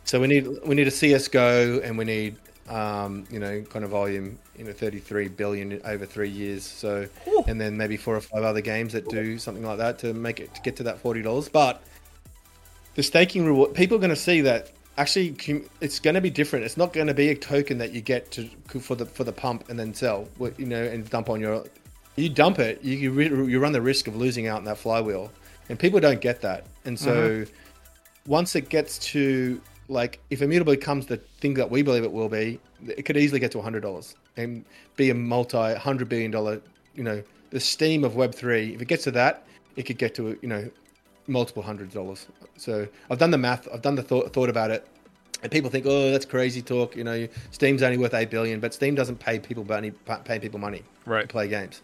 So 0.04 0.20
we 0.20 0.28
need 0.28 0.47
we 0.66 0.76
need 0.76 0.88
a 0.88 0.91
CS:GO 0.91 1.82
and 1.84 1.97
we 1.97 2.06
need 2.06 2.36
um, 2.68 3.26
you 3.30 3.39
know 3.39 3.62
kind 3.62 3.84
of 3.84 3.91
volume 3.91 4.38
you 4.58 4.64
know 4.64 4.74
33 4.74 5.28
billion 5.30 5.82
over 5.86 6.06
three 6.06 6.30
years. 6.30 6.64
So 6.64 7.08
Ooh. 7.28 7.43
and 7.47 7.60
then 7.60 7.78
maybe 7.78 7.97
four 7.97 8.16
or 8.16 8.22
five 8.22 8.43
other 8.43 8.62
games 8.62 8.93
that 8.93 9.08
do 9.10 9.38
something 9.38 9.66
like 9.66 9.78
that 9.78 10.00
to 10.00 10.14
make 10.14 10.39
it 10.39 10.54
to 10.56 10.62
get 10.62 10.76
to 10.78 10.84
that 10.84 11.00
forty 11.00 11.22
dollars. 11.22 11.50
But 11.50 11.82
the 12.95 13.04
staking 13.04 13.45
reward, 13.45 13.74
people 13.74 13.97
are 13.97 14.02
going 14.02 14.10
to 14.10 14.16
see 14.16 14.41
that 14.41 14.72
actually 14.97 15.64
it's 15.80 16.00
going 16.00 16.16
to 16.16 16.22
be 16.22 16.30
different. 16.30 16.66
It's 16.66 16.78
not 16.78 16.93
going 16.93 17.08
to 17.08 17.14
be 17.14 17.30
a 17.30 17.36
token 17.36 17.78
that 17.80 17.93
you 17.93 18.02
get 18.02 18.30
to 18.32 18.47
for 18.80 18.95
the 18.95 19.06
for 19.06 19.24
the 19.24 19.32
pump 19.32 19.70
and 19.70 19.80
then 19.80 19.93
sell, 19.93 20.28
you 20.58 20.66
know, 20.66 20.84
and 20.84 21.10
dump 21.10 21.30
on 21.30 21.39
your. 21.39 21.66
You 22.16 22.28
dump 22.28 22.60
it, 22.60 22.84
you 22.84 23.18
you 23.22 23.60
run 23.60 23.72
the 23.72 23.82
risk 23.82 24.08
of 24.08 24.16
losing 24.18 24.47
out 24.47 24.60
in 24.60 24.66
that 24.66 24.78
flywheel, 24.78 25.32
and 25.70 25.80
people 25.80 26.02
don't 26.02 26.20
get 26.20 26.41
that. 26.41 26.66
And 26.84 27.00
so, 27.00 27.16
mm-hmm. 27.16 28.30
once 28.30 28.58
it 28.58 28.68
gets 28.68 29.00
to 29.14 29.62
like 29.89 30.19
if 30.29 30.41
immutable 30.41 30.73
becomes 30.73 31.07
the 31.07 31.17
thing 31.17 31.55
that 31.55 31.69
we 31.69 31.81
believe 31.81 32.03
it 32.03 32.11
will 32.11 32.29
be, 32.29 32.59
it 32.87 33.03
could 33.03 33.17
easily 33.17 33.39
get 33.39 33.51
to 33.51 33.61
hundred 33.61 33.81
dollars 33.81 34.15
and 34.37 34.63
be 34.95 35.09
a 35.09 35.15
multi 35.15 35.73
hundred 35.75 36.07
billion 36.07 36.31
dollar. 36.31 36.61
You 36.95 37.03
know, 37.03 37.23
the 37.49 37.59
steam 37.59 38.03
of 38.03 38.15
Web 38.15 38.33
three. 38.33 38.73
If 38.73 38.81
it 38.81 38.87
gets 38.87 39.03
to 39.05 39.11
that, 39.11 39.45
it 39.75 39.83
could 39.83 39.97
get 39.97 40.15
to 40.15 40.37
you 40.41 40.47
know 40.47 40.69
multiple 41.27 41.63
hundred 41.63 41.91
dollars. 41.91 42.27
So 42.55 42.87
I've 43.09 43.17
done 43.17 43.31
the 43.31 43.37
math. 43.37 43.67
I've 43.73 43.81
done 43.81 43.95
the 43.95 44.03
thought, 44.03 44.31
thought 44.31 44.49
about 44.49 44.71
it. 44.71 44.87
And 45.41 45.51
people 45.51 45.69
think, 45.69 45.85
oh, 45.87 46.11
that's 46.11 46.25
crazy 46.25 46.61
talk. 46.61 46.97
You 46.97 47.05
know, 47.05 47.27
Steam's 47.51 47.81
only 47.81 47.97
worth 47.97 48.13
eight 48.13 48.29
billion, 48.29 48.59
but 48.59 48.73
Steam 48.73 48.93
doesn't 48.93 49.19
pay 49.19 49.39
people 49.39 49.63
money, 49.63 49.91
pay 50.25 50.37
people 50.37 50.59
money 50.59 50.83
right. 51.05 51.21
to 51.21 51.27
play 51.27 51.47
games. 51.47 51.81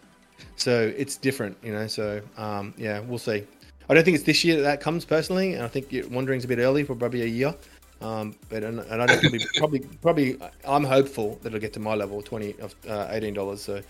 So 0.56 0.92
it's 0.96 1.16
different, 1.16 1.56
you 1.62 1.72
know. 1.72 1.86
So 1.86 2.20
um, 2.36 2.74
yeah, 2.76 3.00
we'll 3.00 3.18
see. 3.18 3.44
I 3.88 3.94
don't 3.94 4.04
think 4.04 4.16
it's 4.16 4.24
this 4.24 4.44
year 4.44 4.56
that, 4.56 4.62
that 4.62 4.80
comes 4.80 5.04
personally, 5.04 5.54
and 5.54 5.62
I 5.62 5.68
think 5.68 5.90
Wandering's 6.10 6.44
a 6.44 6.48
bit 6.48 6.58
early 6.58 6.82
for 6.82 6.94
probably 6.94 7.22
a 7.22 7.26
year. 7.26 7.54
Um, 8.00 8.36
but 8.48 8.62
and, 8.62 8.80
and 8.80 9.02
I 9.02 9.06
don't 9.06 9.20
think 9.20 9.42
probably 9.56 9.80
probably 10.02 10.38
I'm 10.66 10.84
hopeful 10.84 11.38
that 11.42 11.48
it'll 11.48 11.60
get 11.60 11.72
to 11.74 11.80
my 11.80 11.94
level, 11.94 12.20
twenty 12.22 12.54
of 12.60 12.74
uh, 12.88 13.08
eighteen 13.10 13.34
dollars. 13.34 13.62
So, 13.62 13.80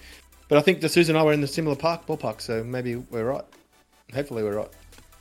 but 0.48 0.58
I 0.58 0.60
think 0.60 0.80
the 0.80 0.88
Susan 0.88 1.16
and 1.16 1.22
I 1.22 1.24
were 1.24 1.32
in 1.32 1.40
the 1.40 1.48
similar 1.48 1.76
park 1.76 2.06
ballpark, 2.06 2.40
so 2.40 2.62
maybe 2.62 2.96
we're 2.96 3.24
right. 3.24 3.44
Hopefully, 4.14 4.44
we're 4.44 4.56
right. 4.56 4.70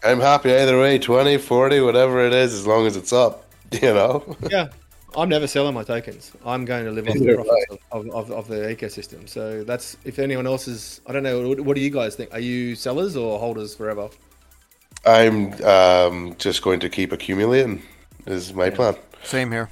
I'm 0.04 0.20
happy 0.20 0.54
either 0.54 0.80
way, 0.80 1.00
20, 1.00 1.40
40, 1.40 1.82
whatever 1.82 2.24
it 2.24 2.32
is, 2.32 2.54
as 2.54 2.68
long 2.68 2.86
as 2.86 2.96
it's 2.96 3.14
up. 3.14 3.44
You 3.82 3.94
know. 3.94 4.38
yeah, 4.50 4.68
I'm 5.18 5.28
never 5.28 5.48
selling 5.48 5.74
my 5.74 5.84
tokens. 5.84 6.32
I'm 6.46 6.66
going 6.66 6.86
to 6.86 6.92
live 6.92 7.10
off 7.10 7.16
the 7.16 7.34
profits 7.34 7.66
right. 7.70 7.80
of, 7.92 8.10
of, 8.12 8.32
of, 8.32 8.48
the 8.48 8.56
ecosystem. 8.56 9.28
So 9.28 9.64
that's 9.64 9.98
if 10.06 10.20
anyone 10.20 10.46
else 10.46 10.68
is. 10.68 11.02
I 11.08 11.12
don't 11.12 11.24
know. 11.24 11.50
What, 11.50 11.60
what 11.62 11.76
do 11.76 11.82
you 11.82 11.90
guys 11.90 12.16
think? 12.16 12.32
Are 12.32 12.40
you 12.40 12.76
sellers 12.76 13.18
or 13.18 13.40
holders 13.40 13.76
forever? 13.76 14.10
I'm 15.04 15.52
um, 15.64 16.36
just 16.38 16.62
going 16.62 16.80
to 16.82 16.90
keep 16.90 17.12
accumulating 17.12 17.82
is 18.26 18.54
my 18.54 18.66
yeah. 18.66 18.76
plan. 18.76 18.96
Same 19.24 19.52
here. 19.52 19.70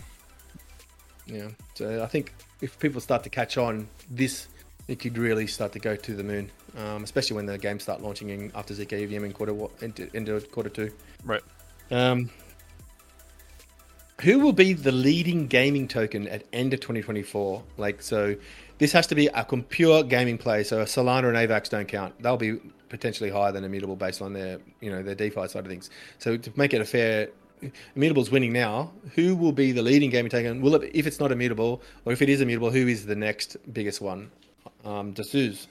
Yeah. 1.26 1.49
So 1.76 2.04
I 2.04 2.08
think 2.08 2.34
if 2.62 2.78
people 2.80 3.01
start 3.01 3.24
to 3.24 3.30
catch 3.30 3.58
on, 3.58 3.88
this 4.10 4.47
it 4.88 4.99
could 4.99 5.18
really 5.18 5.47
start 5.47 5.72
to 5.74 5.80
go 5.80 5.95
to 5.95 6.14
the 6.14 6.24
moon, 6.24 6.51
um, 6.78 7.04
especially 7.04 7.38
when 7.38 7.45
the 7.45 7.58
games 7.58 7.84
start 7.84 8.01
launching 8.01 8.30
in, 8.30 8.51
after 8.54 8.74
zkEVM 8.74 9.24
in 9.24 9.32
quarter 9.32 9.56
into, 9.82 10.10
into 10.16 10.39
quarter 10.41 10.70
two. 10.70 10.91
Right. 11.24 11.41
Um, 11.89 12.30
who 14.22 14.39
will 14.39 14.54
be 14.54 14.74
the 14.74 14.91
leading 14.91 15.47
gaming 15.47 15.88
token 15.88 16.28
at 16.28 16.43
end 16.54 16.74
of 16.74 16.80
2024? 16.80 17.64
Like 17.78 18.01
so, 18.01 18.36
this 18.78 18.91
has 18.91 19.08
to 19.08 19.16
be 19.16 19.28
a 19.28 19.43
pure 19.43 20.04
gaming 20.04 20.38
play. 20.38 20.64
So 20.64 20.84
Solana 20.84 21.28
and 21.30 21.38
AVAX 21.38 21.70
don't 21.70 21.88
count. 21.88 22.22
They'll 22.22 22.38
be 22.38 22.58
potentially 22.89 23.30
higher 23.30 23.51
than 23.51 23.64
Immutable 23.64 23.95
based 23.95 24.22
on 24.22 24.34
their 24.34 24.60
you 24.82 24.91
know 24.91 25.01
their 25.01 25.16
DeFi 25.16 25.47
side 25.47 25.66
of 25.66 25.68
things. 25.68 25.89
So 26.20 26.38
to 26.38 26.51
make 26.56 26.74
it 26.74 26.82
a 26.82 26.86
fair 26.86 27.30
Immutable's 27.95 28.32
winning 28.32 28.53
now. 28.53 28.91
Who 29.16 29.36
will 29.36 29.51
be 29.51 29.72
the 29.72 29.82
leading 29.82 30.09
gaming 30.09 30.30
token? 30.30 30.61
Will 30.61 30.76
it, 30.76 30.91
if 30.93 31.07
it's 31.07 31.20
not 31.20 31.32
immutable, 31.32 31.82
or 32.05 32.14
if 32.14 32.22
it 32.22 32.30
is 32.30 32.41
immutable, 32.41 32.72
who 32.72 32.88
is 32.88 33.05
the 33.05 33.16
next 33.16 33.57
biggest 33.74 34.01
one? 34.01 34.32
Um, 34.86 35.14
D'Souza. 35.14 35.68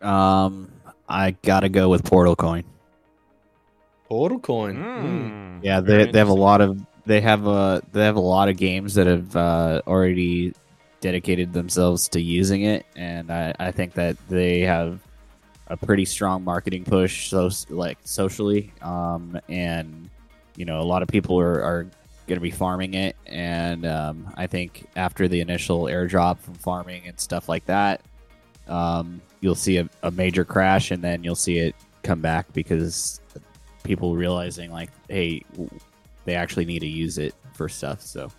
Um, 0.00 0.70
I 1.08 1.32
gotta 1.42 1.68
go 1.68 1.88
with 1.88 2.04
Portal 2.04 2.36
Coin. 2.36 2.64
Portal 4.08 4.38
Coin. 4.38 4.76
Mm. 4.76 5.64
Yeah, 5.64 5.80
they 5.80 6.06
they 6.06 6.18
have 6.18 6.28
a 6.28 6.32
lot 6.32 6.60
of 6.60 6.80
they 7.04 7.20
have 7.20 7.46
a 7.46 7.82
they 7.92 8.04
have 8.04 8.16
a 8.16 8.20
lot 8.20 8.48
of 8.48 8.56
games 8.56 8.94
that 8.94 9.06
have 9.06 9.34
uh, 9.34 9.82
already 9.86 10.54
dedicated 11.00 11.52
themselves 11.52 12.08
to 12.10 12.20
using 12.20 12.62
it, 12.62 12.86
and 12.96 13.30
I, 13.32 13.54
I 13.58 13.70
think 13.72 13.94
that 13.94 14.16
they 14.28 14.60
have 14.60 15.00
a 15.68 15.76
pretty 15.76 16.04
strong 16.04 16.44
marketing 16.44 16.84
push, 16.84 17.28
so 17.28 17.50
like 17.68 17.98
socially, 18.04 18.72
um, 18.82 19.38
and 19.48 20.07
you 20.58 20.64
know, 20.64 20.80
a 20.80 20.82
lot 20.82 21.02
of 21.02 21.08
people 21.08 21.38
are, 21.38 21.62
are 21.62 21.82
going 22.26 22.36
to 22.36 22.40
be 22.40 22.50
farming 22.50 22.94
it. 22.94 23.16
And 23.26 23.86
um, 23.86 24.28
I 24.36 24.48
think 24.48 24.86
after 24.96 25.28
the 25.28 25.40
initial 25.40 25.84
airdrop 25.84 26.40
from 26.40 26.54
farming 26.54 27.04
and 27.06 27.18
stuff 27.18 27.48
like 27.48 27.64
that, 27.66 28.02
um, 28.66 29.22
you'll 29.40 29.54
see 29.54 29.78
a, 29.78 29.88
a, 30.02 30.10
major 30.10 30.44
crash 30.44 30.90
and 30.90 31.02
then 31.02 31.22
you'll 31.24 31.36
see 31.36 31.58
it 31.58 31.74
come 32.02 32.20
back 32.20 32.52
because 32.52 33.20
people 33.82 34.16
realizing, 34.16 34.70
like, 34.70 34.90
hey, 35.08 35.42
they 36.24 36.34
actually 36.34 36.66
need 36.66 36.80
to 36.80 36.88
use 36.88 37.18
it 37.18 37.34
for 37.54 37.68
stuff. 37.68 38.02
So, 38.02 38.30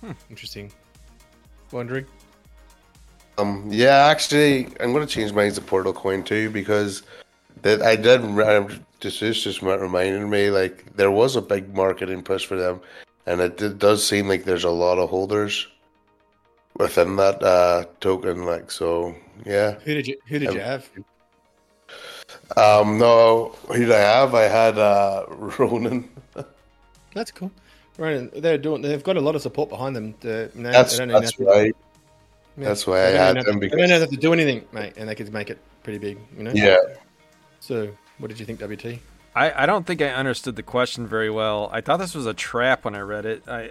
hmm, 0.00 0.12
interesting. 0.28 0.70
Wondering. 1.70 2.06
Um, 3.38 3.68
yeah, 3.70 4.06
actually, 4.06 4.66
I'm 4.80 4.92
going 4.92 5.06
to 5.06 5.12
change 5.12 5.32
mine 5.32 5.52
to 5.52 5.60
Portal 5.60 5.92
Coin 5.92 6.24
too 6.24 6.50
because 6.50 7.04
that 7.62 7.82
I 7.82 7.94
did 7.94 8.20
this 9.00 9.22
is 9.22 9.42
just 9.42 9.62
reminded 9.62 10.26
me 10.26 10.50
like 10.50 10.96
there 10.96 11.10
was 11.10 11.36
a 11.36 11.42
big 11.42 11.74
marketing 11.74 12.22
push 12.22 12.46
for 12.46 12.56
them, 12.56 12.80
and 13.26 13.40
it, 13.40 13.78
does 13.78 14.06
seem 14.06 14.28
like 14.28 14.44
there's 14.44 14.64
a 14.64 14.70
lot 14.70 14.98
of 14.98 15.10
holders 15.10 15.68
within 16.76 17.16
that 17.16 17.42
uh, 17.42 17.84
token. 18.00 18.44
Like 18.44 18.70
so, 18.70 19.14
yeah. 19.44 19.72
Who 19.84 19.94
did 19.94 20.06
you 20.06 20.18
Who 20.26 20.38
did 20.38 20.48
um, 20.48 20.54
you 20.56 20.60
have? 20.60 20.90
Um, 22.56 22.98
no, 22.98 23.54
who 23.68 23.78
did 23.78 23.92
I 23.92 24.00
have? 24.00 24.34
I 24.34 24.42
had 24.42 24.78
uh, 24.78 25.26
Ronin. 25.30 26.08
That's 27.14 27.30
cool. 27.30 27.50
Ronin, 27.98 28.30
they're 28.36 28.58
doing. 28.58 28.82
They've 28.82 29.02
got 29.02 29.16
a 29.16 29.20
lot 29.20 29.34
of 29.34 29.42
support 29.42 29.68
behind 29.68 29.94
them. 29.94 30.14
To, 30.20 30.50
you 30.54 30.62
know, 30.62 30.72
that's 30.72 30.98
that's 30.98 31.38
right. 31.38 31.74
Yeah. 32.56 32.64
That's 32.64 32.86
why 32.88 33.06
I 33.06 33.10
had 33.10 33.36
them 33.44 33.60
because 33.60 33.76
they 33.76 33.86
don't 33.86 34.00
have 34.00 34.10
to 34.10 34.16
do 34.16 34.32
anything, 34.32 34.66
mate, 34.72 34.94
and 34.96 35.08
they 35.08 35.14
could 35.14 35.32
make 35.32 35.50
it 35.50 35.58
pretty 35.84 35.98
big. 35.98 36.18
You 36.36 36.44
know. 36.44 36.52
Yeah. 36.54 36.76
So 37.60 37.92
what 38.18 38.28
did 38.28 38.40
you 38.40 38.46
think, 38.46 38.60
WT? 38.60 39.00
I, 39.34 39.62
I 39.62 39.66
don't 39.66 39.86
think 39.86 40.02
I 40.02 40.08
understood 40.08 40.56
the 40.56 40.62
question 40.62 41.06
very 41.06 41.30
well. 41.30 41.70
I 41.72 41.80
thought 41.80 41.98
this 41.98 42.14
was 42.14 42.26
a 42.26 42.34
trap 42.34 42.84
when 42.84 42.94
I 42.94 43.00
read 43.00 43.24
it. 43.24 43.42
I, 43.48 43.70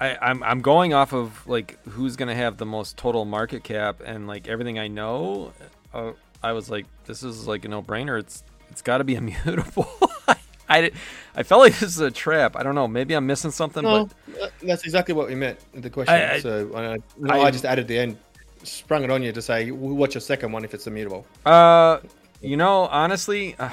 I 0.00 0.16
I'm 0.20 0.42
I'm 0.42 0.60
going 0.60 0.94
off 0.94 1.12
of 1.12 1.46
like 1.46 1.82
who's 1.88 2.16
gonna 2.16 2.34
have 2.34 2.58
the 2.58 2.66
most 2.66 2.96
total 2.96 3.24
market 3.24 3.64
cap 3.64 4.00
and 4.04 4.26
like 4.26 4.46
everything 4.46 4.78
I 4.78 4.88
know. 4.88 5.52
Uh, 5.92 6.12
I 6.42 6.52
was 6.52 6.70
like, 6.70 6.86
this 7.06 7.22
is 7.22 7.48
like 7.48 7.64
a 7.64 7.68
no 7.68 7.82
brainer. 7.82 8.18
It's 8.20 8.44
it's 8.70 8.82
got 8.82 8.98
to 8.98 9.04
be 9.04 9.14
immutable. 9.16 9.88
I, 10.70 10.90
I 11.34 11.44
felt 11.44 11.62
like 11.62 11.78
this 11.78 11.96
is 11.96 12.00
a 12.00 12.10
trap. 12.10 12.54
I 12.54 12.62
don't 12.62 12.74
know. 12.74 12.86
Maybe 12.86 13.14
I'm 13.14 13.26
missing 13.26 13.50
something. 13.50 13.82
No, 13.82 14.10
but 14.26 14.52
that's 14.62 14.84
exactly 14.84 15.14
what 15.14 15.26
we 15.26 15.34
meant. 15.34 15.58
With 15.72 15.82
the 15.82 15.90
question. 15.90 16.14
I, 16.14 16.34
I, 16.34 16.40
so 16.40 17.00
I, 17.26 17.40
I, 17.40 17.50
just 17.50 17.64
added 17.64 17.88
the 17.88 17.98
end, 17.98 18.18
sprung 18.64 19.02
it 19.02 19.10
on 19.10 19.22
you 19.22 19.32
to 19.32 19.40
say, 19.40 19.70
what's 19.70 20.14
your 20.14 20.20
second 20.20 20.52
one 20.52 20.64
if 20.64 20.74
it's 20.74 20.86
immutable? 20.86 21.24
Uh, 21.46 22.00
you 22.40 22.56
know, 22.56 22.86
honestly, 22.86 23.56
uh, 23.58 23.70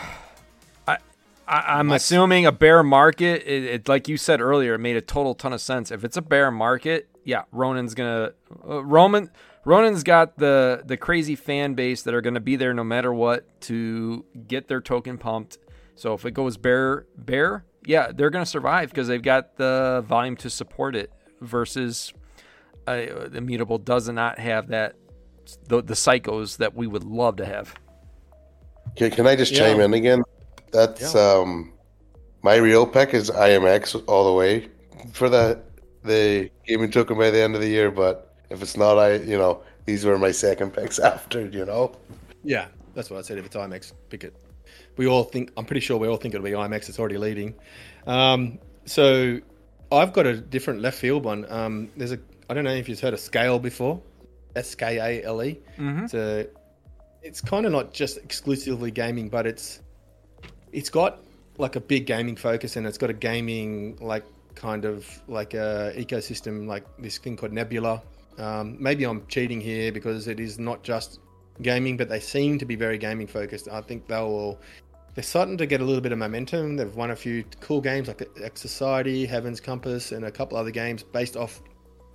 I, 0.88 0.98
I 1.48 1.80
am 1.80 1.92
assuming 1.92 2.46
a 2.46 2.52
bear 2.52 2.84
market. 2.84 3.44
It, 3.46 3.64
it, 3.64 3.88
like 3.88 4.08
you 4.08 4.18
said 4.18 4.42
earlier, 4.42 4.76
it 4.76 4.80
made 4.80 4.96
a 4.96 5.02
total 5.02 5.36
ton 5.36 5.54
of 5.54 5.62
sense. 5.62 5.92
If 5.92 6.04
it's 6.04 6.18
a 6.18 6.22
bear 6.22 6.52
market, 6.52 7.08
yeah, 7.24 7.44
Ronin's 7.52 7.94
gonna 7.94 8.32
uh, 8.68 8.84
Roman. 8.84 9.30
Ronin's 9.64 10.04
got 10.04 10.38
the 10.38 10.84
the 10.86 10.98
crazy 10.98 11.36
fan 11.36 11.74
base 11.74 12.04
that 12.04 12.14
are 12.14 12.22
going 12.22 12.36
to 12.36 12.40
be 12.40 12.56
there 12.56 12.74
no 12.74 12.84
matter 12.84 13.12
what 13.12 13.62
to 13.62 14.24
get 14.48 14.68
their 14.68 14.82
token 14.82 15.18
pumped. 15.18 15.58
So 15.96 16.14
if 16.14 16.26
it 16.26 16.32
goes 16.32 16.58
bear 16.58 17.06
bear, 17.18 17.66
yeah, 17.84 18.12
they're 18.12 18.30
going 18.30 18.46
to 18.46 18.50
survive 18.50 18.90
because 18.90 19.08
they've 19.08 19.22
got 19.22 19.58
the 19.58 20.04
volume 20.08 20.36
to 20.38 20.50
support 20.50 20.96
it. 20.96 21.12
Versus 21.42 22.14
uh, 22.88 23.28
immutable 23.34 23.78
does 23.78 24.08
not 24.08 24.40
have 24.40 24.68
that 24.68 24.96
the 25.68 25.82
the 25.82 25.94
psychos 25.94 26.58
that 26.58 26.76
we 26.76 26.88
would 26.88 27.04
love 27.04 27.36
to 27.38 27.46
have. 27.46 27.76
Can, 28.96 29.12
can 29.12 29.28
I 29.28 29.36
just 29.36 29.52
yeah. 29.52 29.60
chime 29.60 29.80
in 29.80 29.94
again? 29.94 30.24
That's 30.72 31.14
yeah. 31.14 31.22
um, 31.22 31.74
my 32.42 32.56
real 32.56 32.86
pick 32.86 33.14
is 33.14 33.30
IMX 33.30 34.02
all 34.08 34.26
the 34.26 34.34
way 34.34 34.70
for 35.14 35.30
the 35.30 35.62
the 36.04 36.50
gaming 36.68 36.92
token 36.92 37.18
by 37.18 37.32
the 37.32 37.42
end 37.42 37.56
of 37.56 37.62
the 37.62 37.68
year. 37.68 37.92
But 37.92 38.34
if 38.50 38.62
it's 38.62 38.78
not, 38.78 38.98
I 38.98 39.16
you 39.16 39.38
know 39.38 39.64
these 39.86 40.06
were 40.06 40.18
my 40.18 40.32
second 40.32 40.72
picks 40.76 41.00
after. 41.00 41.48
You 41.48 41.66
know. 41.66 41.96
Yeah, 42.44 42.68
that's 42.94 43.10
what 43.10 43.20
I 43.20 43.22
said. 43.22 43.38
If 43.38 43.46
it's 43.46 43.56
IMX, 43.56 43.94
pick 44.10 44.24
it. 44.24 44.36
we 44.98 45.08
all 45.08 45.24
think. 45.24 45.52
I'm 45.58 45.66
pretty 45.66 45.82
sure 45.82 45.98
we 45.98 46.08
all 46.08 46.18
think 46.18 46.34
it'll 46.34 46.46
be 46.46 46.52
IMX. 46.52 46.90
It's 46.90 47.00
already 47.00 47.18
leading. 47.18 47.56
Um, 48.06 48.60
so 48.86 49.40
I've 49.92 50.14
got 50.14 50.26
a 50.26 50.38
different 50.38 50.82
left 50.82 51.00
field 51.00 51.24
one. 51.26 51.52
Um, 51.52 51.90
there's 51.98 52.12
a 52.12 52.20
I 52.50 52.54
don't 52.54 52.64
know 52.64 52.74
if 52.74 52.88
you've 52.88 53.00
heard 53.00 53.14
of 53.14 53.20
SKALE 53.20 53.60
before. 53.60 54.02
S 54.56 54.76
K 54.76 54.98
A 54.98 55.26
L 55.26 55.44
E. 55.44 55.60
Mm-hmm. 55.78 56.06
It's 56.06 56.14
a 56.14 56.48
it's 57.26 57.42
kind 57.42 57.66
of 57.66 57.72
not 57.72 57.92
just 57.92 58.18
exclusively 58.18 58.92
gaming, 58.92 59.30
but 59.30 59.48
it's 59.48 59.82
it's 60.72 60.90
got 60.90 61.20
like 61.58 61.76
a 61.76 61.80
big 61.80 62.06
gaming 62.06 62.36
focus 62.36 62.76
and 62.76 62.86
it's 62.86 62.98
got 62.98 63.10
a 63.10 63.14
gaming 63.14 63.98
like 64.00 64.26
kind 64.54 64.86
of 64.86 65.08
like 65.28 65.54
a 65.54 65.94
ecosystem 65.98 66.68
like 66.68 66.86
this 67.00 67.18
thing 67.18 67.36
called 67.36 67.52
Nebula. 67.52 68.02
Um, 68.38 68.78
maybe 68.80 69.06
I'm 69.06 69.26
cheating 69.28 69.60
here 69.60 69.92
because 69.92 70.28
it 70.28 70.40
is 70.40 70.60
not 70.60 70.84
just 70.84 71.20
gaming, 71.62 71.98
but 71.98 72.10
they 72.10 72.20
seem 72.20 72.60
to 72.60 72.66
be 72.66 72.76
very 72.76 72.98
gaming 72.98 73.28
focused. 73.28 73.68
I 73.70 73.82
think 73.82 74.08
they 74.08 74.22
will. 74.22 74.60
They're 75.16 75.24
starting 75.24 75.58
to 75.58 75.66
get 75.66 75.80
a 75.82 75.84
little 75.84 76.02
bit 76.02 76.12
of 76.12 76.18
momentum. 76.18 76.76
They've 76.76 76.94
won 76.94 77.12
a 77.12 77.16
few 77.16 77.46
cool 77.62 77.82
games 77.82 78.08
like 78.08 78.22
X 78.42 78.62
Society, 78.62 79.26
Heaven's 79.26 79.62
Compass, 79.62 80.12
and 80.12 80.26
a 80.26 80.32
couple 80.32 80.58
other 80.58 80.72
games 80.72 81.04
based 81.04 81.38
off. 81.38 81.62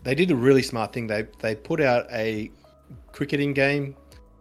They 0.04 0.14
did 0.14 0.30
a 0.30 0.36
really 0.36 0.62
smart 0.62 0.92
thing. 0.92 1.06
They 1.08 1.26
they 1.40 1.56
put 1.56 1.80
out 1.80 2.06
a 2.12 2.50
cricketing 3.12 3.54
game, 3.54 3.96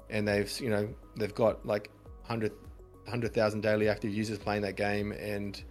and 0.09 0.27
they've 0.27 0.51
you 0.59 0.69
know 0.69 0.89
they've 1.15 1.35
got 1.35 1.65
like 1.65 1.89
hundred 2.23 2.51
hundred 3.07 3.33
thousand 3.33 3.61
daily 3.61 3.89
active 3.89 4.13
users 4.13 4.37
playing 4.37 4.61
that 4.61 4.75
game, 4.75 5.11
and 5.13 5.63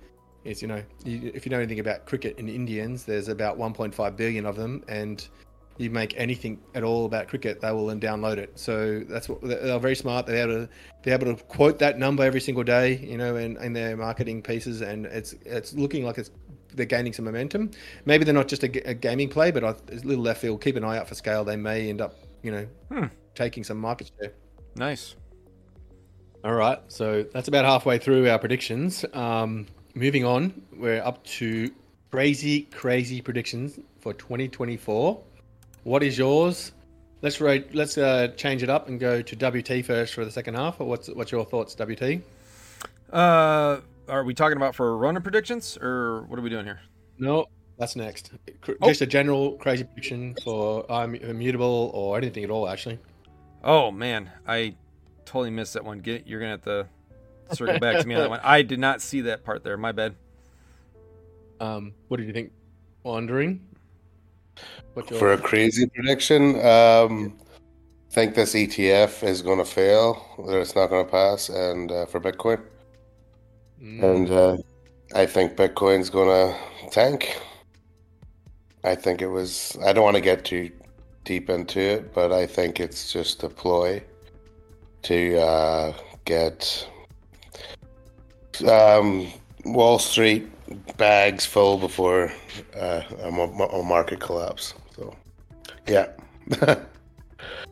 it's 0.45 0.63
you 0.63 0.69
know 0.69 0.83
if 1.05 1.47
you 1.47 1.51
know 1.51 1.59
anything 1.59 1.81
about 1.81 2.07
cricket 2.07 2.39
in 2.39 2.49
Indians, 2.49 3.05
there's 3.05 3.29
about 3.29 3.59
1.5 3.59 4.17
billion 4.17 4.47
of 4.47 4.57
them, 4.57 4.85
and 4.89 5.29
you 5.79 5.91
make 5.91 6.15
anything 6.17 6.61
at 6.75 6.83
all 6.83 7.07
about 7.07 7.29
cricket, 7.29 7.61
they 7.61 7.71
will 7.71 7.87
then 7.87 8.01
download 8.01 8.37
it. 8.37 8.59
So 8.59 9.01
that's 9.09 9.29
what 9.29 9.41
they're 9.43 9.79
very 9.79 9.95
smart. 9.95 10.27
They're 10.27 10.49
able 10.49 10.67
to 10.67 10.69
they're 11.03 11.15
able 11.15 11.35
to 11.35 11.43
quote 11.45 11.79
that 11.79 11.99
number 11.99 12.25
every 12.25 12.41
single 12.41 12.65
day, 12.65 12.97
you 12.97 13.17
know, 13.17 13.37
in, 13.37 13.57
in 13.59 13.73
their 13.73 13.97
marketing 13.97 14.43
pieces, 14.43 14.83
and 14.83 15.07
it's 15.07 15.35
it's 15.45 15.73
looking 15.75 16.05
like 16.05 16.19
it's 16.19 16.31
they're 16.75 16.87
gaining 16.87 17.13
some 17.13 17.25
momentum. 17.25 17.71
Maybe 18.05 18.25
they're 18.25 18.35
not 18.35 18.49
just 18.49 18.65
a, 18.65 18.89
a 18.89 18.95
gaming 18.95 19.29
play, 19.29 19.51
but 19.51 19.63
a 19.63 19.77
little 20.05 20.23
left 20.23 20.41
field. 20.41 20.61
Keep 20.61 20.77
an 20.77 20.85
eye 20.85 20.99
out 20.99 21.09
for 21.09 21.15
SKALE. 21.15 21.45
They 21.45 21.57
may 21.57 21.89
end 21.89 22.01
up, 22.01 22.15
you 22.43 22.51
know, 22.51 22.67
hmm. 22.91 23.07
Taking 23.39 23.63
some 23.63 23.79
market 23.79 24.11
share. 24.19 24.33
Nice. 24.75 25.15
All 26.43 26.55
right, 26.55 26.81
so 26.89 27.25
that's 27.33 27.47
about 27.47 27.65
halfway 27.65 27.97
through 27.97 28.29
our 28.29 28.37
predictions. 28.37 29.05
Um, 29.15 29.69
moving 29.95 30.25
on, 30.25 30.61
we're 30.77 31.01
up 31.01 31.23
to 31.39 31.71
crazy, 32.11 32.63
crazy 32.63 33.21
predictions 33.21 33.79
for 34.01 34.13
2024. 34.15 35.23
What 35.85 36.03
is 36.03 36.19
yours? 36.19 36.73
Let's 37.23 37.41
rate, 37.41 37.73
let's 37.77 37.97
uh, 37.97 38.27
change 38.37 38.65
it 38.65 38.71
up 38.71 38.89
and 38.89 38.99
go 38.99 39.23
to 39.23 39.37
WT 39.37 39.87
first 39.87 40.15
for 40.15 40.25
the 40.25 40.33
second 40.33 40.55
half. 40.55 40.81
Or 40.81 40.89
what's 40.89 41.09
what's 41.09 41.31
your 41.31 41.45
thoughts, 41.45 41.77
WT? 41.77 42.21
Uh, 43.13 43.83
are 44.09 44.25
we 44.25 44.35
talking 44.35 44.57
about 44.57 44.75
for 44.75 44.97
Ronin 44.97 45.23
predictions 45.23 45.79
or 45.81 46.23
what 46.23 46.41
are 46.41 46.43
we 46.43 46.51
doing 46.51 46.65
here? 46.65 46.81
No, 47.19 47.47
that's 47.79 47.95
next. 47.95 48.33
Just 48.83 49.01
oh. 49.01 49.05
a 49.05 49.07
general 49.07 49.53
crazy 49.59 49.85
prediction 49.85 50.35
for 50.43 50.91
I'm 50.91 51.15
immutable 51.15 51.93
or 51.95 52.17
anything 52.19 52.43
at 52.43 52.51
all, 52.51 52.69
actually. 52.69 52.99
Oh 53.63 53.91
man, 53.91 54.31
I 54.47 54.75
totally 55.25 55.51
missed 55.51 55.75
that 55.75 55.85
one. 55.85 55.99
Get 55.99 56.27
you're 56.27 56.41
gonna 56.41 56.53
have 56.53 56.63
to 56.63 56.87
circle 57.55 57.79
back 57.79 58.01
to 58.01 58.07
me 58.07 58.15
on 58.15 58.23
that 58.23 58.31
one. 58.31 58.41
I 58.43 58.63
did 58.63 58.79
not 58.79 59.03
see 59.03 59.23
that 59.23 59.45
part 59.45 59.65
there. 59.65 59.77
My 59.77 59.93
bad. 59.93 60.15
Um, 61.61 61.93
what 62.09 62.19
did 62.19 62.27
you 62.27 62.33
think? 62.33 62.53
Wandering. 63.03 63.61
For 65.19 65.33
a 65.33 65.39
crazy 65.39 65.87
prediction, 65.87 66.57
um, 66.57 67.39
I 68.11 68.15
think 68.15 68.35
this 68.35 68.55
ETF 68.55 69.23
is 69.23 69.43
going 69.43 69.59
to 69.59 69.65
fail. 69.65 70.27
That 70.47 70.61
it's 70.61 70.75
not 70.75 70.89
going 70.89 71.05
to 71.05 71.11
pass, 71.11 71.49
and 71.49 71.93
uh, 71.93 72.07
for 72.07 72.21
Bitcoin, 72.21 72.61
mm. 73.81 74.03
and 74.03 74.31
uh, 74.31 74.57
I 75.15 75.27
think 75.27 75.55
Bitcoin's 75.55 76.11
going 76.11 76.29
to 76.29 76.91
tank. 76.91 77.41
I 78.83 78.97
think 78.97 79.23
it 79.23 79.29
was. 79.29 79.79
I 79.85 79.93
don't 79.93 80.05
want 80.05 80.17
to 80.17 80.21
get 80.23 80.45
too 80.45 80.71
deep 81.29 81.51
into 81.51 81.79
it, 81.79 82.15
but 82.15 82.33
I 82.33 82.47
think 82.47 82.81
it's 82.81 83.13
just 83.13 83.43
a 83.43 83.51
ploy 83.51 84.03
to 85.03 85.39
uh, 85.39 85.93
get 86.25 86.89
um, 88.67 89.31
Wall 89.67 89.99
Street 89.99 90.49
bags 90.97 91.45
full 91.45 91.77
before 91.77 92.33
uh, 92.75 93.03
a, 93.21 93.29
a, 93.29 93.83
market 93.83 94.21
collapse. 94.21 94.73
So, 94.97 95.15
yeah. 95.87 96.09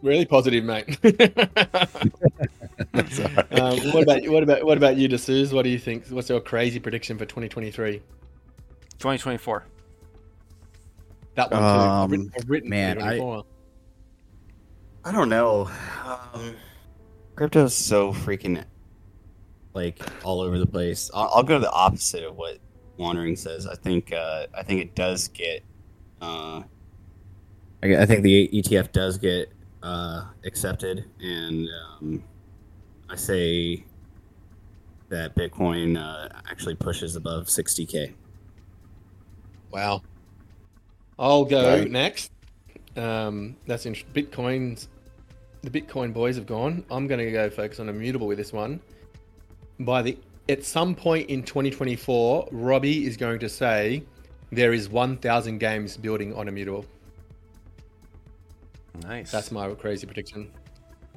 really 0.03 0.27
positive, 0.27 0.63
mate. 0.63 0.99
um, 3.53 3.79
what 3.91 4.03
about 4.03 4.29
what 4.29 4.43
about 4.43 4.65
what 4.65 4.77
about 4.77 4.99
you, 4.99 5.09
D'Souza? 5.09 5.55
What 5.55 5.63
do 5.63 5.71
you 5.71 5.79
think? 5.79 6.07
What's 6.09 6.29
your 6.29 6.41
crazy 6.41 6.79
prediction 6.79 7.17
for 7.17 7.25
2023? 7.25 8.03
2024. 8.99 9.65
That 11.37 11.51
one. 11.51 11.63
Um, 11.63 11.69
I've 11.69 12.11
written, 12.11 12.33
I've 12.37 12.51
written 12.51 12.71
man, 12.71 13.03
I, 13.03 13.43
I 15.05 15.13
don't 15.13 15.29
know. 15.29 15.71
Um, 16.05 16.57
crypto's 17.37 17.75
so 17.75 18.13
freaking 18.13 18.65
like 19.75 20.01
all 20.25 20.41
over 20.41 20.59
the 20.59 20.67
place. 20.67 21.11
I'll, 21.15 21.31
I'll, 21.35 21.43
go 21.43 21.55
to 21.55 21.61
the 21.61 21.71
opposite 21.71 22.25
of 22.25 22.37
what 22.37 22.59
Wandering 22.97 23.37
says. 23.37 23.67
I 23.67 23.75
think 23.75 24.13
uh, 24.13 24.47
I 24.57 24.63
think 24.63 24.81
it 24.81 24.95
does 24.95 25.29
get. 25.29 25.63
Uh, 26.23 26.63
I, 27.83 27.97
I 27.99 28.07
think 28.07 28.23
the 28.23 28.49
ETF 28.49 28.93
does 28.93 29.19
get 29.19 29.53
uh, 29.83 30.25
accepted, 30.47 31.05
and 31.21 31.69
um, 31.69 32.25
I 33.11 33.17
say 33.17 33.85
that 35.11 35.37
Bitcoin 35.37 35.99
uh, 35.99 36.31
actually 36.51 36.75
pushes 36.75 37.15
above 37.15 37.47
60k. 37.47 38.15
Wow. 39.71 40.03
I'll 41.19 41.45
go 41.45 41.79
right. 41.79 41.91
next. 41.91 42.31
Um, 42.97 43.57
that's 43.67 43.87
interesting. 43.87 44.13
Bitcoin's 44.27 44.89
the 45.63 45.71
Bitcoin 45.71 46.13
boys 46.13 46.37
have 46.37 46.47
gone. 46.47 46.85
I'm 46.91 47.07
going 47.07 47.25
to 47.25 47.31
go 47.31 47.51
focus 47.51 47.81
on 47.81 47.89
immutable 47.89 48.27
with 48.27 48.39
this 48.39 48.53
one. 48.53 48.81
By 49.81 50.03
the 50.03 50.19
at 50.49 50.65
some 50.65 50.95
point 50.95 51.29
in 51.29 51.43
2024, 51.43 52.49
Robbie 52.53 53.05
is 53.05 53.17
going 53.17 53.41
to 53.41 53.49
say 53.49 54.05
there 54.53 54.73
is 54.73 54.89
1,000 54.89 55.59
games 55.59 55.97
building 55.97 56.33
on 56.35 56.47
Immutable. 56.47 56.87
Nice. 59.03 59.33
That's 59.33 59.51
my 59.51 59.69
crazy 59.75 60.07
prediction. 60.07 60.51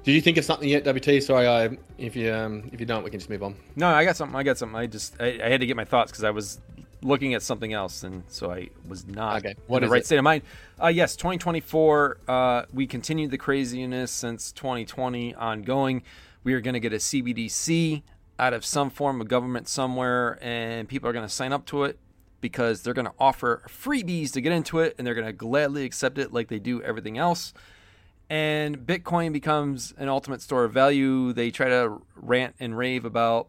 Did 0.04 0.14
you 0.14 0.22
think 0.22 0.38
of 0.38 0.46
something 0.46 0.68
yet, 0.68 0.84
WT? 0.84 1.22
Sorry, 1.22 1.48
I, 1.48 1.78
if 1.98 2.16
you 2.16 2.34
um, 2.34 2.70
if 2.74 2.80
you 2.80 2.86
don't, 2.86 3.04
we 3.04 3.10
can 3.10 3.20
just 3.20 3.30
move 3.30 3.44
on. 3.44 3.56
No, 3.76 3.88
I 3.88 4.06
got 4.06 4.16
something. 4.16 4.36
I 4.36 4.44
got 4.44 4.58
something. 4.58 4.76
I 4.76 4.88
just 4.88 5.16
I, 5.20 5.40
I 5.44 5.50
had 5.50 5.60
to 5.60 5.66
get 5.66 5.76
my 5.76 5.86
thoughts 5.86 6.12
because 6.12 6.24
I 6.24 6.32
was 6.32 6.60
looking 7.02 7.34
at 7.34 7.42
something 7.42 7.74
else, 7.74 8.04
and 8.04 8.24
so 8.28 8.52
I 8.52 8.70
was 8.88 9.08
not 9.08 9.38
okay. 9.38 9.56
what 9.68 9.84
in 9.84 9.90
the 9.90 9.92
right 9.92 10.02
it? 10.02 10.06
state 10.06 10.18
of 10.18 10.24
mind. 10.24 10.44
Uh, 10.82 10.88
yes, 10.88 11.16
2024. 11.16 12.18
Uh, 12.28 12.64
we 12.74 12.88
continued 12.88 13.32
the 13.32 13.38
craziness 13.38 14.12
since 14.12 14.52
2020 14.52 15.36
ongoing. 15.36 16.04
We 16.44 16.54
are 16.54 16.62
going 16.62 16.74
to 16.74 16.80
get 16.80 16.94
a 16.94 16.98
CBDC 16.98 18.04
out 18.38 18.54
of 18.54 18.64
some 18.64 18.90
form 18.90 19.22
of 19.22 19.28
government 19.28 19.68
somewhere, 19.68 20.40
and 20.42 20.88
people 20.88 21.10
are 21.10 21.14
going 21.14 21.26
to 21.26 21.34
sign 21.34 21.54
up 21.54 21.66
to 21.68 21.84
it 21.84 22.00
because 22.42 22.82
they're 22.82 22.94
going 22.94 23.08
to 23.08 23.14
offer 23.20 23.64
freebies 23.68 24.32
to 24.32 24.42
get 24.42 24.52
into 24.52 24.80
it, 24.80 24.96
and 24.98 25.06
they're 25.06 25.16
going 25.16 25.28
to 25.28 25.34
gladly 25.34 25.86
accept 25.86 26.18
it 26.18 26.32
like 26.32 26.48
they 26.48 26.60
do 26.60 26.82
everything 26.82 27.18
else. 27.18 27.54
And 28.30 28.78
Bitcoin 28.78 29.34
becomes 29.34 29.94
an 29.98 30.08
ultimate 30.08 30.42
store 30.42 30.64
of 30.64 30.72
value. 30.72 31.34
They 31.34 31.50
try 31.50 31.68
to 31.68 32.02
rant 32.16 32.56
and 32.60 32.78
rave 32.78 33.04
about 33.04 33.48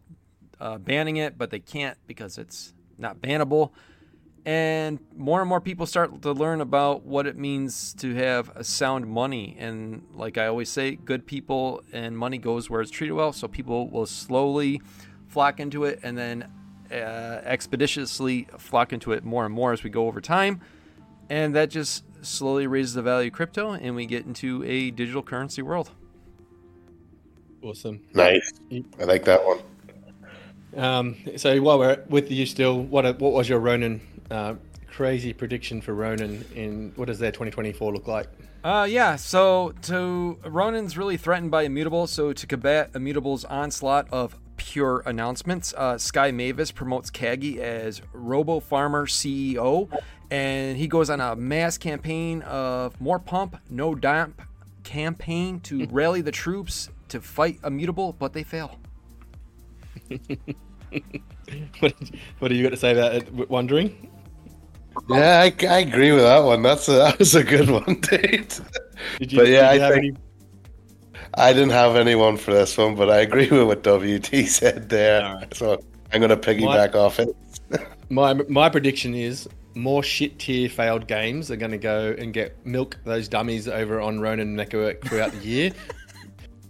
uh, 0.59 0.77
banning 0.79 1.17
it, 1.17 1.37
but 1.37 1.51
they 1.51 1.59
can't 1.59 1.97
because 2.07 2.37
it's 2.37 2.73
not 3.01 3.21
bannable. 3.21 3.71
And 4.45 4.99
more 5.15 5.39
and 5.39 5.49
more 5.49 5.61
people 5.61 5.85
start 5.85 6.21
to 6.23 6.31
learn 6.31 6.61
about 6.61 7.03
what 7.03 7.27
it 7.27 7.37
means 7.37 7.93
to 7.95 8.15
have 8.15 8.49
a 8.55 8.63
sound 8.63 9.05
money. 9.07 9.55
And 9.59 10.03
like 10.13 10.37
i 10.37 10.47
always 10.47 10.69
say 10.69 10.95
good 10.95 11.27
people 11.27 11.83
and 11.91 12.17
money 12.17 12.39
goes 12.39 12.69
where 12.69 12.81
it's 12.81 12.89
treated 12.89 13.13
well. 13.13 13.33
So 13.33 13.47
people 13.47 13.87
will 13.89 14.07
slowly 14.07 14.81
flock 15.27 15.59
into 15.59 15.83
it 15.83 15.99
and 16.01 16.17
then 16.17 16.49
uh, 16.91 17.41
expeditiously 17.43 18.47
flock 18.57 18.93
into 18.93 19.11
it 19.11 19.23
more 19.23 19.45
and 19.45 19.53
more 19.53 19.73
as 19.73 19.83
we 19.83 19.89
go 19.91 20.07
over 20.07 20.21
time. 20.21 20.61
And 21.29 21.55
that 21.55 21.69
just 21.69 22.03
slowly 22.25 22.65
raises 22.65 22.95
the 22.95 23.01
value 23.03 23.27
of 23.27 23.33
crypto 23.33 23.73
and 23.73 23.95
we 23.95 24.07
get 24.07 24.25
into 24.25 24.63
a 24.63 24.89
digital 24.91 25.21
currency 25.21 25.61
world. 25.61 25.91
Awesome. 27.61 28.01
Nice. 28.15 28.51
I 28.99 29.03
like 29.03 29.23
that 29.25 29.45
one 29.45 29.59
um, 30.75 31.15
so 31.37 31.61
while 31.61 31.79
we're 31.79 32.03
with 32.09 32.31
you 32.31 32.45
still, 32.45 32.81
what 32.81 33.19
what 33.19 33.33
was 33.33 33.49
your 33.49 33.59
Ronin 33.59 34.01
uh, 34.29 34.55
crazy 34.87 35.33
prediction 35.33 35.81
for 35.81 35.93
Ronin? 35.93 36.45
in 36.55 36.93
what 36.95 37.05
does 37.05 37.19
their 37.19 37.31
2024 37.31 37.93
look 37.93 38.07
like? 38.07 38.27
Uh, 38.63 38.87
yeah, 38.89 39.15
so 39.15 39.73
to 39.81 40.37
Ronin's 40.45 40.95
really 40.95 41.17
threatened 41.17 41.49
by 41.49 41.63
Immutable, 41.63 42.05
so 42.05 42.31
to 42.31 42.45
combat 42.45 42.91
Immutable's 42.93 43.43
onslaught 43.45 44.07
of 44.11 44.37
pure 44.57 45.01
announcements, 45.07 45.73
uh, 45.75 45.97
Sky 45.97 46.29
Mavis 46.29 46.71
promotes 46.71 47.09
Kagi 47.09 47.57
as 47.57 48.03
Robo 48.13 48.59
Farmer 48.59 49.07
CEO, 49.07 49.89
and 50.29 50.77
he 50.77 50.87
goes 50.87 51.09
on 51.09 51.19
a 51.19 51.35
mass 51.35 51.79
campaign 51.79 52.43
of 52.43 53.01
more 53.01 53.17
pump, 53.17 53.57
no 53.67 53.95
dump 53.95 54.43
campaign 54.83 55.59
to 55.61 55.87
rally 55.91 56.21
the 56.21 56.31
troops 56.31 56.89
to 57.07 57.19
fight 57.19 57.59
Immutable, 57.63 58.13
but 58.19 58.33
they 58.33 58.43
fail. 58.43 58.77
What, 61.79 61.93
what 62.39 62.47
do 62.47 62.55
you 62.55 62.63
got 62.63 62.69
to 62.69 62.77
say 62.77 62.91
about 62.91 63.15
it? 63.15 63.49
Wondering? 63.49 64.09
Yeah, 65.09 65.41
I, 65.41 65.65
I 65.65 65.79
agree 65.79 66.11
with 66.11 66.23
that 66.23 66.39
one. 66.39 66.61
That's 66.61 66.87
a, 66.87 66.93
that 66.93 67.19
was 67.19 67.35
a 67.35 67.43
good 67.43 67.69
one, 67.69 67.99
Dave. 68.01 68.61
Did 69.19 69.31
you, 69.31 69.39
but 69.39 69.47
yeah, 69.47 69.69
I 69.69 69.79
think, 69.79 69.95
any... 69.95 70.13
I 71.35 71.53
didn't 71.53 71.71
have 71.71 71.95
anyone 71.95 72.37
for 72.37 72.53
this 72.53 72.77
one, 72.77 72.95
but 72.95 73.09
I 73.09 73.19
agree 73.19 73.49
with 73.49 73.63
what 73.63 73.83
WT 73.83 74.25
said 74.47 74.89
there. 74.89 75.21
Right. 75.21 75.53
So 75.53 75.81
I'm 76.11 76.19
going 76.19 76.29
to 76.29 76.37
piggyback 76.37 76.93
my, 76.93 76.99
off 76.99 77.19
it. 77.19 77.35
my 78.09 78.33
my 78.33 78.69
prediction 78.69 79.15
is 79.15 79.47
more 79.73 80.03
shit 80.03 80.37
tier 80.37 80.67
failed 80.67 81.07
games 81.07 81.49
are 81.49 81.55
going 81.55 81.71
to 81.71 81.77
go 81.77 82.13
and 82.17 82.33
get 82.33 82.65
milk 82.65 82.97
those 83.05 83.29
dummies 83.29 83.69
over 83.69 84.01
on 84.01 84.19
Ronin 84.19 84.55
Network 84.55 85.01
throughout 85.05 85.31
the 85.31 85.47
year. 85.47 85.71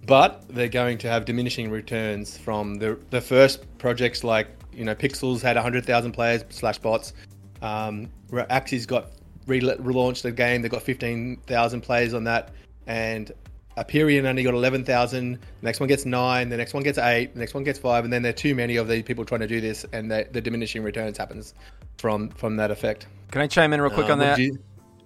But 0.06 0.44
they're 0.50 0.68
going 0.68 0.98
to 1.00 1.08
have 1.08 1.26
diminishing 1.26 1.70
returns 1.70 2.38
from 2.38 2.76
the 2.76 3.00
the 3.12 3.22
first 3.22 3.66
projects 3.78 4.24
like 4.24 4.48
you 4.74 4.84
know 4.84 4.96
Pixels 4.96 5.42
had 5.42 5.58
hundred 5.58 5.86
thousand 5.86 6.14
players 6.14 6.44
slash 6.50 6.80
bots. 6.80 7.14
Um, 7.62 8.10
Axie's 8.32 8.86
got 8.86 9.12
re- 9.46 9.62
relaunched 9.62 10.24
the 10.24 10.32
game. 10.32 10.62
They've 10.62 10.72
got 10.72 10.82
fifteen 10.84 11.38
thousand 11.46 11.82
players 11.82 12.14
on 12.14 12.24
that, 12.24 12.52
and 12.88 13.32
Hyperion 13.78 14.26
only 14.26 14.44
got 14.44 14.54
11,000. 14.54 15.34
The 15.34 15.40
next 15.62 15.80
one 15.80 15.88
gets 15.88 16.06
nine. 16.06 16.50
The 16.50 16.58
next 16.58 16.74
one 16.74 16.84
gets 16.84 16.98
eight. 16.98 17.34
The 17.34 17.40
next 17.40 17.54
one 17.54 17.64
gets 17.64 17.80
five. 17.80 18.04
And 18.04 18.12
then 18.12 18.22
there 18.22 18.32
are 18.32 18.34
too 18.34 18.54
many 18.54 18.76
of 18.76 18.88
these 18.88 19.04
people 19.04 19.24
trying 19.24 19.42
to 19.42 19.48
do 19.48 19.62
this, 19.62 19.86
and 19.94 20.12
the, 20.12 20.28
the 20.32 20.42
diminishing 20.42 20.84
returns 20.84 21.18
happens 21.18 21.54
from 21.98 22.30
from 22.30 22.58
that 22.58 22.72
effect. 22.72 23.08
Can 23.32 23.42
I 23.42 23.48
chime 23.48 23.72
in 23.74 23.82
real 23.82 23.92
quick 23.92 24.08
um, 24.08 24.14
on 24.14 24.20
that? 24.20 24.40
You... 24.40 24.58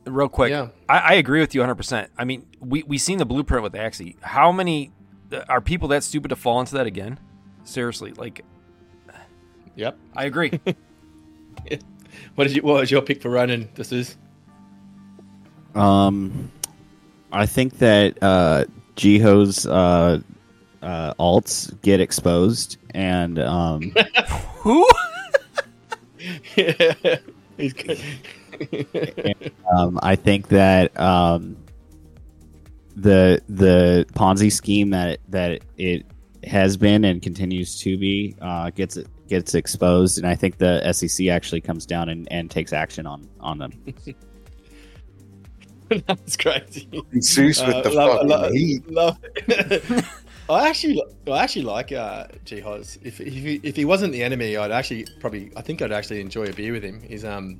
Real 0.05 0.29
quick. 0.29 0.51
Yeah. 0.51 0.69
I, 0.87 0.99
I, 0.99 1.13
agree 1.13 1.39
with 1.39 1.55
you 1.55 1.61
100%. 1.61 2.07
I 2.17 2.25
mean, 2.25 2.45
we 2.59 2.83
we 2.83 2.97
seen 2.97 3.17
the 3.17 3.25
blueprint 3.25 3.63
with 3.63 3.73
Axie. 3.73 4.15
How 4.21 4.51
many 4.51 4.91
uh, 5.31 5.43
are 5.49 5.61
people 5.61 5.87
that 5.89 6.03
stupid 6.03 6.29
to 6.29 6.35
fall 6.35 6.59
into 6.59 6.75
that 6.75 6.85
again? 6.85 7.19
Seriously, 7.63 8.11
like. 8.11 8.45
Yep. 9.75 9.97
I 10.15 10.25
agree. 10.25 10.59
what 12.35 12.47
did 12.47 12.55
you? 12.55 12.61
What 12.61 12.81
was 12.81 12.91
your 12.91 13.01
pick 13.01 13.21
for 13.21 13.29
running? 13.29 13.67
This 13.75 13.91
is. 13.91 14.15
Um, 15.73 16.51
I 17.31 17.45
think 17.45 17.79
that 17.79 18.17
uh, 18.21 18.65
Jihoz's 18.95 19.67
uh, 19.67 20.21
uh, 20.81 21.13
alts 21.15 21.81
get 21.81 21.99
exposed, 21.99 22.77
and 22.91 23.39
um, 23.39 23.93
who? 24.59 24.87
yeah, 26.55 26.93
he's 27.57 27.73
good. 27.73 27.99
And, 28.59 29.51
um, 29.75 29.99
I 30.01 30.15
think 30.15 30.49
that 30.49 30.97
um, 30.99 31.57
the 32.95 33.41
the 33.49 34.05
Ponzi 34.13 34.51
scheme 34.51 34.91
that 34.91 35.19
that 35.29 35.61
it 35.77 36.05
has 36.43 36.77
been 36.77 37.03
and 37.03 37.21
continues 37.21 37.79
to 37.81 37.97
be 37.97 38.35
uh, 38.41 38.69
gets 38.71 38.97
gets 39.27 39.55
exposed, 39.55 40.17
and 40.17 40.27
I 40.27 40.35
think 40.35 40.57
the 40.57 40.91
SEC 40.91 41.27
actually 41.27 41.61
comes 41.61 41.85
down 41.85 42.09
and, 42.09 42.27
and 42.31 42.49
takes 42.49 42.73
action 42.73 43.05
on 43.05 43.27
on 43.39 43.57
them. 43.57 43.71
That's 46.07 46.35
crazy. 46.35 46.87
Zeus 47.21 47.61
with 47.65 47.75
uh, 47.75 47.81
the 47.81 47.89
love, 47.91 48.11
fucking 48.13 48.29
love, 48.29 48.51
heat. 48.51 48.91
Love 48.91 49.19
I 50.49 50.69
actually, 50.69 51.01
I 51.27 51.43
actually 51.43 51.63
like 51.63 51.91
uh, 51.91 52.27
Jihoz. 52.45 52.99
If 53.03 53.19
if 53.19 53.33
he, 53.33 53.59
if 53.63 53.75
he 53.75 53.85
wasn't 53.85 54.13
the 54.13 54.23
enemy, 54.23 54.57
I'd 54.57 54.71
actually 54.71 55.07
probably, 55.19 55.51
I 55.55 55.61
think 55.61 55.81
I'd 55.81 55.91
actually 55.91 56.21
enjoy 56.21 56.45
a 56.45 56.53
beer 56.53 56.71
with 56.71 56.83
him. 56.83 57.01
He's 57.01 57.25
um, 57.25 57.59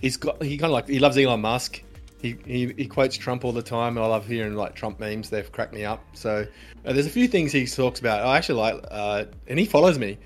he's 0.00 0.16
got 0.16 0.42
he 0.42 0.56
kind 0.56 0.70
of 0.70 0.72
like 0.72 0.88
he 0.88 0.98
loves 0.98 1.16
Elon 1.16 1.40
Musk. 1.40 1.82
He, 2.20 2.36
he, 2.44 2.74
he 2.76 2.86
quotes 2.86 3.16
Trump 3.16 3.46
all 3.46 3.52
the 3.52 3.62
time. 3.62 3.96
I 3.96 4.04
love 4.04 4.26
hearing 4.26 4.54
like 4.54 4.74
Trump 4.74 5.00
memes. 5.00 5.30
They've 5.30 5.50
cracked 5.50 5.72
me 5.72 5.86
up. 5.86 6.04
So 6.12 6.46
uh, 6.84 6.92
there's 6.92 7.06
a 7.06 7.10
few 7.10 7.26
things 7.26 7.50
he 7.50 7.66
talks 7.66 7.98
about. 7.98 8.26
I 8.26 8.36
actually 8.36 8.58
like, 8.58 8.84
uh, 8.90 9.24
and 9.46 9.58
he 9.58 9.64
follows 9.64 9.98
me. 9.98 10.18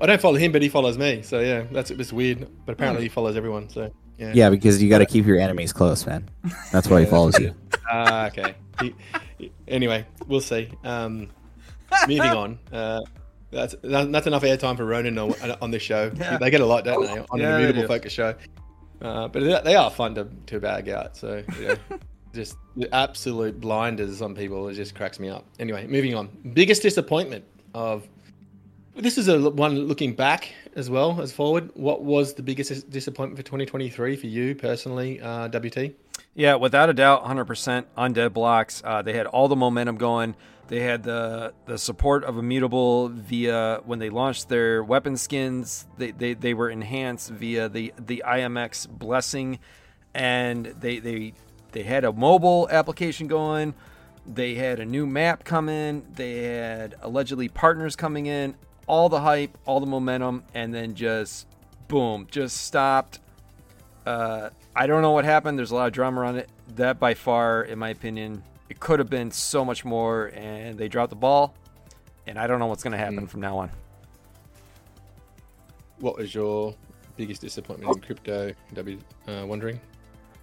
I 0.00 0.06
don't 0.06 0.20
follow 0.20 0.36
him, 0.36 0.52
but 0.52 0.62
he 0.62 0.70
follows 0.70 0.96
me. 0.96 1.20
So 1.22 1.40
yeah, 1.40 1.64
that's 1.70 1.90
it's 1.90 2.12
weird. 2.12 2.48
But 2.64 2.72
apparently 2.72 3.02
he 3.02 3.08
follows 3.08 3.36
everyone. 3.36 3.68
So 3.68 3.92
yeah, 4.16 4.32
yeah 4.34 4.50
because 4.50 4.82
you 4.82 4.88
got 4.88 4.98
to 4.98 5.06
keep 5.06 5.26
your 5.26 5.38
enemies 5.38 5.72
close, 5.72 6.06
man. 6.06 6.28
That's 6.72 6.88
why 6.88 7.00
he 7.00 7.06
follows 7.06 7.38
you. 7.38 7.54
Ah, 7.90 8.24
uh, 8.24 8.26
okay. 8.26 8.54
He, 9.38 9.50
anyway, 9.66 10.04
we'll 10.26 10.42
see. 10.42 10.68
Um, 10.84 11.30
moving 12.06 12.20
on. 12.20 12.58
Uh, 12.72 13.00
that's 13.50 13.74
that's 13.82 14.26
enough 14.26 14.42
airtime 14.42 14.76
for 14.76 14.84
Ronin 14.84 15.16
on, 15.16 15.32
on 15.62 15.70
this 15.70 15.82
show. 15.82 16.10
They 16.10 16.50
get 16.50 16.60
a 16.60 16.66
lot, 16.66 16.84
don't 16.84 17.02
they, 17.02 17.18
on 17.30 17.40
yeah, 17.40 17.56
an 17.56 17.62
immutable 17.62 17.88
focus 17.88 18.12
show. 18.12 18.34
Uh, 19.00 19.28
but 19.28 19.64
they 19.64 19.76
are 19.76 19.90
fun 19.90 20.14
to, 20.14 20.28
to 20.46 20.60
bag 20.60 20.88
out. 20.88 21.16
So 21.16 21.42
yeah, 21.60 21.76
just 22.34 22.56
absolute 22.92 23.60
blinders 23.60 24.22
on 24.22 24.34
people. 24.34 24.68
It 24.68 24.74
just 24.74 24.94
cracks 24.94 25.20
me 25.20 25.28
up. 25.28 25.44
Anyway, 25.58 25.86
moving 25.86 26.14
on. 26.14 26.28
Biggest 26.52 26.82
disappointment 26.82 27.44
of 27.74 28.08
this 28.96 29.16
is 29.16 29.28
a 29.28 29.50
one 29.50 29.76
looking 29.86 30.14
back 30.14 30.52
as 30.74 30.90
well 30.90 31.20
as 31.20 31.32
forward. 31.32 31.70
What 31.74 32.02
was 32.02 32.34
the 32.34 32.42
biggest 32.42 32.90
disappointment 32.90 33.38
for 33.38 33.44
2023 33.44 34.16
for 34.16 34.26
you 34.26 34.54
personally, 34.54 35.20
uh, 35.20 35.48
WT? 35.48 35.92
Yeah, 36.34 36.56
without 36.56 36.88
a 36.88 36.92
doubt, 36.92 37.24
100% 37.24 37.84
undead 37.96 38.32
blocks. 38.32 38.82
Uh, 38.84 39.02
they 39.02 39.12
had 39.12 39.26
all 39.26 39.48
the 39.48 39.56
momentum 39.56 39.96
going. 39.96 40.34
They 40.68 40.80
had 40.80 41.02
the 41.02 41.54
the 41.64 41.78
support 41.78 42.24
of 42.24 42.38
Immutable 42.38 43.08
via 43.08 43.80
when 43.84 43.98
they 43.98 44.10
launched 44.10 44.48
their 44.48 44.84
weapon 44.84 45.16
skins. 45.16 45.86
They, 45.96 46.10
they, 46.10 46.34
they 46.34 46.54
were 46.54 46.68
enhanced 46.70 47.30
via 47.30 47.68
the 47.68 47.92
the 47.98 48.22
IMX 48.26 48.88
blessing, 48.88 49.58
and 50.14 50.66
they 50.66 50.98
they 50.98 51.32
they 51.72 51.82
had 51.82 52.04
a 52.04 52.12
mobile 52.12 52.68
application 52.70 53.28
going. 53.28 53.74
They 54.26 54.56
had 54.56 54.78
a 54.78 54.84
new 54.84 55.06
map 55.06 55.42
coming. 55.44 56.06
They 56.14 56.42
had 56.44 56.96
allegedly 57.00 57.48
partners 57.48 57.96
coming 57.96 58.26
in 58.26 58.54
all 58.86 59.08
the 59.08 59.20
hype, 59.20 59.56
all 59.64 59.80
the 59.80 59.86
momentum, 59.86 60.42
and 60.54 60.74
then 60.74 60.94
just 60.94 61.46
boom, 61.86 62.26
just 62.30 62.58
stopped. 62.58 63.20
Uh, 64.04 64.50
I 64.74 64.86
don't 64.86 65.02
know 65.02 65.12
what 65.12 65.24
happened. 65.24 65.58
There's 65.58 65.70
a 65.70 65.74
lot 65.74 65.86
of 65.86 65.92
drama 65.92 66.20
around 66.20 66.36
it. 66.36 66.48
That 66.76 66.98
by 66.98 67.14
far, 67.14 67.62
in 67.62 67.78
my 67.78 67.90
opinion, 67.90 68.42
it 68.68 68.80
could 68.80 68.98
have 68.98 69.10
been 69.10 69.30
so 69.30 69.64
much 69.64 69.84
more, 69.84 70.26
and 70.34 70.78
they 70.78 70.88
dropped 70.88 71.10
the 71.10 71.16
ball. 71.16 71.54
And 72.26 72.38
I 72.38 72.46
don't 72.46 72.58
know 72.58 72.66
what's 72.66 72.82
going 72.82 72.92
to 72.92 72.98
happen 72.98 73.26
mm. 73.26 73.28
from 73.28 73.40
now 73.40 73.56
on. 73.58 73.70
What 75.98 76.18
was 76.18 76.34
your 76.34 76.74
biggest 77.16 77.40
disappointment 77.40 77.96
in 77.96 78.02
crypto? 78.02 78.52
W 78.74 78.98
uh, 79.26 79.44
wondering. 79.46 79.80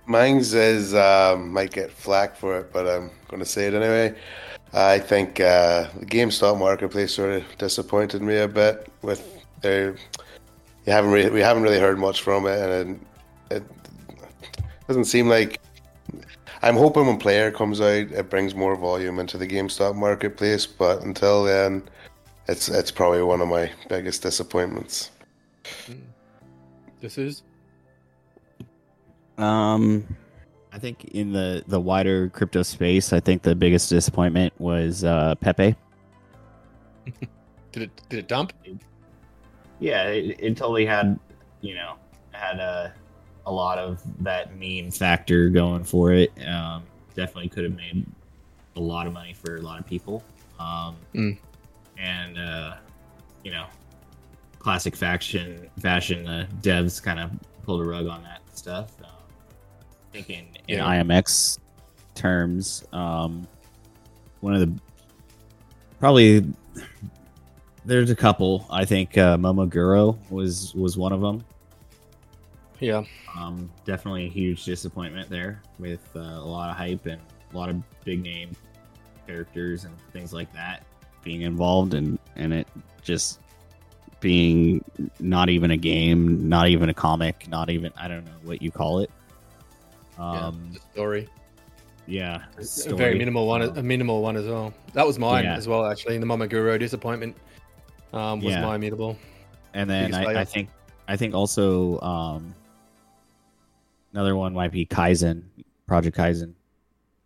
Mine's 0.08 0.54
is 0.54 0.94
um, 0.94 1.52
might 1.52 1.72
get 1.72 1.92
flack 1.92 2.36
for 2.36 2.60
it, 2.60 2.72
but 2.74 2.88
I'm 2.88 3.10
going 3.28 3.40
to 3.40 3.46
say 3.46 3.68
it 3.68 3.74
anyway. 3.74 4.16
I 4.74 5.00
think 5.00 5.40
uh, 5.40 5.88
the 6.00 6.06
GameStop 6.06 6.60
marketplace 6.60 7.14
sort 7.14 7.32
of 7.34 7.58
disappointed 7.58 8.22
me 8.22 8.38
a 8.38 8.48
bit. 8.48 8.92
With 9.02 9.44
their, 9.62 9.96
you 10.86 10.92
haven't 10.92 11.12
really, 11.12 11.30
we 11.30 11.40
haven't 11.40 11.64
really 11.64 11.80
heard 11.80 11.98
much 11.98 12.22
from 12.22 12.46
it, 12.46 12.60
and 12.60 13.06
it, 13.50 13.58
it 13.58 13.64
doesn't 14.88 15.06
seem 15.06 15.30
like. 15.30 15.60
I'm 16.66 16.76
hoping 16.76 17.06
when 17.06 17.18
Player 17.18 17.52
comes 17.52 17.80
out, 17.80 18.12
it 18.12 18.28
brings 18.32 18.56
more 18.56 18.76
volume 18.76 19.20
into 19.20 19.38
the 19.38 19.46
GameStop 19.48 19.96
marketplace. 19.96 20.66
But 20.66 21.04
until 21.04 21.44
then, 21.44 21.84
it's 22.48 22.70
it's 22.70 22.90
probably 22.90 23.22
one 23.22 23.40
of 23.40 23.48
my 23.48 23.72
biggest 23.88 24.24
disappointments. 24.24 25.12
This 27.02 27.20
is. 27.20 27.44
Um, 29.38 30.08
I 30.74 30.80
think 30.80 31.06
in 31.06 31.32
the 31.32 31.64
the 31.68 31.80
wider 31.80 32.30
crypto 32.30 32.64
space, 32.64 33.14
I 33.14 33.20
think 33.20 33.44
the 33.44 33.54
biggest 33.54 33.92
disappointment 33.92 34.52
was 34.58 35.04
uh, 35.04 35.36
Pepe. 35.36 35.76
did 37.74 37.84
it 37.84 38.02
did 38.10 38.20
it 38.20 38.28
dump? 38.28 38.54
Yeah, 39.80 40.08
it, 40.08 40.38
it 40.40 40.58
totally 40.58 40.88
had 40.88 41.20
you 41.62 41.76
know 41.76 41.94
had 42.32 42.60
a 42.60 42.92
a 43.46 43.52
lot 43.52 43.78
of 43.78 44.02
that 44.24 44.58
meme 44.58 44.92
factor 44.92 45.50
going 45.50 45.84
for 45.84 46.12
it. 46.12 46.32
Um, 46.46 46.84
definitely 47.16 47.50
could 47.50 47.64
have 47.64 47.76
made 47.76 48.06
a 48.76 48.80
lot 48.80 49.08
of 49.08 49.14
money 49.14 49.34
for 49.34 49.58
a 49.58 49.62
lot 49.62 49.80
of 49.80 49.86
people. 49.86 50.24
Um, 50.60 50.96
mm. 51.14 51.38
And 51.98 52.38
uh, 52.38 52.76
you 53.44 53.52
know, 53.52 53.66
classic 54.60 54.96
faction 54.96 55.70
fashion, 55.80 56.24
the 56.26 56.48
devs 56.62 57.02
kind 57.02 57.20
of 57.20 57.32
pulled 57.64 57.82
a 57.82 57.86
rug 57.86 58.08
on 58.08 58.24
that 58.24 58.42
stuff. 58.58 58.92
Um, 59.04 59.10
think 60.12 60.30
in, 60.30 60.46
in 60.68 60.78
yeah. 60.78 61.04
IMX 61.04 61.60
terms, 62.14 62.84
um, 62.94 63.48
one 64.40 64.54
of 64.54 64.60
the 64.62 64.82
probably 66.00 66.46
there's 67.86 68.10
a 68.10 68.16
couple. 68.16 68.66
I 68.70 68.86
think 68.86 69.18
uh, 69.18 69.38
Momoguro 69.38 70.18
was 70.30 70.74
was 70.74 70.98
one 70.98 71.12
of 71.12 71.22
them. 71.22 71.44
Yeah, 72.80 73.04
um, 73.38 73.72
definitely 73.86 74.26
a 74.26 74.30
huge 74.30 74.66
disappointment 74.66 75.30
there 75.30 75.62
with 75.80 76.08
uh, 76.16 76.20
a 76.20 76.46
lot 76.46 76.70
of 76.70 76.76
hype 76.76 77.06
and 77.06 77.22
a 77.54 77.58
lot 77.58 77.70
of 77.70 77.82
big 78.04 78.22
name 78.22 78.52
characters 79.28 79.86
and 79.86 79.96
things 80.12 80.34
like 80.34 80.52
that 80.54 80.84
being 81.24 81.42
involved 81.42 81.96
and 81.96 82.20
and 82.36 82.54
it 82.54 82.68
just 83.02 83.40
being 84.20 84.84
not 85.20 85.50
even 85.50 85.72
a 85.72 85.78
game, 85.78 86.50
not 86.50 86.68
even 86.68 86.90
a 86.90 86.94
comic, 86.94 87.48
not 87.50 87.70
even 87.70 87.92
I 87.98 88.08
don't 88.08 88.26
know 88.26 88.32
what 88.44 88.62
you 88.62 88.72
call 88.72 89.00
it. 89.00 89.12
Um, 90.18 90.72
yeah, 90.72 90.80
story. 90.94 91.30
Yeah, 92.08 92.44
story. 92.60 92.94
a 92.94 92.98
very 92.98 93.18
minimal 93.18 93.48
one, 93.48 93.62
a 93.62 93.84
minimal 93.84 94.22
one 94.22 94.36
as 94.36 94.46
well. 94.46 94.74
That 94.94 95.06
was 95.06 95.20
mine 95.20 95.44
yeah. 95.44 95.56
as 95.56 95.68
well, 95.68 95.86
actually. 95.86 96.18
The 96.18 96.26
Momoguro 96.26 96.80
disappointment. 96.80 97.36
um, 98.14 98.42
was 98.42 98.54
yeah. 98.54 98.62
my 98.62 98.76
immutable. 98.76 99.18
And 99.74 99.90
then 99.90 100.14
I, 100.14 100.42
I, 100.42 100.46
think 100.46 100.70
I 101.08 101.18
think 101.18 101.34
also 101.34 102.00
um, 102.00 102.56
another 104.16 104.36
one 104.36 104.54
might 104.54 104.72
be 104.72 104.86
Kaizen, 104.86 105.44
Project 105.88 106.18
Kaizen. 106.18 106.54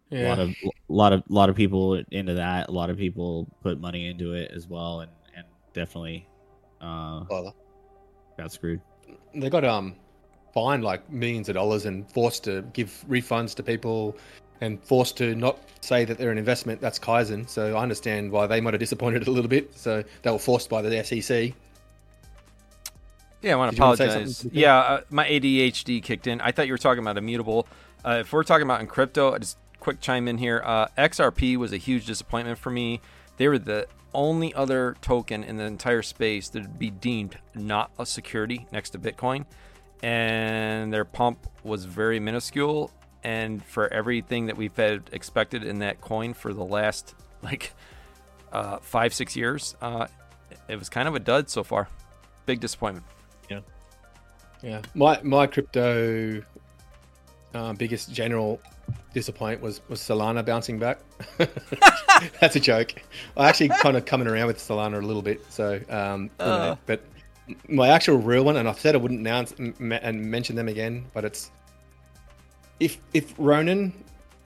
Yeah. 0.09 0.21
A 0.21 0.27
lot 0.29 0.39
of 0.39 0.55
lot 0.87 1.13
of 1.13 1.23
lot 1.29 1.49
of 1.49 1.55
people 1.55 2.01
into 2.11 2.33
that. 2.33 2.69
A 2.69 2.71
lot 2.71 2.89
of 2.89 2.97
people 2.97 3.47
put 3.61 3.79
money 3.79 4.09
into 4.09 4.33
it 4.33 4.51
as 4.51 4.67
well, 4.67 5.01
and 5.01 5.11
and 5.35 5.45
definitely 5.73 6.27
uh, 6.81 7.25
well, 7.29 7.55
got 8.37 8.51
screwed. 8.51 8.81
They 9.35 9.51
got 9.51 9.63
um 9.63 9.95
fined 10.51 10.83
like 10.83 11.07
millions 11.11 11.47
of 11.47 11.53
dollars 11.53 11.85
and 11.85 12.11
forced 12.11 12.43
to 12.45 12.63
give 12.73 13.05
refunds 13.07 13.53
to 13.53 13.61
people 13.61 14.17
and 14.61 14.83
forced 14.83 15.15
to 15.17 15.35
not 15.35 15.59
say 15.81 16.05
that 16.05 16.17
they're 16.17 16.31
an 16.31 16.39
investment. 16.39 16.81
That's 16.81 16.97
Kaizen. 16.97 17.47
So 17.47 17.77
I 17.77 17.83
understand 17.83 18.31
why 18.31 18.47
they 18.47 18.59
might 18.59 18.73
have 18.73 18.79
disappointed 18.79 19.27
a 19.27 19.31
little 19.31 19.47
bit. 19.47 19.77
So 19.77 20.03
they 20.23 20.31
were 20.31 20.39
forced 20.39 20.71
by 20.71 20.81
the 20.81 21.03
SEC. 21.03 21.53
Yeah, 23.41 23.53
I 23.53 23.55
want 23.55 23.75
to 23.75 23.77
apologize. 23.81 24.45
Yeah, 24.51 24.77
uh, 24.77 25.01
my 25.09 25.27
ADHD 25.27 26.03
kicked 26.03 26.27
in. 26.27 26.41
I 26.41 26.51
thought 26.51 26.67
you 26.67 26.73
were 26.73 26.77
talking 26.77 27.01
about 27.01 27.17
immutable. 27.17 27.67
Uh, 28.03 28.17
if 28.21 28.33
we're 28.33 28.43
talking 28.43 28.63
about 28.63 28.81
in 28.81 28.87
crypto, 28.87 29.33
I 29.33 29.37
just 29.37 29.57
quick 29.79 30.01
chime 30.01 30.27
in 30.27 30.37
here. 30.37 30.61
Uh, 30.65 30.87
XRP 30.97 31.55
was 31.57 31.71
a 31.71 31.77
huge 31.77 32.05
disappointment 32.05 32.59
for 32.59 32.69
me. 32.69 33.01
They 33.37 33.47
were 33.47 33.59
the 33.59 33.87
only 34.13 34.53
other 34.53 34.97
token 35.01 35.43
in 35.43 35.57
the 35.57 35.63
entire 35.63 36.01
space 36.01 36.49
that 36.49 36.63
would 36.63 36.79
be 36.79 36.89
deemed 36.89 37.37
not 37.55 37.91
a 37.97 38.05
security 38.05 38.67
next 38.71 38.89
to 38.91 38.99
Bitcoin, 38.99 39.45
and 40.03 40.91
their 40.91 41.05
pump 41.05 41.47
was 41.63 41.85
very 41.85 42.19
minuscule. 42.19 42.91
And 43.23 43.63
for 43.65 43.91
everything 43.91 44.45
that 44.45 44.55
we've 44.55 44.75
had 44.75 45.03
expected 45.11 45.63
in 45.63 45.79
that 45.79 45.99
coin 45.99 46.33
for 46.33 46.53
the 46.53 46.63
last 46.63 47.15
like 47.41 47.73
uh, 48.51 48.77
five 48.79 49.13
six 49.13 49.35
years, 49.35 49.75
uh, 49.81 50.07
it 50.67 50.77
was 50.77 50.89
kind 50.89 51.07
of 51.07 51.15
a 51.15 51.19
dud 51.19 51.49
so 51.49 51.63
far. 51.63 51.87
Big 52.45 52.59
disappointment. 52.59 53.05
Yeah, 53.49 53.59
yeah. 54.61 54.81
My 54.93 55.19
my 55.23 55.47
crypto 55.47 56.41
uh, 57.53 57.73
biggest 57.73 58.11
general 58.11 58.59
disappointment 59.13 59.61
was 59.61 59.81
was 59.89 59.99
Solana 59.99 60.45
bouncing 60.45 60.79
back. 60.79 60.99
That's 62.39 62.55
a 62.55 62.59
joke. 62.59 62.93
I 63.37 63.49
actually 63.49 63.69
kind 63.69 63.97
of 63.97 64.05
coming 64.05 64.27
around 64.27 64.47
with 64.47 64.57
Solana 64.57 64.97
a 64.97 65.05
little 65.05 65.21
bit. 65.21 65.41
So, 65.51 65.81
um, 65.89 66.29
uh. 66.39 66.75
but 66.85 67.01
my 67.67 67.89
actual 67.89 68.17
real 68.17 68.43
one, 68.43 68.57
and 68.57 68.67
I 68.67 68.73
said 68.73 68.95
I 68.95 68.97
wouldn't 68.97 69.19
announce 69.19 69.53
and 69.53 70.31
mention 70.31 70.55
them 70.55 70.67
again, 70.67 71.05
but 71.13 71.25
it's 71.25 71.51
if 72.79 72.97
if 73.13 73.33
Ronin 73.37 73.93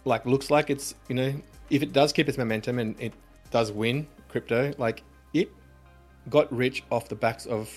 like 0.05 0.25
looks 0.25 0.51
like 0.51 0.69
it's 0.69 0.95
you 1.07 1.15
know 1.15 1.33
if 1.69 1.81
it 1.81 1.93
does 1.93 2.13
keep 2.13 2.27
its 2.29 2.37
momentum 2.37 2.79
and 2.79 2.99
it 2.99 3.13
does 3.51 3.71
win 3.71 4.07
crypto, 4.29 4.73
like 4.77 5.03
it 5.33 5.49
got 6.29 6.51
rich 6.55 6.83
off 6.91 7.09
the 7.09 7.15
backs 7.15 7.45
of 7.45 7.69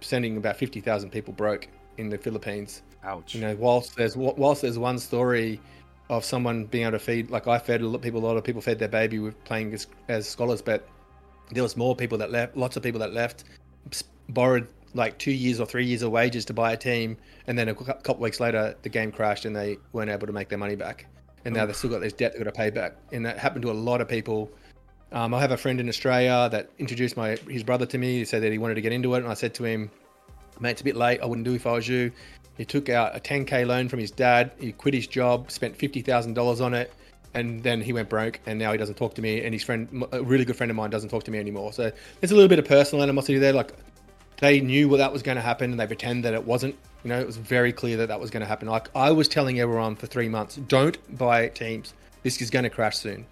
sending 0.00 0.36
about 0.36 0.56
fifty 0.56 0.80
thousand 0.80 1.10
people 1.10 1.32
broke 1.32 1.68
in 1.96 2.08
the 2.08 2.18
Philippines. 2.18 2.82
Ouch. 3.04 3.34
You 3.34 3.40
know, 3.40 3.56
whilst 3.56 3.96
there's 3.96 4.16
whilst 4.16 4.62
there's 4.62 4.78
one 4.78 4.98
story 4.98 5.60
of 6.10 6.24
someone 6.24 6.64
being 6.64 6.84
able 6.84 6.92
to 6.92 6.98
feed, 6.98 7.30
like 7.30 7.46
I 7.46 7.58
fed 7.58 7.82
a 7.82 7.86
lot 7.86 7.96
of 7.96 8.02
people, 8.02 8.24
a 8.24 8.26
lot 8.26 8.36
of 8.36 8.44
people 8.44 8.62
fed 8.62 8.78
their 8.78 8.88
baby 8.88 9.18
with 9.18 9.42
playing 9.44 9.74
as, 9.74 9.86
as 10.08 10.26
scholars, 10.26 10.62
but 10.62 10.88
there 11.50 11.62
was 11.62 11.76
more 11.76 11.94
people 11.94 12.16
that 12.18 12.30
left, 12.30 12.56
lots 12.56 12.76
of 12.76 12.82
people 12.82 13.00
that 13.00 13.12
left, 13.12 13.44
borrowed 14.30 14.68
like 14.94 15.18
two 15.18 15.32
years 15.32 15.60
or 15.60 15.66
three 15.66 15.84
years 15.84 16.00
of 16.02 16.10
wages 16.10 16.46
to 16.46 16.54
buy 16.54 16.72
a 16.72 16.76
team, 16.76 17.16
and 17.46 17.58
then 17.58 17.68
a 17.68 17.74
couple 17.74 18.16
weeks 18.16 18.40
later 18.40 18.74
the 18.82 18.88
game 18.88 19.12
crashed 19.12 19.44
and 19.44 19.54
they 19.54 19.76
weren't 19.92 20.10
able 20.10 20.26
to 20.26 20.32
make 20.32 20.48
their 20.48 20.58
money 20.58 20.76
back, 20.76 21.06
and 21.44 21.54
now 21.54 21.66
they've 21.66 21.76
still 21.76 21.90
got 21.90 22.00
this 22.00 22.14
debt 22.14 22.32
they've 22.32 22.42
got 22.42 22.50
to 22.50 22.56
pay 22.56 22.70
back, 22.70 22.96
and 23.12 23.24
that 23.26 23.38
happened 23.38 23.62
to 23.62 23.70
a 23.70 23.72
lot 23.72 24.00
of 24.00 24.08
people. 24.08 24.50
Um, 25.10 25.32
I 25.32 25.40
have 25.40 25.52
a 25.52 25.56
friend 25.56 25.80
in 25.80 25.88
Australia 25.88 26.48
that 26.50 26.70
introduced 26.78 27.16
my 27.16 27.36
his 27.48 27.62
brother 27.62 27.86
to 27.86 27.98
me. 27.98 28.18
He 28.18 28.24
said 28.24 28.42
that 28.42 28.52
he 28.52 28.58
wanted 28.58 28.74
to 28.74 28.80
get 28.80 28.92
into 28.92 29.14
it, 29.14 29.18
and 29.18 29.28
I 29.28 29.34
said 29.34 29.54
to 29.54 29.64
him, 29.64 29.90
"Mate, 30.60 30.72
it's 30.72 30.80
a 30.82 30.84
bit 30.84 30.96
late. 30.96 31.20
I 31.22 31.26
wouldn't 31.26 31.46
do 31.46 31.54
if 31.54 31.66
I 31.66 31.72
was 31.72 31.88
you." 31.88 32.12
He 32.58 32.64
took 32.64 32.88
out 32.88 33.16
a 33.16 33.20
10k 33.20 33.66
loan 33.66 33.88
from 33.88 34.00
his 34.00 34.10
dad. 34.10 34.50
He 34.58 34.72
quit 34.72 34.92
his 34.92 35.06
job, 35.06 35.50
spent 35.50 35.78
$50,000 35.78 36.60
on 36.60 36.74
it, 36.74 36.92
and 37.32 37.62
then 37.62 37.80
he 37.80 37.92
went 37.92 38.08
broke. 38.08 38.40
And 38.46 38.58
now 38.58 38.72
he 38.72 38.78
doesn't 38.78 38.96
talk 38.96 39.14
to 39.14 39.22
me. 39.22 39.44
And 39.44 39.54
his 39.54 39.62
friend, 39.62 40.04
a 40.10 40.22
really 40.22 40.44
good 40.44 40.56
friend 40.56 40.68
of 40.68 40.76
mine, 40.76 40.90
doesn't 40.90 41.08
talk 41.08 41.22
to 41.24 41.30
me 41.30 41.38
anymore. 41.38 41.72
So 41.72 41.92
there's 42.20 42.32
a 42.32 42.34
little 42.34 42.48
bit 42.48 42.58
of 42.58 42.64
personal 42.64 43.04
animosity 43.04 43.38
there. 43.38 43.52
Like 43.52 43.72
they 44.38 44.60
knew 44.60 44.88
what 44.88 44.96
that 44.96 45.12
was 45.12 45.22
going 45.22 45.36
to 45.36 45.42
happen, 45.42 45.70
and 45.70 45.78
they 45.78 45.86
pretend 45.86 46.24
that 46.24 46.34
it 46.34 46.44
wasn't. 46.44 46.74
You 47.04 47.10
know, 47.10 47.20
it 47.20 47.26
was 47.26 47.36
very 47.36 47.72
clear 47.72 47.96
that 47.98 48.08
that 48.08 48.18
was 48.18 48.30
going 48.30 48.40
to 48.40 48.46
happen. 48.46 48.66
Like 48.66 48.88
I 48.94 49.12
was 49.12 49.28
telling 49.28 49.60
everyone 49.60 49.94
for 49.94 50.06
three 50.06 50.28
months, 50.28 50.56
don't 50.56 50.98
buy 51.16 51.48
teams. 51.48 51.94
This 52.24 52.42
is 52.42 52.50
going 52.50 52.64
to 52.64 52.70
crash 52.70 52.98
soon. 52.98 53.24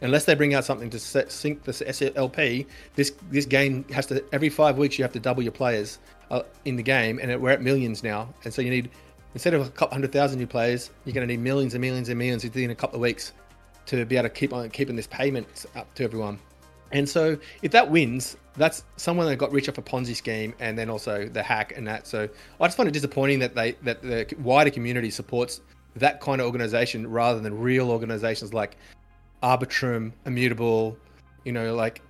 Unless 0.00 0.24
they 0.24 0.34
bring 0.34 0.54
out 0.54 0.64
something 0.64 0.90
to 0.90 0.98
set, 0.98 1.30
sync 1.30 1.62
the 1.62 1.72
SLP, 1.72 2.66
this 2.94 3.12
this 3.30 3.46
game 3.46 3.84
has 3.90 4.06
to 4.06 4.24
every 4.32 4.48
five 4.48 4.76
weeks 4.76 4.98
you 4.98 5.04
have 5.04 5.12
to 5.12 5.20
double 5.20 5.42
your 5.42 5.52
players 5.52 5.98
uh, 6.30 6.42
in 6.64 6.76
the 6.76 6.82
game, 6.82 7.18
and 7.22 7.40
we're 7.40 7.50
at 7.50 7.62
millions 7.62 8.02
now. 8.02 8.28
And 8.44 8.52
so 8.52 8.60
you 8.60 8.70
need 8.70 8.90
instead 9.34 9.54
of 9.54 9.66
a 9.66 9.70
couple 9.70 9.94
hundred 9.94 10.12
thousand 10.12 10.38
new 10.38 10.46
players, 10.46 10.90
you're 11.04 11.14
going 11.14 11.26
to 11.26 11.32
need 11.32 11.42
millions 11.42 11.74
and 11.74 11.80
millions 11.80 12.08
and 12.08 12.18
millions 12.18 12.44
within 12.44 12.70
a 12.70 12.74
couple 12.74 12.96
of 12.96 13.02
weeks 13.02 13.32
to 13.86 14.04
be 14.04 14.16
able 14.16 14.28
to 14.28 14.34
keep 14.34 14.52
on 14.52 14.68
keeping 14.70 14.96
this 14.96 15.06
payment 15.06 15.66
up 15.76 15.92
to 15.94 16.04
everyone. 16.04 16.38
And 16.92 17.08
so 17.08 17.36
if 17.62 17.72
that 17.72 17.90
wins, 17.90 18.36
that's 18.56 18.84
someone 18.96 19.26
that 19.26 19.36
got 19.36 19.52
rich 19.52 19.68
off 19.68 19.78
a 19.78 19.82
Ponzi 19.82 20.14
scheme, 20.14 20.54
and 20.60 20.78
then 20.78 20.88
also 20.88 21.28
the 21.28 21.42
hack 21.42 21.72
and 21.76 21.86
that. 21.86 22.06
So 22.06 22.28
I 22.60 22.66
just 22.66 22.76
find 22.76 22.88
it 22.88 22.92
disappointing 22.92 23.40
that 23.40 23.54
they 23.54 23.72
that 23.82 24.02
the 24.02 24.32
wider 24.38 24.70
community 24.70 25.10
supports 25.10 25.60
that 25.96 26.20
kind 26.20 26.40
of 26.40 26.46
organization 26.46 27.08
rather 27.08 27.40
than 27.40 27.58
real 27.58 27.90
organizations 27.90 28.52
like 28.52 28.76
Arbitrum, 29.42 30.12
Immutable, 30.26 30.96
you 31.44 31.52
know, 31.52 31.74
like 31.74 32.00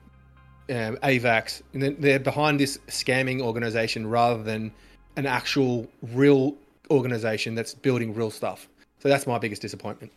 um, 0.71 0.97
AVAX, 1.03 1.63
and 1.73 1.83
they're 1.99 2.19
behind 2.19 2.61
this 2.61 2.79
scamming 2.89 3.41
organization 3.41 4.07
rather 4.07 4.43
than 4.43 4.73
an 5.17 5.27
actual 5.27 5.89
real 6.03 6.55
organization 6.91 7.55
that's 7.55 7.75
building 7.75 8.15
real 8.15 8.31
stuff. 8.31 8.69
So 8.99 9.09
that's 9.09 9.27
my 9.27 9.39
biggest 9.39 9.63
disappointment. 9.63 10.13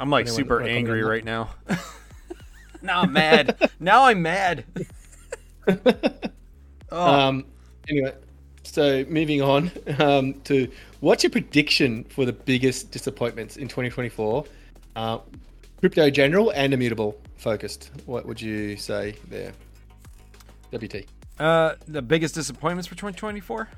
I'm 0.00 0.10
like 0.10 0.26
Anyone 0.26 0.36
super 0.36 0.62
angry 0.62 1.02
right 1.02 1.24
now. 1.24 1.50
now 2.82 3.02
I'm 3.02 3.12
mad. 3.12 3.70
now 3.78 4.04
I'm 4.04 4.22
mad. 4.22 4.64
oh. 5.68 5.74
Um. 6.90 7.46
Anyway, 7.88 8.14
so 8.64 9.04
moving 9.08 9.40
on 9.40 9.70
um, 9.98 10.34
to 10.44 10.70
what's 11.00 11.22
your 11.22 11.30
prediction 11.30 12.04
for 12.04 12.24
the 12.24 12.32
biggest 12.32 12.90
disappointments 12.90 13.56
in 13.56 13.66
2024? 13.66 14.44
Uh, 14.94 15.18
crypto 15.82 16.08
general 16.10 16.50
and 16.50 16.72
immutable 16.72 17.18
focused. 17.38 17.90
What 18.06 18.24
would 18.24 18.40
you 18.40 18.76
say 18.76 19.16
there, 19.28 19.52
WT? 20.72 21.06
Uh, 21.40 21.74
the 21.88 22.00
biggest 22.00 22.36
disappointments 22.36 22.86
for 22.86 22.94
2024. 22.94 23.68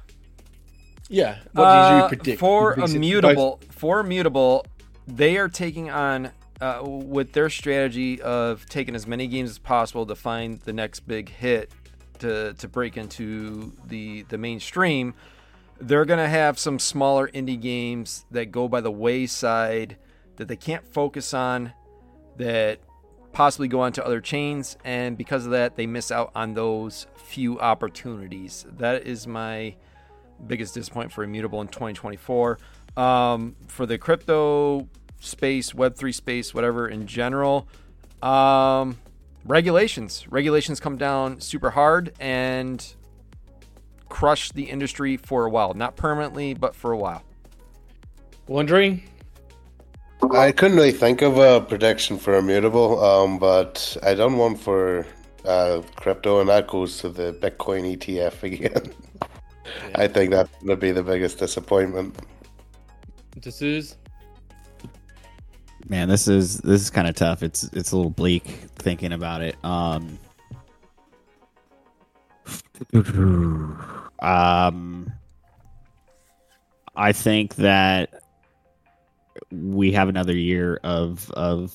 Yeah. 1.08 1.38
What 1.52 1.64
uh, 1.64 1.88
did 1.88 2.02
you 2.02 2.08
predict? 2.08 2.40
For 2.40 2.78
immutable, 2.78 3.58
for 3.70 4.00
immutable, 4.00 4.66
they 5.06 5.38
are 5.38 5.48
taking 5.48 5.88
on 5.88 6.30
uh, 6.60 6.82
with 6.84 7.32
their 7.32 7.48
strategy 7.48 8.20
of 8.20 8.66
taking 8.66 8.94
as 8.94 9.06
many 9.06 9.26
games 9.26 9.48
as 9.48 9.58
possible 9.58 10.04
to 10.04 10.14
find 10.14 10.60
the 10.60 10.74
next 10.74 11.00
big 11.08 11.30
hit 11.30 11.72
to 12.18 12.52
to 12.52 12.68
break 12.68 12.98
into 12.98 13.72
the 13.86 14.24
the 14.28 14.36
mainstream. 14.36 15.14
They're 15.80 16.04
gonna 16.04 16.28
have 16.28 16.58
some 16.58 16.78
smaller 16.78 17.28
indie 17.28 17.58
games 17.58 18.26
that 18.30 18.52
go 18.52 18.68
by 18.68 18.82
the 18.82 18.92
wayside 18.92 19.96
that 20.36 20.48
they 20.48 20.56
can't 20.56 20.86
focus 20.86 21.32
on 21.32 21.72
that 22.36 22.80
possibly 23.32 23.68
go 23.68 23.80
on 23.80 23.92
to 23.92 24.04
other 24.04 24.20
chains, 24.20 24.76
and 24.84 25.18
because 25.18 25.44
of 25.44 25.52
that, 25.52 25.76
they 25.76 25.86
miss 25.86 26.10
out 26.10 26.30
on 26.34 26.54
those 26.54 27.06
few 27.16 27.58
opportunities. 27.60 28.64
That 28.78 29.06
is 29.06 29.26
my 29.26 29.74
biggest 30.46 30.74
disappointment 30.74 31.12
for 31.12 31.24
Immutable 31.24 31.60
in 31.60 31.68
2024. 31.68 32.58
Um, 32.96 33.56
for 33.66 33.86
the 33.86 33.98
crypto 33.98 34.88
space, 35.20 35.72
Web3 35.72 36.14
space, 36.14 36.54
whatever 36.54 36.88
in 36.88 37.06
general, 37.06 37.66
um, 38.22 38.98
regulations. 39.44 40.26
Regulations 40.28 40.80
come 40.80 40.96
down 40.96 41.40
super 41.40 41.70
hard 41.70 42.14
and 42.20 42.94
crush 44.08 44.52
the 44.52 44.64
industry 44.64 45.16
for 45.16 45.44
a 45.44 45.50
while. 45.50 45.74
Not 45.74 45.96
permanently, 45.96 46.54
but 46.54 46.74
for 46.74 46.92
a 46.92 46.96
while. 46.96 47.24
Wondering 48.46 49.02
I 50.32 50.52
couldn't 50.52 50.76
really 50.76 50.92
think 50.92 51.22
of 51.22 51.38
a 51.38 51.60
prediction 51.60 52.18
for 52.18 52.36
immutable, 52.36 53.02
um, 53.04 53.38
but 53.38 53.96
I 54.02 54.14
done 54.14 54.36
one 54.36 54.56
for 54.56 55.06
uh, 55.44 55.82
crypto, 55.96 56.40
and 56.40 56.48
that 56.48 56.66
goes 56.66 56.98
to 56.98 57.08
the 57.08 57.32
Bitcoin 57.32 57.96
ETF 57.96 58.42
again. 58.42 58.92
yeah. 59.22 59.28
I 59.94 60.06
think 60.08 60.30
that's 60.30 60.50
gonna 60.60 60.76
be 60.76 60.92
the 60.92 61.02
biggest 61.02 61.38
disappointment. 61.38 62.16
D'Souza? 63.40 63.96
Man, 65.88 66.08
this 66.08 66.28
is 66.28 66.58
this 66.58 66.80
is 66.80 66.90
kind 66.90 67.08
of 67.08 67.14
tough. 67.14 67.42
It's 67.42 67.64
it's 67.72 67.92
a 67.92 67.96
little 67.96 68.10
bleak 68.10 68.44
thinking 68.76 69.12
about 69.12 69.42
it. 69.42 69.56
Um, 69.64 70.18
um, 74.20 75.12
I 76.96 77.12
think 77.12 77.56
that 77.56 78.23
we 79.62 79.92
have 79.92 80.08
another 80.08 80.36
year 80.36 80.80
of 80.82 81.30
of 81.32 81.74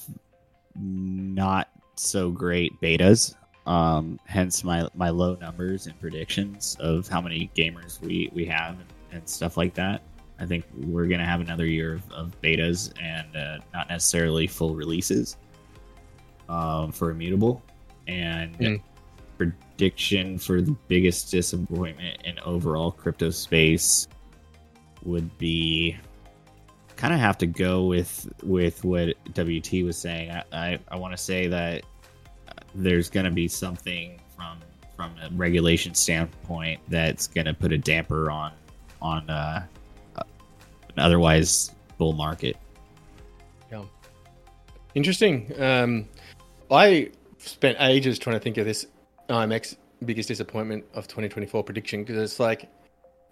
not 0.75 1.69
so 1.95 2.32
great 2.32 2.80
betas. 2.82 3.36
Um, 3.65 4.19
hence 4.25 4.63
my 4.63 4.88
my 4.95 5.09
low 5.09 5.36
numbers 5.36 5.88
and 5.88 5.99
predictions 5.99 6.75
of 6.80 7.07
how 7.07 7.21
many 7.21 7.51
gamers 7.55 7.99
we 8.01 8.30
we 8.34 8.45
have 8.45 8.75
and, 8.75 8.93
and 9.11 9.30
stuff 9.30 9.57
like 9.57 9.73
that. 9.75 10.01
I 10.39 10.45
think 10.45 10.65
we're 10.73 11.07
gonna 11.07 11.25
have 11.25 11.41
another 11.41 11.65
year 11.65 11.95
of, 11.95 12.11
of 12.11 12.41
betas 12.41 12.93
and 13.01 13.36
uh, 13.36 13.59
not 13.73 13.89
necessarily 13.89 14.47
full 14.47 14.73
releases 14.73 15.38
um, 16.47 16.91
for 16.91 17.11
Immutable. 17.11 17.61
And 18.07 18.57
mm. 18.57 18.82
prediction 19.38 20.39
for 20.39 20.61
the 20.61 20.75
biggest 20.88 21.30
disappointment 21.30 22.21
in 22.23 22.39
overall 22.39 22.91
crypto 22.91 23.30
space 23.30 24.07
would 25.03 25.38
be 25.38 25.97
kind 27.00 27.14
of 27.14 27.20
have 27.22 27.38
to 27.38 27.47
go 27.47 27.86
with 27.86 28.30
with 28.43 28.84
what 28.84 29.16
WT 29.34 29.86
was 29.86 29.97
saying. 29.97 30.32
I 30.32 30.43
I, 30.52 30.80
I 30.89 30.97
want 30.97 31.16
to 31.16 31.18
say 31.18 31.47
that 31.47 31.86
there's 32.76 33.10
going 33.10 33.24
to 33.24 33.32
be 33.32 33.47
something 33.47 34.20
from 34.36 34.60
from 34.97 35.16
a 35.24 35.30
regulation 35.36 35.93
standpoint 35.93 36.82
that's 36.89 37.26
going 37.26 37.45
to 37.45 37.54
put 37.54 37.72
a 37.72 37.78
damper 37.78 38.30
on 38.30 38.52
on 39.02 39.30
uh, 39.30 39.66
an 40.18 40.26
otherwise 40.97 41.72
bull 41.97 42.12
market. 42.12 42.58
Yeah, 43.72 43.86
interesting. 44.93 45.50
Um, 45.58 46.06
I 46.70 47.12
spent 47.38 47.78
ages 47.80 48.20
trying 48.20 48.36
to 48.36 48.41
think 48.41 48.58
of 48.58 48.66
this 48.66 48.88
IMX 49.30 49.78
biggest 50.04 50.28
disappointment 50.28 50.84
of 50.93 51.08
2024 51.08 51.64
prediction 51.64 52.04
because 52.04 52.22
it's 52.22 52.41
like 52.41 52.70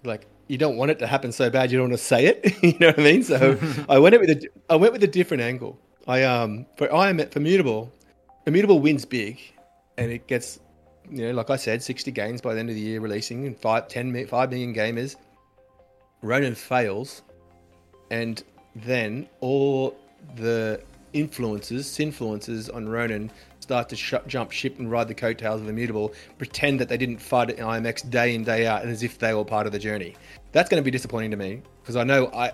like 0.05 0.25
you 0.47 0.57
don't 0.57 0.77
want 0.77 0.91
it 0.91 0.99
to 0.99 1.07
happen 1.07 1.31
so 1.31 1.49
bad 1.49 1.71
you 1.71 1.77
don't 1.77 1.89
want 1.89 1.99
to 1.99 2.05
say 2.05 2.25
it 2.25 2.63
you 2.63 2.77
know 2.79 2.87
what 2.87 2.99
i 2.99 3.03
mean? 3.03 3.23
So 3.23 3.57
i 3.89 3.99
went 3.99 4.19
with 4.19 4.29
a 4.29 4.47
i 4.69 4.75
went 4.75 4.93
with 4.93 5.03
a 5.03 5.07
different 5.07 5.43
angle. 5.43 5.79
I 6.07 6.23
um 6.23 6.65
for 6.77 6.87
im 6.87 7.19
for 7.29 7.39
mutable 7.39 7.91
immutable 8.45 8.79
wins 8.79 9.05
big 9.05 9.39
and 9.97 10.11
it 10.11 10.27
gets 10.27 10.59
you 11.09 11.25
know 11.25 11.31
like 11.31 11.49
i 11.49 11.55
said 11.55 11.83
60 11.83 12.11
games 12.11 12.41
by 12.41 12.53
the 12.53 12.59
end 12.59 12.69
of 12.69 12.75
the 12.75 12.81
year 12.81 12.99
releasing 13.01 13.45
and 13.45 13.57
5 13.57 13.87
10 13.87 14.27
5 14.27 14.49
million 14.49 14.73
gamers. 14.73 15.15
Ronin 16.21 16.55
fails 16.55 17.21
and 18.09 18.43
then 18.75 19.27
all 19.39 19.95
the 20.35 20.81
influences 21.13 21.99
influences 21.99 22.69
on 22.69 22.87
ronin 22.87 23.31
start 23.67 23.89
to 23.89 23.97
sh- 23.97 24.13
jump 24.27 24.49
ship 24.49 24.79
and 24.79 24.89
ride 24.89 25.09
the 25.09 25.13
coattails 25.13 25.59
of 25.59 25.67
Immutable, 25.67 26.13
pretend 26.37 26.79
that 26.79 26.87
they 26.87 26.95
didn't 26.95 27.17
fight 27.17 27.49
at 27.49 27.57
IMX 27.57 28.09
day 28.09 28.33
in 28.33 28.45
day 28.45 28.65
out, 28.65 28.81
and 28.81 28.89
as 28.89 29.03
if 29.03 29.19
they 29.19 29.33
were 29.33 29.43
part 29.43 29.65
of 29.65 29.73
the 29.73 29.79
journey. 29.79 30.15
That's 30.53 30.69
going 30.69 30.81
to 30.81 30.85
be 30.85 30.91
disappointing 30.91 31.31
to 31.31 31.37
me 31.37 31.61
because 31.81 31.97
I 31.97 32.05
know 32.05 32.27
I 32.27 32.53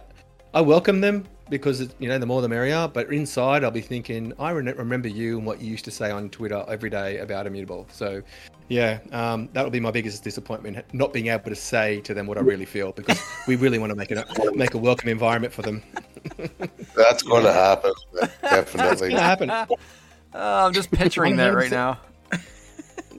I 0.55 0.61
welcome 0.61 1.01
them 1.01 1.26
because 1.51 1.82
you 1.99 2.07
know 2.09 2.18
the 2.18 2.26
more 2.26 2.41
the 2.41 2.49
merrier. 2.49 2.89
But 2.91 3.14
inside, 3.14 3.64
I'll 3.64 3.70
be 3.70 3.80
thinking 3.80 4.34
I 4.39 4.49
re- 4.49 4.74
remember 4.74 5.07
you 5.07 5.38
and 5.38 5.45
what 5.45 5.61
you 5.61 5.70
used 5.70 5.86
to 5.86 5.91
say 5.91 6.09
on 6.09 6.32
Twitter 6.32 6.66
every 6.68 6.89
day 6.89 7.20
about 7.20 7.45
Immutable. 7.45 7.86
So 7.91 8.24
yeah, 8.70 8.97
um, 9.11 9.49
that'll 9.53 9.70
be 9.70 9.80
my 9.80 9.91
biggest 9.91 10.24
disappointment, 10.24 10.84
not 10.93 11.14
being 11.14 11.28
able 11.28 11.51
to 11.51 11.55
say 11.55 12.01
to 12.01 12.16
them 12.16 12.26
what 12.26 12.39
I 12.39 12.41
really 12.41 12.66
feel 12.66 12.91
because 12.91 13.22
we 13.47 13.55
really 13.55 13.78
want 13.78 13.91
to 13.91 13.95
make 13.95 14.09
it 14.09 14.55
make 14.55 14.74
a 14.74 14.80
welcome 14.80 15.09
environment 15.09 15.53
for 15.53 15.61
them. 15.61 15.84
That's 16.95 17.22
going 17.22 17.43
to 17.43 17.53
happen, 17.53 17.93
definitely. 18.41 19.09
That's 19.14 19.39
going 19.39 19.47
to 19.47 19.53
happen. 19.53 19.68
Oh, 20.34 20.65
I'm 20.65 20.73
just 20.73 20.91
picturing 20.91 21.36
that 21.38 21.53
right 21.53 21.71
now. 21.71 21.99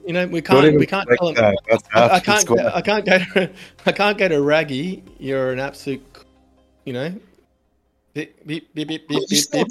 You 0.05 0.13
know, 0.13 0.27
we 0.27 0.39
can't, 0.39 0.77
we 0.77 0.85
can't 0.85 1.09
tell 1.17 1.33
them. 1.33 1.55
I, 1.95 2.09
I, 2.09 2.19
can't, 2.19 2.51
I 2.51 2.81
can't 2.81 3.05
go, 3.07 3.17
to, 3.17 3.51
I 3.87 3.91
can't 3.91 4.15
go 4.19 4.27
to 4.27 4.39
Raggy. 4.39 5.03
You're 5.17 5.51
an 5.51 5.57
absolute, 5.57 6.05
you 6.83 6.93
know, 6.93 7.11
beep, 8.13 8.45
beep, 8.45 8.71
beep, 8.75 8.87
beep, 8.87 9.07
beep, 9.07 9.27
beep, 9.27 9.51
beep. 9.51 9.67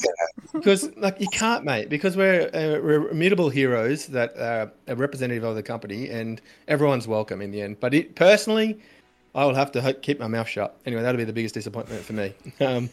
because 0.53 0.91
like 0.97 1.21
you 1.21 1.29
can't, 1.29 1.65
mate. 1.65 1.89
Because 1.89 2.17
we're, 2.17 2.49
uh, 2.49 2.83
we're 2.83 3.11
immutable 3.11 3.49
heroes 3.49 4.09
that 4.09 4.37
are 4.37 4.73
a 4.89 4.97
representative 4.97 5.45
of 5.45 5.55
the 5.55 5.63
company, 5.63 6.11
and 6.11 6.41
everyone's 6.67 7.07
welcome 7.07 7.41
in 7.41 7.53
the 7.53 7.63
end. 7.63 7.79
But 7.79 7.95
it, 7.95 8.17
personally, 8.17 8.81
I 9.37 9.45
will 9.45 9.55
have 9.55 9.71
to 9.73 9.95
keep 9.95 10.19
my 10.19 10.27
mouth 10.27 10.49
shut. 10.49 10.77
Anyway, 10.85 11.03
that'll 11.03 11.19
be 11.19 11.23
the 11.23 11.33
biggest 11.33 11.55
disappointment 11.55 12.03
for 12.05 12.15
me. 12.15 12.35
Um, 12.61 12.91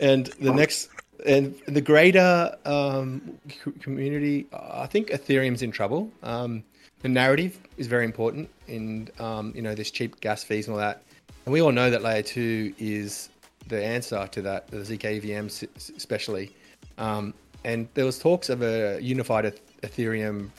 and 0.00 0.26
the 0.40 0.52
next 0.52 0.88
and 1.26 1.54
the 1.66 1.80
greater 1.80 2.56
um, 2.64 3.38
community, 3.80 4.46
I 4.52 4.86
think 4.86 5.08
Ethereum's 5.08 5.62
in 5.62 5.70
trouble. 5.70 6.10
Um, 6.22 6.62
the 7.02 7.08
narrative 7.08 7.58
is 7.78 7.86
very 7.86 8.04
important 8.04 8.50
in 8.68 9.08
um, 9.18 9.52
you 9.54 9.62
know 9.62 9.74
this 9.74 9.90
cheap 9.90 10.20
gas 10.20 10.44
fees 10.44 10.66
and 10.66 10.74
all 10.74 10.80
that, 10.80 11.02
and 11.46 11.52
we 11.52 11.60
all 11.62 11.72
know 11.72 11.90
that 11.90 12.02
layer 12.02 12.22
two 12.22 12.74
is 12.78 13.30
the 13.68 13.82
answer 13.82 14.26
to 14.32 14.42
that, 14.42 14.68
the 14.68 14.78
zkEVM 14.78 15.96
especially. 15.96 16.54
Um, 16.98 17.34
and 17.64 17.88
there 17.94 18.04
was 18.04 18.18
talks 18.18 18.48
of 18.48 18.62
a 18.62 18.98
unified 19.00 19.60
Ethereum 19.82 20.50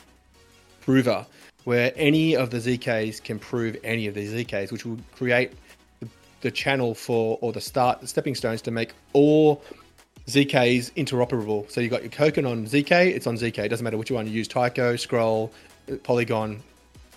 prover 0.82 1.26
where 1.64 1.92
any 1.96 2.36
of 2.36 2.50
the 2.50 2.58
ZKs 2.58 3.24
can 3.24 3.38
prove 3.38 3.78
any 3.84 4.08
of 4.08 4.16
the 4.16 4.46
ZKs, 4.46 4.72
which 4.72 4.86
will 4.86 4.98
create 5.16 5.54
the, 6.00 6.08
the 6.42 6.52
channel 6.52 6.96
for 6.96 7.38
or 7.42 7.52
the 7.52 7.62
start, 7.62 8.02
the 8.02 8.08
stepping 8.08 8.34
stones 8.34 8.62
to 8.64 8.72
make 8.72 8.94
all 9.14 9.64
ZK 10.28 10.78
is 10.78 10.92
interoperable. 10.92 11.70
So 11.72 11.82
you've 11.82 11.92
got 11.92 12.04
your 12.04 12.12
token 12.12 12.46
on 12.46 12.66
ZK, 12.66 13.08
it's 13.08 13.28
on 13.28 13.36
ZK. 13.36 13.60
It 13.60 13.70
doesn't 13.70 13.84
matter 13.84 13.98
which 13.98 14.12
one 14.12 14.28
you 14.28 14.34
use, 14.34 14.48
Taiko, 14.48 14.96
Scroll, 14.96 15.52
Polygon, 16.04 16.62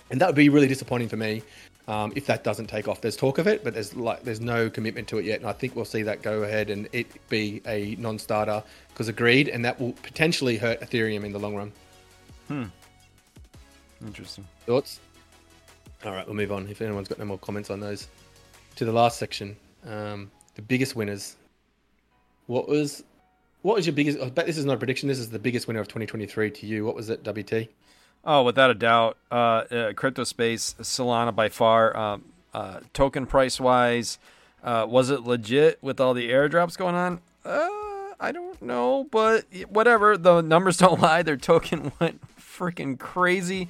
and 0.09 0.21
that 0.21 0.27
would 0.27 0.35
be 0.35 0.49
really 0.49 0.67
disappointing 0.67 1.09
for 1.09 1.17
me 1.17 1.41
um, 1.87 2.11
if 2.15 2.25
that 2.27 2.43
doesn't 2.43 2.67
take 2.67 2.87
off. 2.87 3.01
There's 3.01 3.15
talk 3.15 3.37
of 3.37 3.47
it, 3.47 3.63
but 3.63 3.73
there's 3.73 3.95
like 3.95 4.23
there's 4.23 4.41
no 4.41 4.69
commitment 4.69 5.07
to 5.09 5.17
it 5.17 5.25
yet, 5.25 5.39
and 5.39 5.49
I 5.49 5.53
think 5.53 5.75
we'll 5.75 5.85
see 5.85 6.03
that 6.03 6.21
go 6.21 6.43
ahead 6.43 6.69
and 6.69 6.87
it 6.93 7.07
be 7.29 7.61
a 7.67 7.95
non-starter 7.99 8.63
because 8.89 9.07
agreed, 9.07 9.49
and 9.49 9.63
that 9.65 9.79
will 9.79 9.93
potentially 9.93 10.57
hurt 10.57 10.81
Ethereum 10.81 11.23
in 11.23 11.31
the 11.31 11.39
long 11.39 11.55
run. 11.55 11.71
Hmm. 12.47 12.63
Interesting 14.05 14.47
thoughts. 14.65 14.99
All 16.03 16.11
right, 16.11 16.25
we'll 16.25 16.35
move 16.35 16.51
on. 16.51 16.67
If 16.67 16.81
anyone's 16.81 17.07
got 17.07 17.17
no 17.17 17.25
more 17.25 17.39
comments 17.39 17.69
on 17.69 17.79
those, 17.79 18.07
to 18.75 18.85
the 18.85 18.91
last 18.91 19.17
section, 19.17 19.55
um, 19.87 20.29
the 20.55 20.61
biggest 20.61 20.95
winners 20.95 21.35
what 22.47 22.67
was 22.67 23.03
what 23.61 23.77
was 23.77 23.87
your 23.87 23.93
biggest? 23.93 24.19
I 24.19 24.29
bet 24.29 24.45
this 24.45 24.57
is 24.57 24.65
not 24.65 24.75
a 24.75 24.77
prediction. 24.77 25.09
This 25.09 25.19
is 25.19 25.29
the 25.29 25.39
biggest 25.39 25.67
winner 25.67 25.79
of 25.79 25.87
2023 25.87 26.51
to 26.51 26.65
you. 26.67 26.85
What 26.85 26.95
was 26.95 27.09
it, 27.09 27.23
WT? 27.23 27.69
Oh, 28.23 28.43
without 28.43 28.69
a 28.69 28.75
doubt, 28.75 29.17
uh, 29.31 29.35
uh, 29.35 29.93
crypto 29.93 30.23
space, 30.23 30.75
Solana 30.79 31.35
by 31.35 31.49
far. 31.49 31.95
Um, 31.95 32.25
uh, 32.53 32.79
token 32.93 33.25
price 33.25 33.59
wise, 33.59 34.17
uh, 34.63 34.85
was 34.87 35.09
it 35.09 35.21
legit 35.21 35.77
with 35.81 35.99
all 35.99 36.13
the 36.13 36.29
airdrops 36.29 36.77
going 36.77 36.95
on? 36.95 37.21
Uh, 37.43 37.67
I 38.19 38.31
don't 38.31 38.61
know, 38.61 39.07
but 39.11 39.45
whatever. 39.69 40.17
The 40.17 40.41
numbers 40.41 40.77
don't 40.79 41.01
lie. 41.01 41.21
Their 41.23 41.37
token 41.37 41.91
went 41.99 42.21
freaking 42.39 42.97
crazy 42.97 43.69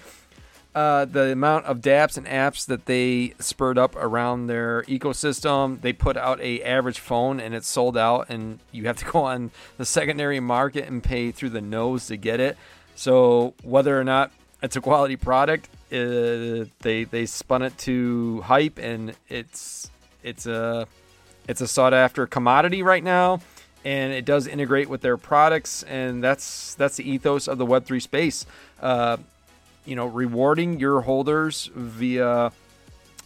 uh, 0.76 1.06
the 1.06 1.32
amount 1.32 1.66
of 1.66 1.80
dApps 1.80 2.18
and 2.18 2.28
apps 2.28 2.66
that 2.66 2.86
they 2.86 3.34
spurred 3.40 3.78
up 3.78 3.96
around 3.96 4.48
their 4.48 4.84
ecosystem. 4.84 5.80
They 5.80 5.94
put 5.94 6.18
out 6.18 6.42
a 6.42 6.62
average 6.62 7.00
phone 7.00 7.40
and 7.40 7.56
it's 7.56 7.68
sold 7.68 7.98
out, 7.98 8.28
and 8.30 8.60
you 8.74 8.86
have 8.86 8.98
to 8.98 9.06
go 9.06 9.24
on 9.24 9.52
the 9.78 9.86
secondary 9.86 10.42
market 10.42 10.88
and 10.88 11.02
pay 11.02 11.32
through 11.32 11.52
the 11.52 11.62
nose 11.62 12.08
to 12.08 12.18
get 12.18 12.42
it. 12.42 12.58
So 12.96 13.54
whether 13.64 14.00
or 14.00 14.04
not 14.04 14.32
it's 14.62 14.76
a 14.76 14.82
quality 14.82 15.16
product, 15.16 15.70
uh, 15.94 16.68
they 16.82 17.06
they 17.10 17.26
spun 17.26 17.62
it 17.62 17.78
to 17.80 18.42
hype, 18.42 18.78
and 18.78 19.16
it's 19.30 19.90
it's 20.24 20.46
a 20.46 20.88
it's 21.48 21.62
a 21.62 21.68
sought 21.68 21.94
after 21.94 22.28
commodity 22.28 22.84
right 22.84 23.04
now. 23.04 23.40
And 23.86 24.14
it 24.14 24.26
does 24.26 24.48
integrate 24.48 24.90
with 24.90 25.02
their 25.02 25.16
products, 25.16 25.84
and 25.84 26.24
that's 26.24 26.74
that's 26.74 26.98
the 26.98 27.10
ethos 27.10 27.48
of 27.48 27.60
the 27.60 27.66
Web 27.66 27.86
three 27.86 28.00
space. 28.00 28.46
Uh, 28.82 29.18
you 29.86 29.96
know, 29.96 30.06
rewarding 30.06 30.80
your 30.80 31.02
holders 31.02 31.70
via 31.76 32.52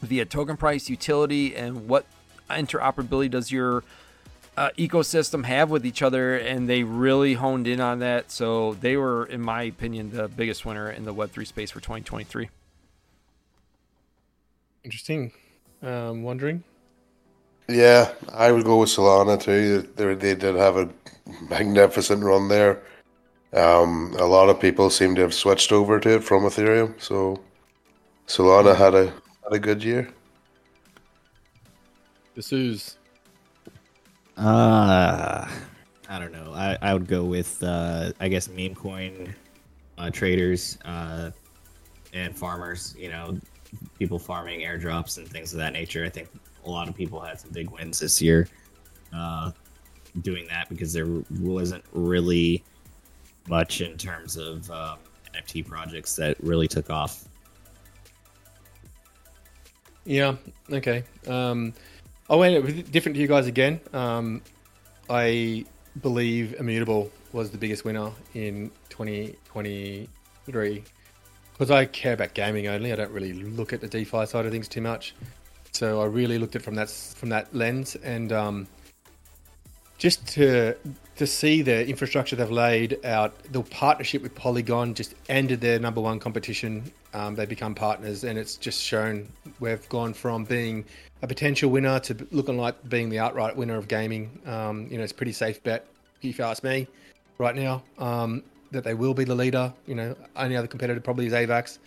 via 0.02 0.26
token 0.26 0.58
price 0.58 0.90
utility 0.90 1.56
and 1.56 1.88
what 1.88 2.06
interoperability 2.50 3.30
does 3.30 3.52
your 3.52 3.84
uh, 4.58 4.70
ecosystem 4.78 5.46
have 5.46 5.70
with 5.70 5.86
each 5.86 6.02
other 6.02 6.38
and 6.38 6.70
they 6.70 6.84
really 6.84 7.34
honed 7.34 7.68
in 7.68 7.80
on 7.80 8.00
that. 8.00 8.32
So 8.32 8.74
they 8.76 8.98
were 8.98 9.26
in 9.26 9.42
my 9.42 9.64
opinion 9.64 10.12
the 10.12 10.28
biggest 10.28 10.66
winner 10.66 10.90
in 10.90 11.06
the 11.06 11.14
web3 11.14 11.46
space 11.48 11.72
for 11.72 11.80
2023 11.80 12.50
interesting. 14.84 15.32
Um 15.82 16.24
wondering? 16.24 16.64
Yeah 17.68 18.12
i 18.34 18.52
would 18.52 18.66
go 18.66 18.80
with 18.80 18.90
solana 18.90 19.40
too. 19.40 19.88
They, 19.96 20.14
they 20.16 20.36
did 20.36 20.56
have 20.56 20.78
a 20.78 20.90
magnificent 21.50 22.24
run 22.24 22.48
there 22.48 22.82
um, 23.54 24.16
a 24.20 24.26
lot 24.26 24.50
of 24.50 24.60
people 24.60 24.90
seem 24.90 25.16
to 25.16 25.22
have 25.22 25.34
switched 25.34 25.72
over 25.72 26.00
to 26.00 26.16
it 26.16 26.24
from 26.24 26.44
Ethereum, 26.44 27.00
so 27.02 27.42
Solana 28.28 28.76
had 28.76 28.94
a 28.94 29.06
had 29.06 29.54
a 29.54 29.60
good 29.60 29.84
year. 29.84 30.10
This 32.36 32.54
is 32.54 32.98
uh 34.38 35.48
I 36.08 36.20
don't 36.20 36.32
know. 36.32 36.54
I, 36.54 36.78
I 36.82 36.94
would 36.94 37.08
go 37.08 37.26
with 37.26 37.62
uh 37.64 38.12
I 38.20 38.28
guess 38.30 38.48
meme 38.48 38.76
coin 38.76 39.36
uh, 39.98 40.10
traders 40.12 40.78
uh 40.86 41.32
and 42.14 42.38
farmers, 42.38 42.96
you 42.98 43.10
know, 43.10 43.38
people 43.98 44.18
farming 44.20 44.62
airdrops 44.62 45.18
and 45.18 45.28
things 45.28 45.54
of 45.54 45.60
that 45.60 45.74
nature. 45.74 46.06
I 46.06 46.10
think 46.10 46.30
a 46.66 46.70
lot 46.70 46.88
of 46.88 46.96
people 46.96 47.20
had 47.20 47.40
some 47.40 47.52
big 47.52 47.70
wins 47.72 48.00
this 48.00 48.22
year 48.22 48.48
uh 49.14 49.52
doing 50.22 50.48
that 50.48 50.70
because 50.70 50.94
there 50.94 51.08
wasn't 51.42 51.84
really 51.92 52.64
much 53.50 53.82
in 53.82 53.98
terms 53.98 54.38
of 54.38 54.70
um, 54.72 55.00
NFT 55.36 55.68
projects 55.68 56.16
that 56.16 56.38
really 56.42 56.68
took 56.68 56.90
off. 56.90 57.26
Yeah. 60.06 60.36
Okay. 60.72 61.04
Um, 61.28 61.74
I 62.30 62.36
went 62.36 62.92
different 62.92 63.16
to 63.16 63.22
you 63.22 63.28
guys 63.28 63.48
again. 63.48 63.80
Um, 63.94 64.42
I 65.10 65.66
believe 66.02 66.56
Immutable 66.60 67.12
was 67.34 67.50
the 67.52 67.58
biggest 67.58 67.84
winner 67.86 68.12
in 68.34 68.72
2023 68.90 70.84
because 71.52 71.72
I 71.72 71.86
care 71.86 72.14
about 72.14 72.34
gaming 72.34 72.68
only. 72.68 72.94
I 72.94 72.96
don't 72.96 73.12
really 73.12 73.34
look 73.34 73.74
at 73.74 73.82
the 73.82 73.88
DeFi 73.88 74.26
side 74.26 74.46
of 74.46 74.52
things 74.52 74.68
too 74.68 74.82
much. 74.82 75.14
So 75.72 76.02
I 76.02 76.06
really 76.06 76.38
looked 76.38 76.56
at 76.56 76.62
it 76.62 76.66
from 76.66 76.76
that 76.76 76.90
from 76.90 77.30
that 77.30 77.54
lens, 77.54 77.96
and 77.98 78.32
um, 78.32 78.68
just 80.00 80.26
to 80.30 80.76
to 81.18 81.28
see 81.28 81.62
the 81.62 81.86
infrastructure 81.86 82.38
they've 82.38 82.50
laid 82.50 83.06
out, 83.06 83.34
the 83.52 83.62
partnership 83.62 84.22
with 84.24 84.34
Polygon 84.34 84.94
just 84.94 85.16
ended 85.28 85.60
their 85.60 85.78
number 85.78 86.00
one 86.00 86.18
competition. 86.18 86.90
Um, 87.14 87.36
they 87.36 87.46
become 87.46 87.76
partners, 87.76 88.24
and 88.24 88.40
it's 88.40 88.56
just 88.56 88.82
shown 88.82 89.28
we've 89.60 89.88
gone 89.90 90.14
from 90.14 90.46
being 90.46 90.86
a 91.22 91.28
potential 91.28 91.70
winner 91.70 92.00
to 92.00 92.16
looking 92.32 92.58
like 92.58 92.88
being 92.88 93.10
the 93.10 93.20
outright 93.20 93.56
winner 93.58 93.76
of 93.76 93.90
gaming. 93.90 94.40
Um, 94.46 94.88
you 94.90 94.98
know, 94.98 95.04
it's 95.04 95.12
a 95.12 95.16
pretty 95.16 95.34
safe 95.34 95.62
bet 95.62 95.86
if 96.22 96.40
you 96.40 96.46
ask 96.46 96.64
me 96.64 96.88
right 97.38 97.56
now 97.56 97.84
um, 97.98 98.42
that 98.72 98.86
they 98.86 98.94
will 98.94 99.14
be 99.14 99.26
the 99.26 99.36
leader. 99.36 99.74
You 99.88 99.96
know, 99.96 100.16
only 100.38 100.56
other 100.56 100.68
competitor 100.68 101.02
probably 101.02 101.28
is 101.28 101.34
AVAX. 101.34 101.80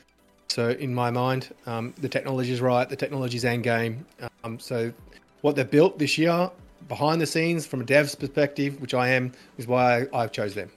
So 0.48 0.70
in 0.70 0.94
my 0.94 1.10
mind, 1.10 1.54
um, 1.64 1.94
the 2.02 2.08
technology 2.10 2.52
is 2.52 2.60
right. 2.60 2.86
The 2.86 2.96
technology 2.96 3.38
is 3.38 3.46
end 3.46 3.62
game. 3.62 4.04
Um, 4.44 4.58
so 4.58 4.92
what 5.40 5.56
they've 5.56 5.70
built 5.70 5.98
this 5.98 6.18
year 6.18 6.50
behind 6.92 7.22
the 7.22 7.26
scenes 7.26 7.64
from 7.64 7.80
a 7.80 7.84
dev's 7.84 8.14
perspective, 8.14 8.78
which 8.78 8.92
I 8.92 9.08
am, 9.08 9.32
is 9.56 9.66
why 9.66 10.06
I, 10.12 10.20
have 10.20 10.30
chose 10.30 10.52
them. 10.54 10.70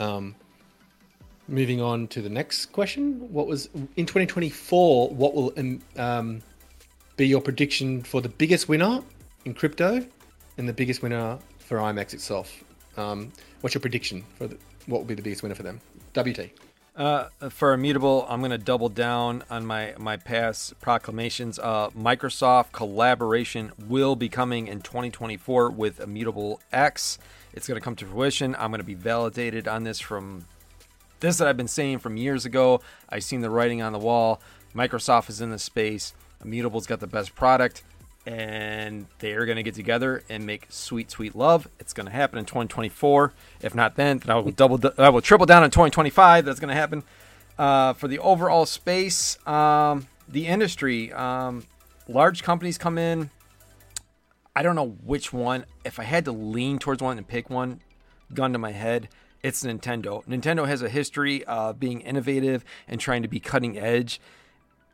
Um, 0.00 0.34
moving 1.46 1.80
on 1.80 2.08
to 2.08 2.20
the 2.20 2.28
next 2.28 2.72
question. 2.72 3.32
What 3.32 3.46
was 3.46 3.68
in 3.94 4.06
2024? 4.06 5.10
What 5.10 5.34
will 5.36 5.52
um, 5.56 5.80
um, 5.96 6.42
be 7.16 7.28
your 7.28 7.40
prediction 7.40 8.02
for 8.02 8.22
the 8.22 8.28
biggest 8.28 8.68
winner 8.68 9.04
in 9.44 9.54
crypto 9.54 10.04
and 10.58 10.68
the 10.68 10.72
biggest 10.72 11.00
winner 11.00 11.38
for 11.60 11.78
IMX 11.78 12.14
itself? 12.14 12.64
Um, 12.96 13.32
what's 13.60 13.72
your 13.72 13.82
prediction 13.82 14.24
for 14.36 14.48
the, 14.48 14.56
what 14.86 14.98
will 14.98 15.06
be 15.06 15.14
the 15.14 15.22
biggest 15.22 15.44
winner 15.44 15.54
for 15.54 15.62
them? 15.62 15.80
WT. 16.14 16.50
Uh, 16.96 17.26
for 17.50 17.72
immutable, 17.72 18.24
I'm 18.28 18.40
going 18.40 18.52
to 18.52 18.58
double 18.58 18.88
down 18.88 19.42
on 19.50 19.66
my 19.66 19.94
my 19.98 20.16
past 20.16 20.80
proclamations. 20.80 21.58
Uh, 21.58 21.90
Microsoft 21.90 22.70
collaboration 22.70 23.72
will 23.88 24.14
be 24.14 24.28
coming 24.28 24.68
in 24.68 24.80
2024 24.80 25.70
with 25.70 25.98
Immutable 25.98 26.60
X. 26.72 27.18
It's 27.52 27.66
going 27.66 27.80
to 27.80 27.84
come 27.84 27.96
to 27.96 28.06
fruition. 28.06 28.54
I'm 28.56 28.70
going 28.70 28.78
to 28.78 28.84
be 28.84 28.94
validated 28.94 29.66
on 29.66 29.82
this 29.82 29.98
from 29.98 30.44
this 31.18 31.38
that 31.38 31.48
I've 31.48 31.56
been 31.56 31.66
saying 31.66 31.98
from 31.98 32.16
years 32.16 32.46
ago. 32.46 32.80
I've 33.08 33.24
seen 33.24 33.40
the 33.40 33.50
writing 33.50 33.82
on 33.82 33.92
the 33.92 33.98
wall. 33.98 34.40
Microsoft 34.72 35.28
is 35.30 35.40
in 35.40 35.50
the 35.50 35.58
space. 35.58 36.14
Immutable's 36.44 36.86
got 36.86 37.00
the 37.00 37.08
best 37.08 37.34
product 37.34 37.82
and 38.26 39.06
they're 39.18 39.44
going 39.44 39.56
to 39.56 39.62
get 39.62 39.74
together 39.74 40.22
and 40.28 40.46
make 40.46 40.66
sweet, 40.70 41.10
sweet 41.10 41.34
love. 41.34 41.68
It's 41.78 41.92
going 41.92 42.06
to 42.06 42.12
happen 42.12 42.38
in 42.38 42.44
2024. 42.44 43.32
If 43.60 43.74
not 43.74 43.96
then, 43.96 44.18
then 44.18 44.34
I 44.34 44.38
will 44.38 44.50
double, 44.52 44.80
I 44.98 45.10
will 45.10 45.20
triple 45.20 45.46
down 45.46 45.62
in 45.62 45.70
2025. 45.70 46.44
That's 46.44 46.60
going 46.60 46.68
to 46.68 46.74
happen. 46.74 47.02
Uh, 47.58 47.92
for 47.92 48.08
the 48.08 48.18
overall 48.18 48.66
space, 48.66 49.38
um, 49.46 50.08
the 50.28 50.46
industry, 50.46 51.12
um, 51.12 51.64
large 52.08 52.42
companies 52.42 52.78
come 52.78 52.98
in. 52.98 53.30
I 54.56 54.62
don't 54.62 54.76
know 54.76 54.96
which 55.04 55.32
one. 55.32 55.66
If 55.84 55.98
I 55.98 56.04
had 56.04 56.24
to 56.24 56.32
lean 56.32 56.78
towards 56.78 57.02
one 57.02 57.18
and 57.18 57.26
pick 57.26 57.50
one, 57.50 57.80
gun 58.32 58.52
to 58.52 58.58
my 58.58 58.72
head, 58.72 59.08
it's 59.42 59.62
Nintendo. 59.62 60.24
Nintendo 60.26 60.66
has 60.66 60.80
a 60.80 60.88
history 60.88 61.44
of 61.44 61.78
being 61.78 62.00
innovative 62.00 62.64
and 62.88 62.98
trying 62.98 63.22
to 63.22 63.28
be 63.28 63.40
cutting 63.40 63.78
edge 63.78 64.20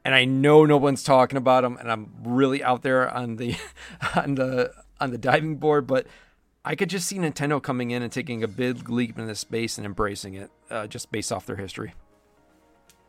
and 0.05 0.15
I 0.15 0.25
know 0.25 0.65
no 0.65 0.77
one's 0.77 1.03
talking 1.03 1.37
about 1.37 1.63
them, 1.63 1.77
and 1.77 1.91
I'm 1.91 2.11
really 2.25 2.63
out 2.63 2.83
there 2.83 3.09
on 3.13 3.37
the 3.37 3.57
on 4.17 4.35
the 4.35 4.73
on 5.01 5.11
the 5.11 5.19
diving 5.19 5.57
board, 5.57 5.87
but 5.87 6.07
I 6.65 6.75
could 6.75 6.91
just 6.91 7.07
see 7.07 7.17
Nintendo 7.17 7.63
coming 7.63 7.91
in 7.91 8.03
and 8.03 8.13
taking 8.13 8.43
a 8.43 8.49
big 8.49 8.89
leap 8.89 9.11
into 9.11 9.27
this 9.27 9.41
space 9.41 9.79
and 9.79 9.87
embracing 9.87 10.35
it, 10.35 10.51
uh, 10.71 10.87
just 10.87 11.11
based 11.11 11.33
off 11.33 11.47
their 11.47 11.57
history. 11.57 11.95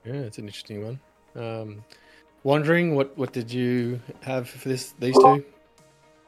Yeah, 0.06 0.14
it's 0.14 0.38
an 0.38 0.46
interesting 0.46 0.84
one. 0.84 1.00
Um, 1.36 1.84
wondering 2.44 2.96
what 2.96 3.18
what 3.18 3.32
did 3.34 3.52
you 3.52 4.00
have 4.22 4.50
for 4.50 4.70
this 4.70 4.94
these 5.00 5.18
two? 5.18 5.46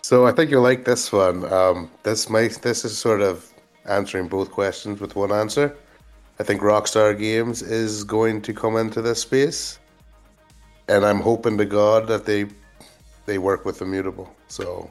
So 0.01 0.25
I 0.27 0.31
think 0.33 0.51
you'll 0.51 0.63
like 0.63 0.85
this 0.85 1.11
one. 1.11 1.51
Um, 1.51 1.89
this 2.03 2.29
might 2.29 2.61
this 2.61 2.85
is 2.85 2.97
sort 2.97 3.21
of 3.21 3.51
answering 3.85 4.27
both 4.27 4.51
questions 4.51 4.99
with 4.99 5.15
one 5.15 5.31
answer. 5.31 5.75
I 6.39 6.43
think 6.43 6.61
Rockstar 6.61 7.17
Games 7.17 7.61
is 7.61 8.03
going 8.03 8.41
to 8.41 8.53
come 8.53 8.75
into 8.75 9.01
this 9.01 9.21
space 9.21 9.79
and 10.87 11.05
I'm 11.05 11.19
hoping 11.19 11.57
to 11.57 11.65
God 11.65 12.07
that 12.07 12.25
they 12.25 12.45
they 13.25 13.37
work 13.37 13.65
with 13.65 13.81
Immutable. 13.81 14.33
So 14.47 14.89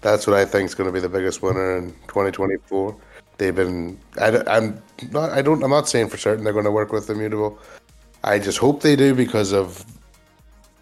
that's 0.00 0.26
what 0.26 0.36
I 0.36 0.44
think 0.44 0.66
is 0.66 0.74
going 0.74 0.88
to 0.88 0.92
be 0.92 1.00
the 1.00 1.08
biggest 1.08 1.42
winner 1.42 1.76
in 1.78 1.92
2024. 2.08 2.96
They've 3.38 3.54
been 3.54 3.98
I, 4.20 4.42
I'm 4.46 4.82
not 5.10 5.30
I 5.30 5.42
don't 5.42 5.62
I'm 5.62 5.70
not 5.70 5.88
saying 5.88 6.08
for 6.08 6.16
certain 6.16 6.44
they're 6.44 6.52
going 6.52 6.64
to 6.64 6.70
work 6.70 6.92
with 6.92 7.08
Immutable. 7.08 7.58
I 8.24 8.38
just 8.38 8.58
hope 8.58 8.82
they 8.82 8.96
do 8.96 9.14
because 9.14 9.52
of 9.52 9.84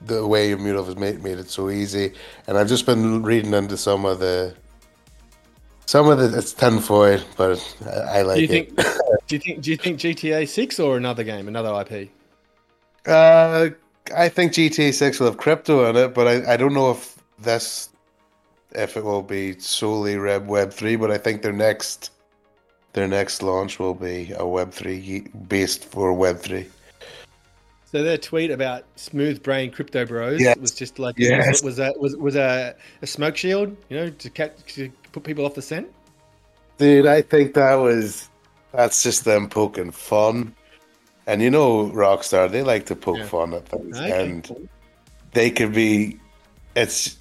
the 0.03 0.27
way 0.27 0.53
Immutable 0.53 0.87
has 0.87 0.97
made 0.97 1.23
made 1.23 1.39
it 1.39 1.51
so 1.51 1.71
easy. 1.71 2.13
And 2.47 2.59
I've 2.59 2.69
just 2.69 2.87
been 2.87 3.23
reading 3.23 3.55
into 3.55 3.77
some 3.77 4.05
of 4.05 4.19
the 4.19 4.55
some 5.87 6.09
of 6.09 6.19
the 6.19 6.39
it's 6.39 6.53
tinfoil, 6.53 7.21
but 7.37 7.77
I, 7.85 8.19
I 8.19 8.23
like 8.23 8.37
do 8.37 8.43
you 8.43 8.49
think, 8.49 8.77
do 9.27 9.35
you 9.35 9.39
think 9.39 9.61
do 9.61 9.71
you 9.71 9.77
think 9.77 9.99
GTA 9.99 10.49
Six 10.49 10.79
or 10.79 10.97
another 10.97 11.25
game, 11.25 11.49
another 11.49 11.73
IP? 11.81 12.11
Uh, 13.07 13.71
I 14.17 14.29
think 14.29 14.53
GTA 14.53 14.93
Six 14.93 15.21
will 15.21 15.29
have 15.29 15.37
crypto 15.37 15.89
in 15.89 15.97
it, 15.97 16.15
but 16.15 16.27
I, 16.27 16.55
I 16.55 16.57
don't 16.57 16.75
know 16.75 16.91
if 16.91 17.23
this 17.39 17.91
if 18.73 18.97
it 18.97 19.05
will 19.05 19.23
be 19.23 19.59
solely 19.59 20.19
Web 20.19 20.49
Web 20.49 20.73
three. 20.73 20.97
But 20.97 21.11
I 21.11 21.19
think 21.19 21.43
their 21.43 21.53
next 21.53 22.13
their 22.93 23.09
next 23.09 23.43
launch 23.43 23.79
will 23.79 23.95
be 23.95 24.33
a 24.37 24.47
Web 24.47 24.73
three 24.73 25.27
based 25.49 25.85
for 25.85 26.13
Web 26.13 26.39
three. 26.39 26.69
So 27.91 28.05
their 28.05 28.19
tweet 28.19 28.53
about 28.53 28.85
smooth 28.95 29.43
brain 29.43 29.73
crypto 29.73 30.07
bros 30.07 30.41
yes. 30.41 30.57
was 30.59 30.71
just 30.71 31.01
like 31.01 31.17
yes. 31.19 31.61
was 31.63 31.77
that 31.77 31.99
was 31.99 32.17
was 32.17 32.37
a, 32.37 32.77
a 33.03 33.07
smoke 33.07 33.37
shield, 33.37 33.77
you 33.89 33.97
know, 33.97 34.11
to, 34.11 34.31
catch, 34.31 34.53
to 34.75 34.91
put 35.11 35.25
people 35.25 35.45
off 35.45 35.55
the 35.55 35.63
scent. 35.63 35.89
Dude, 36.79 37.07
I 37.07 37.21
think 37.21 37.55
that 37.55 37.75
was 37.75 38.29
that's 38.73 39.03
just 39.03 39.25
them 39.25 39.49
poking 39.49 39.91
fun. 39.91 40.55
And 41.31 41.41
you 41.41 41.49
know, 41.49 41.89
Rockstar, 41.91 42.51
they 42.51 42.65
like 42.65 42.87
to 42.87 42.97
poke 42.97 43.19
yeah. 43.19 43.27
fun 43.27 43.55
at 43.55 43.69
things, 43.69 43.97
okay. 43.97 44.21
and 44.21 44.69
they 45.31 45.49
could 45.49 45.73
be. 45.73 46.19
It's. 46.75 47.21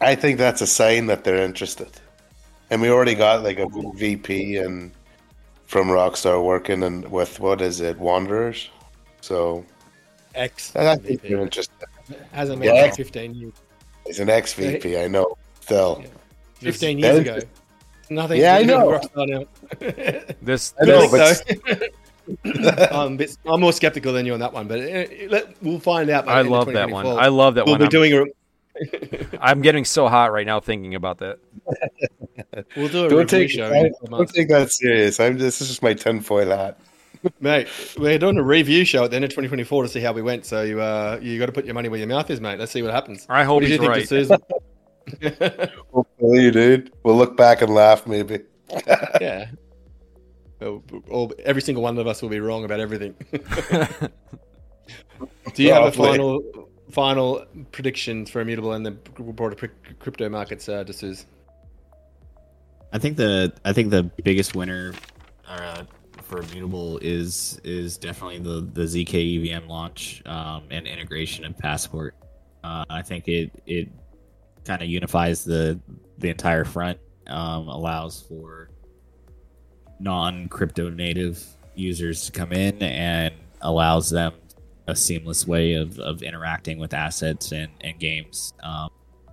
I 0.00 0.14
think 0.14 0.38
that's 0.38 0.62
a 0.62 0.66
sign 0.66 1.06
that 1.08 1.22
they're 1.22 1.44
interested, 1.44 1.90
and 2.70 2.80
we 2.80 2.88
already 2.88 3.14
got 3.14 3.42
like 3.42 3.58
a 3.58 3.66
VP 3.94 4.56
and 4.56 4.90
from 5.66 5.88
Rockstar 5.88 6.42
working 6.42 6.82
and 6.82 7.10
with 7.10 7.40
what 7.40 7.60
is 7.60 7.82
it, 7.82 7.98
Wanderers? 7.98 8.70
So, 9.20 9.66
X. 10.34 10.70
think 10.70 11.20
they're 11.20 11.42
interested. 11.42 11.74
Hasn't 12.32 12.58
been 12.58 12.74
yeah. 12.74 12.90
fifteen 12.90 13.34
years. 13.34 13.52
He's 14.06 14.18
an 14.18 14.30
ex 14.30 14.54
VP, 14.54 14.98
I 14.98 15.08
know. 15.08 15.36
Still, 15.60 16.00
yeah. 16.00 16.08
fifteen 16.54 16.98
years 16.98 17.18
ago. 17.18 17.38
Nothing. 18.08 18.40
Yeah, 18.40 18.54
I 18.60 18.62
know. 18.62 18.98
this, 20.40 20.72
I 20.80 20.84
know, 20.86 21.10
but 21.10 21.90
I'm, 22.90 23.16
bit, 23.16 23.36
I'm, 23.46 23.60
more 23.60 23.72
skeptical 23.72 24.12
than 24.12 24.24
you 24.26 24.34
on 24.34 24.40
that 24.40 24.52
one, 24.52 24.66
but 24.66 24.80
uh, 24.80 25.04
let, 25.28 25.62
we'll 25.62 25.78
find 25.78 26.08
out. 26.10 26.28
I 26.28 26.42
love 26.42 26.72
that 26.72 26.90
one. 26.90 27.06
I 27.06 27.28
love 27.28 27.54
that 27.56 27.66
we'll 27.66 27.74
one. 27.74 27.82
We're 27.82 27.88
doing 27.88 28.32
I'm 29.40 29.62
getting 29.62 29.84
so 29.84 30.08
hot 30.08 30.32
right 30.32 30.46
now 30.46 30.60
thinking 30.60 30.94
about 30.94 31.18
that. 31.18 31.38
We'll 32.76 32.88
do 32.88 33.06
a 33.06 33.08
don't 33.08 33.28
take, 33.28 33.50
show. 33.50 33.72
I, 33.72 33.90
don't 34.08 34.32
take 34.32 34.48
that 34.48 34.70
serious. 34.70 35.18
I'm 35.18 35.38
just, 35.38 35.58
this 35.58 35.60
is 35.60 35.68
just 35.68 35.82
my 35.82 35.92
tinfoil 35.92 36.50
hat. 36.50 36.78
mate, 37.40 37.68
we're 37.98 38.18
doing 38.18 38.38
a 38.38 38.42
review 38.44 38.84
show 38.84 39.04
at 39.04 39.10
the 39.10 39.16
end 39.16 39.24
of 39.24 39.30
2024 39.30 39.82
to 39.84 39.88
see 39.88 40.00
how 40.00 40.12
we 40.12 40.22
went. 40.22 40.46
So 40.46 40.62
you 40.62 40.80
uh, 40.80 41.18
you 41.20 41.38
got 41.38 41.46
to 41.46 41.52
put 41.52 41.64
your 41.64 41.74
money 41.74 41.88
where 41.88 41.98
your 41.98 42.08
mouth 42.08 42.30
is, 42.30 42.40
mate. 42.40 42.60
Let's 42.60 42.70
see 42.70 42.82
what 42.82 42.92
happens. 42.92 43.26
I 43.28 43.42
hope 43.42 43.62
what 43.62 43.70
he's 43.70 43.78
right. 43.80 44.08
Hopefully, 45.92 46.50
dude. 46.52 46.92
We'll 47.02 47.16
look 47.16 47.36
back 47.36 47.62
and 47.62 47.74
laugh, 47.74 48.06
maybe. 48.06 48.40
yeah, 49.20 49.50
all, 51.10 51.32
every 51.44 51.62
single 51.62 51.82
one 51.82 51.98
of 51.98 52.06
us 52.06 52.22
will 52.22 52.28
be 52.28 52.40
wrong 52.40 52.64
about 52.64 52.80
everything. 52.80 53.14
Do 55.54 55.62
you 55.62 55.72
have 55.72 55.84
a 55.84 55.92
final 55.92 56.42
final 56.90 57.44
prediction 57.72 58.26
for 58.26 58.40
immutable 58.40 58.72
and 58.72 58.84
the 58.86 58.92
broader 58.92 59.70
crypto 59.98 60.28
markets, 60.28 60.68
uh, 60.68 60.84
D'Souza? 60.84 61.24
I 62.92 62.98
think 62.98 63.16
the 63.16 63.52
I 63.64 63.72
think 63.72 63.90
the 63.90 64.04
biggest 64.22 64.54
winner 64.54 64.94
uh, 65.48 65.84
for 66.22 66.40
immutable 66.40 66.98
is 66.98 67.60
is 67.64 67.98
definitely 67.98 68.38
the 68.38 68.60
the 68.72 68.82
zkEVM 68.82 69.68
launch 69.68 70.22
um, 70.26 70.64
and 70.70 70.86
integration 70.86 71.44
of 71.44 71.58
Passport. 71.58 72.14
Uh, 72.62 72.84
I 72.88 73.02
think 73.02 73.28
it 73.28 73.50
it 73.66 73.88
kind 74.64 74.82
of 74.82 74.88
unifies 74.88 75.44
the 75.44 75.80
the 76.18 76.28
entire 76.30 76.64
front, 76.64 76.98
um, 77.26 77.68
allows 77.68 78.22
for 78.22 78.70
non 80.00 80.48
crypto 80.48 80.90
native 80.90 81.44
users 81.74 82.24
to 82.26 82.32
come 82.32 82.52
in 82.52 82.82
and 82.82 83.34
allows 83.62 84.10
them 84.10 84.32
a 84.86 84.94
seamless 84.94 85.46
way 85.46 85.74
of, 85.74 85.98
of 85.98 86.22
interacting 86.22 86.78
with 86.78 86.92
assets 86.92 87.52
and, 87.52 87.70
and 87.80 87.98
games 87.98 88.52
um, 88.62 88.90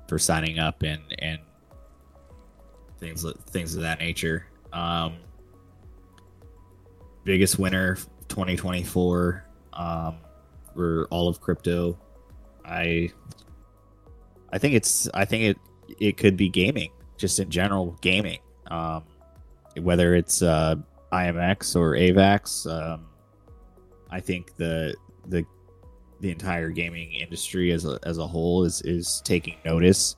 for 0.07 0.17
signing 0.17 0.59
up 0.59 0.81
and, 0.83 1.01
and 1.19 1.39
things 2.99 3.25
things 3.47 3.75
of 3.75 3.81
that 3.81 3.99
nature. 3.99 4.45
Um, 4.71 5.15
biggest 7.23 7.59
winner 7.59 7.95
2024 8.29 9.45
um, 9.73 10.17
for 10.73 11.07
all 11.09 11.27
of 11.27 11.41
crypto. 11.41 11.97
I 12.63 13.11
I 14.53 14.57
think 14.57 14.75
it's 14.75 15.09
I 15.13 15.25
think 15.25 15.43
it 15.43 15.57
it 15.99 16.17
could 16.17 16.37
be 16.37 16.47
gaming 16.47 16.91
just 17.17 17.39
in 17.39 17.49
general 17.49 17.97
gaming. 18.01 18.39
Um, 18.67 19.03
whether 19.79 20.15
it's 20.15 20.41
uh, 20.41 20.75
IMX 21.11 21.75
or 21.75 21.93
AVAX, 21.93 22.67
um, 22.71 23.05
I 24.09 24.19
think 24.19 24.55
the 24.57 24.95
the 25.27 25.45
the 26.19 26.31
entire 26.31 26.69
gaming 26.69 27.13
industry 27.13 27.71
as 27.71 27.85
a 27.85 27.99
as 28.03 28.17
a 28.17 28.27
whole 28.27 28.63
is 28.63 28.81
is 28.81 29.21
taking 29.25 29.55
notice. 29.65 30.15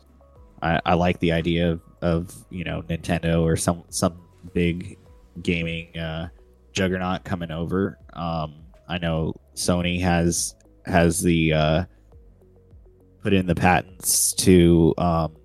I, 0.62 0.80
I 0.86 0.94
like 0.94 1.20
the 1.20 1.32
idea 1.32 1.72
of, 1.72 1.82
of 2.02 2.46
you 2.50 2.64
know 2.64 2.82
Nintendo 2.84 3.42
or 3.42 3.56
some 3.56 3.84
some 3.90 4.22
big 4.54 4.98
gaming 5.42 5.98
uh, 5.98 6.30
juggernaut 6.72 7.24
coming 7.24 7.52
over. 7.52 7.98
Um, 8.14 8.64
I 8.88 8.98
know 8.98 9.34
Sony 9.56 10.02
has 10.02 10.56
has 10.86 11.22
the 11.22 11.54
uh, 11.54 11.86
put 13.22 13.34
in 13.34 13.46
the 13.46 13.56
patents 13.56 14.34
to 14.34 14.94
um, 14.98 15.36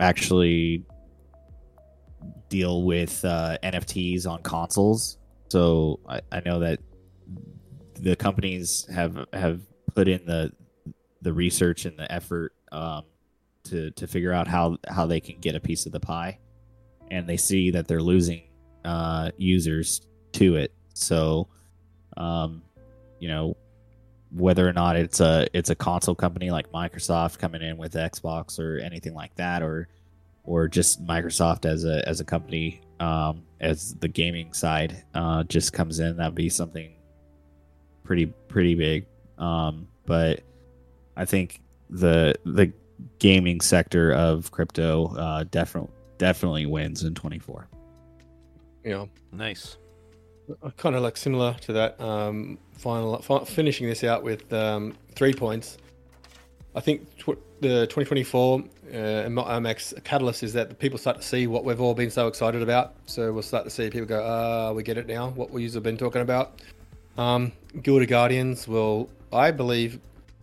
actually 0.00 0.84
deal 2.50 2.82
with 2.82 3.24
uh, 3.24 3.56
NFTs 3.62 4.26
on 4.26 4.42
consoles. 4.42 5.16
So 5.48 6.00
I, 6.06 6.20
I 6.30 6.42
know 6.44 6.60
that 6.60 6.80
the 7.94 8.16
companies 8.16 8.86
have 8.92 9.26
have 9.32 9.62
put 9.94 10.08
in 10.08 10.26
the 10.26 10.52
the 11.22 11.32
research 11.32 11.86
and 11.86 11.98
the 11.98 12.10
effort 12.12 12.52
um, 12.72 13.04
to 13.64 13.90
to 13.92 14.06
figure 14.06 14.32
out 14.32 14.46
how 14.46 14.76
how 14.88 15.06
they 15.06 15.20
can 15.20 15.38
get 15.40 15.54
a 15.54 15.60
piece 15.60 15.86
of 15.86 15.92
the 15.92 16.00
pie, 16.00 16.38
and 17.10 17.26
they 17.26 17.38
see 17.38 17.70
that 17.70 17.88
they're 17.88 18.02
losing 18.02 18.42
uh, 18.84 19.30
users 19.38 20.02
to 20.32 20.56
it. 20.56 20.74
So, 20.94 21.48
um, 22.16 22.62
you 23.18 23.28
know, 23.28 23.56
whether 24.30 24.68
or 24.68 24.72
not 24.72 24.96
it's 24.96 25.20
a 25.20 25.46
it's 25.52 25.70
a 25.70 25.74
console 25.74 26.14
company 26.14 26.50
like 26.50 26.70
Microsoft 26.72 27.38
coming 27.38 27.62
in 27.62 27.76
with 27.76 27.94
Xbox 27.94 28.58
or 28.58 28.78
anything 28.78 29.14
like 29.14 29.34
that, 29.36 29.62
or 29.62 29.88
or 30.44 30.68
just 30.68 31.04
Microsoft 31.04 31.64
as 31.64 31.84
a 31.84 32.06
as 32.08 32.20
a 32.20 32.24
company 32.24 32.80
um, 33.00 33.42
as 33.60 33.94
the 33.96 34.08
gaming 34.08 34.52
side 34.52 35.04
uh, 35.14 35.42
just 35.44 35.72
comes 35.72 36.00
in, 36.00 36.16
that'd 36.16 36.34
be 36.34 36.48
something 36.48 36.94
pretty 38.04 38.26
pretty 38.48 38.74
big. 38.74 39.06
Um, 39.38 39.88
but 40.06 40.40
I 41.16 41.24
think 41.24 41.62
the 41.88 42.34
the 42.44 42.72
gaming 43.18 43.60
sector 43.60 44.12
of 44.12 44.50
crypto 44.50 45.14
uh, 45.16 45.44
definitely 45.50 45.92
definitely 46.18 46.66
wins 46.66 47.02
in 47.02 47.14
24. 47.14 47.66
Yeah, 48.84 49.06
nice. 49.32 49.78
Kind 50.76 50.96
of 50.96 51.02
like 51.02 51.16
similar 51.16 51.54
to 51.62 51.72
that. 51.74 52.00
Um, 52.00 52.58
final 52.76 53.18
finishing 53.44 53.86
this 53.86 54.04
out 54.04 54.22
with 54.22 54.52
um, 54.52 54.94
three 55.14 55.32
points. 55.32 55.78
I 56.74 56.80
think 56.80 57.16
tw- 57.16 57.38
the 57.60 57.86
2024 57.88 58.60
uh, 58.60 58.94
IMX 58.94 60.02
catalyst 60.04 60.42
is 60.42 60.52
that 60.52 60.68
the 60.68 60.74
people 60.74 60.98
start 60.98 61.16
to 61.16 61.22
see 61.22 61.46
what 61.46 61.64
we've 61.64 61.80
all 61.80 61.94
been 61.94 62.10
so 62.10 62.26
excited 62.26 62.62
about. 62.62 62.94
So 63.06 63.32
we'll 63.32 63.42
start 63.42 63.64
to 63.64 63.70
see 63.70 63.90
people 63.90 64.06
go, 64.06 64.24
ah, 64.24 64.72
we 64.72 64.82
get 64.82 64.96
it 64.96 65.06
now. 65.06 65.30
What 65.30 65.50
we 65.50 65.68
have 65.70 65.82
been 65.82 65.96
talking 65.96 66.22
about. 66.22 66.60
Um, 67.18 67.52
Guild 67.82 68.02
of 68.02 68.08
Guardians 68.08 68.68
will, 68.68 69.10
I 69.32 69.50
believe, 69.50 70.00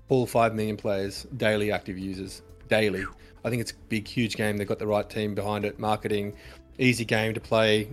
pull 0.09 0.25
five 0.25 0.53
million 0.53 0.78
players, 0.78 1.25
daily 1.38 1.71
active 1.71 1.97
users, 1.97 2.41
daily. 2.67 3.05
I 3.45 3.49
think 3.49 3.61
it's 3.61 3.71
a 3.71 3.75
big, 3.89 4.07
huge 4.07 4.36
game. 4.36 4.57
They've 4.57 4.67
got 4.67 4.80
the 4.80 4.88
right 4.88 5.09
team 5.09 5.34
behind 5.34 5.63
it, 5.65 5.80
marketing, 5.80 6.36
easy 6.78 7.05
game 7.05 7.34
to 7.34 7.39
play. 7.39 7.89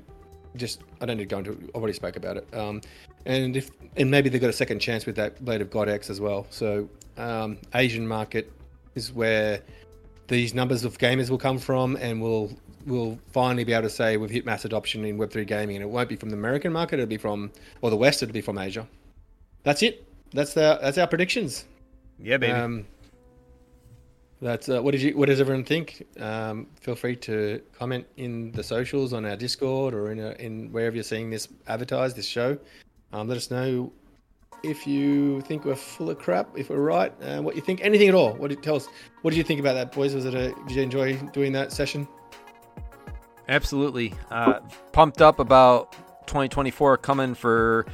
Just, 0.57 0.83
I 1.01 1.07
don't 1.07 1.17
need 1.17 1.29
to 1.29 1.29
go 1.29 1.39
into. 1.39 1.53
I've 1.75 1.77
already 1.77 1.95
spoke 1.95 2.17
about 2.17 2.37
it. 2.37 2.47
Um, 2.53 2.81
and 3.27 3.57
if, 3.57 3.71
and 3.97 4.11
maybe 4.11 4.29
they've 4.29 4.41
got 4.41 4.51
a 4.51 4.55
second 4.55 4.81
chance 4.81 5.07
with 5.07 5.17
that 5.17 5.45
Blade 5.45 5.61
of 5.61 5.71
God 5.71 5.89
X 5.89 6.11
as 6.11 6.21
well. 6.21 6.47
So, 6.51 6.89
um, 7.17 7.59
Asian 7.75 8.07
market 8.07 8.51
is 8.95 9.13
where 9.13 9.61
these 10.29 10.55
numbers 10.55 10.85
of 10.85 10.99
gamers 10.99 11.31
will 11.31 11.39
come 11.39 11.59
from, 11.59 11.97
and 11.97 12.21
we'll 12.21 12.51
we'll 12.87 13.19
finally 13.33 13.65
be 13.65 13.73
able 13.73 13.83
to 13.83 13.91
say 13.91 14.17
we've 14.17 14.31
hit 14.31 14.45
mass 14.45 14.65
adoption 14.65 15.05
in 15.05 15.19
Web3 15.19 15.47
gaming, 15.47 15.77
and 15.77 15.83
it 15.83 15.89
won't 15.89 16.09
be 16.09 16.17
from 16.17 16.31
the 16.31 16.37
American 16.37 16.73
market; 16.73 16.95
it'll 16.95 17.07
be 17.07 17.17
from 17.17 17.51
or 17.83 17.91
the 17.91 17.97
West; 17.97 18.23
it'll 18.23 18.33
be 18.33 18.41
from 18.41 18.59
Asia. 18.59 18.87
That's 19.63 19.83
it. 19.83 20.07
That's 20.33 20.55
the 20.55 20.79
that's 20.81 20.99
our 20.99 21.07
predictions. 21.07 21.65
Yeah, 22.19 22.37
baby. 22.37 22.53
Um, 22.53 22.87
that's 24.41 24.69
uh, 24.69 24.83
what 24.83 24.93
did 24.93 25.03
you 25.03 25.17
what 25.17 25.27
does 25.27 25.41
everyone 25.41 25.65
think? 25.65 26.07
Um, 26.21 26.67
feel 26.81 26.95
free 26.95 27.17
to 27.17 27.63
comment 27.73 28.07
in 28.17 28.53
the 28.53 28.63
socials 28.63 29.13
on 29.13 29.25
our 29.25 29.37
Discord 29.37 29.95
or 29.95 30.11
in 30.13 30.19
a, 30.19 30.33
in 30.33 30.71
wherever 30.73 30.95
you're 30.95 31.05
seeing 31.05 31.31
this 31.31 31.49
advertised 31.67 32.17
this 32.17 32.27
show. 32.27 32.59
Um, 33.13 33.29
let 33.29 33.37
us 33.37 33.51
know 33.51 33.93
if 34.65 34.87
you 34.87 35.41
think 35.43 35.65
we're 35.65 35.75
full 35.75 36.11
of 36.11 36.19
crap, 36.19 36.49
if 36.57 36.71
we're 36.71 36.79
right, 36.79 37.13
uh, 37.23 37.43
what 37.43 37.55
you 37.55 37.63
think, 37.63 37.81
anything 37.83 38.09
at 38.09 38.15
all. 38.15 38.33
What 38.35 38.49
did 38.49 38.63
tell 38.63 38.77
us? 38.77 38.89
What 39.23 39.31
did 39.31 39.37
you 39.37 39.45
think 39.45 39.61
about 39.61 39.75
that, 39.75 39.93
boys? 39.93 40.15
Was 40.15 40.25
it 40.25 40.35
a? 40.35 40.55
Did 40.67 40.77
you 40.77 40.83
enjoy 40.83 41.17
doing 41.33 41.53
that 41.53 41.73
session? 41.73 42.09
Absolutely, 43.49 44.15
uh, 44.31 44.61
pumped 44.93 45.21
up 45.21 45.39
about 45.39 45.93
2024 46.27 46.97
coming 46.99 47.35
for 47.35 47.87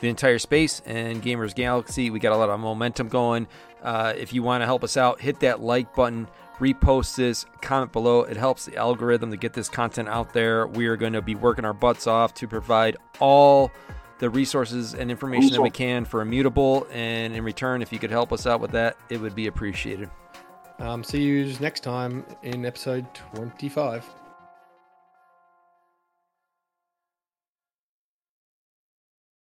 the 0.00 0.08
entire 0.08 0.38
space 0.38 0.82
and 0.84 1.22
GamersGalaxie. 1.22 2.10
We 2.10 2.18
got 2.18 2.32
a 2.32 2.36
lot 2.36 2.50
of 2.50 2.58
momentum 2.60 3.08
going. 3.08 3.46
Uh, 3.82 4.12
if 4.16 4.32
you 4.32 4.42
want 4.42 4.62
to 4.62 4.66
help 4.66 4.82
us 4.82 4.96
out, 4.96 5.20
hit 5.20 5.40
that 5.40 5.60
like 5.60 5.94
button, 5.94 6.26
repost 6.58 7.14
this, 7.14 7.46
comment 7.62 7.92
below. 7.92 8.22
It 8.22 8.36
helps 8.36 8.66
the 8.66 8.76
algorithm 8.76 9.30
to 9.30 9.36
get 9.36 9.52
this 9.52 9.68
content 9.68 10.08
out 10.08 10.32
there. 10.32 10.66
We 10.66 10.86
are 10.86 10.96
going 10.96 11.12
to 11.12 11.22
be 11.22 11.36
working 11.36 11.64
our 11.64 11.72
butts 11.72 12.06
off 12.06 12.34
to 12.34 12.48
provide 12.48 12.96
all 13.20 13.70
the 14.18 14.30
resources 14.30 14.94
and 14.94 15.10
information 15.10 15.52
that 15.52 15.62
we 15.62 15.70
can 15.70 16.04
for 16.04 16.20
Immutable. 16.20 16.86
And 16.92 17.34
in 17.34 17.44
return, 17.44 17.82
if 17.82 17.92
you 17.92 17.98
could 17.98 18.10
help 18.10 18.32
us 18.32 18.46
out 18.46 18.60
with 18.60 18.72
that, 18.72 18.96
it 19.08 19.20
would 19.20 19.34
be 19.34 19.46
appreciated. 19.46 20.10
Um, 20.78 21.02
see 21.02 21.22
you 21.22 21.54
next 21.60 21.80
time 21.80 22.24
in 22.42 22.66
episode 22.66 23.06
25. 23.34 24.04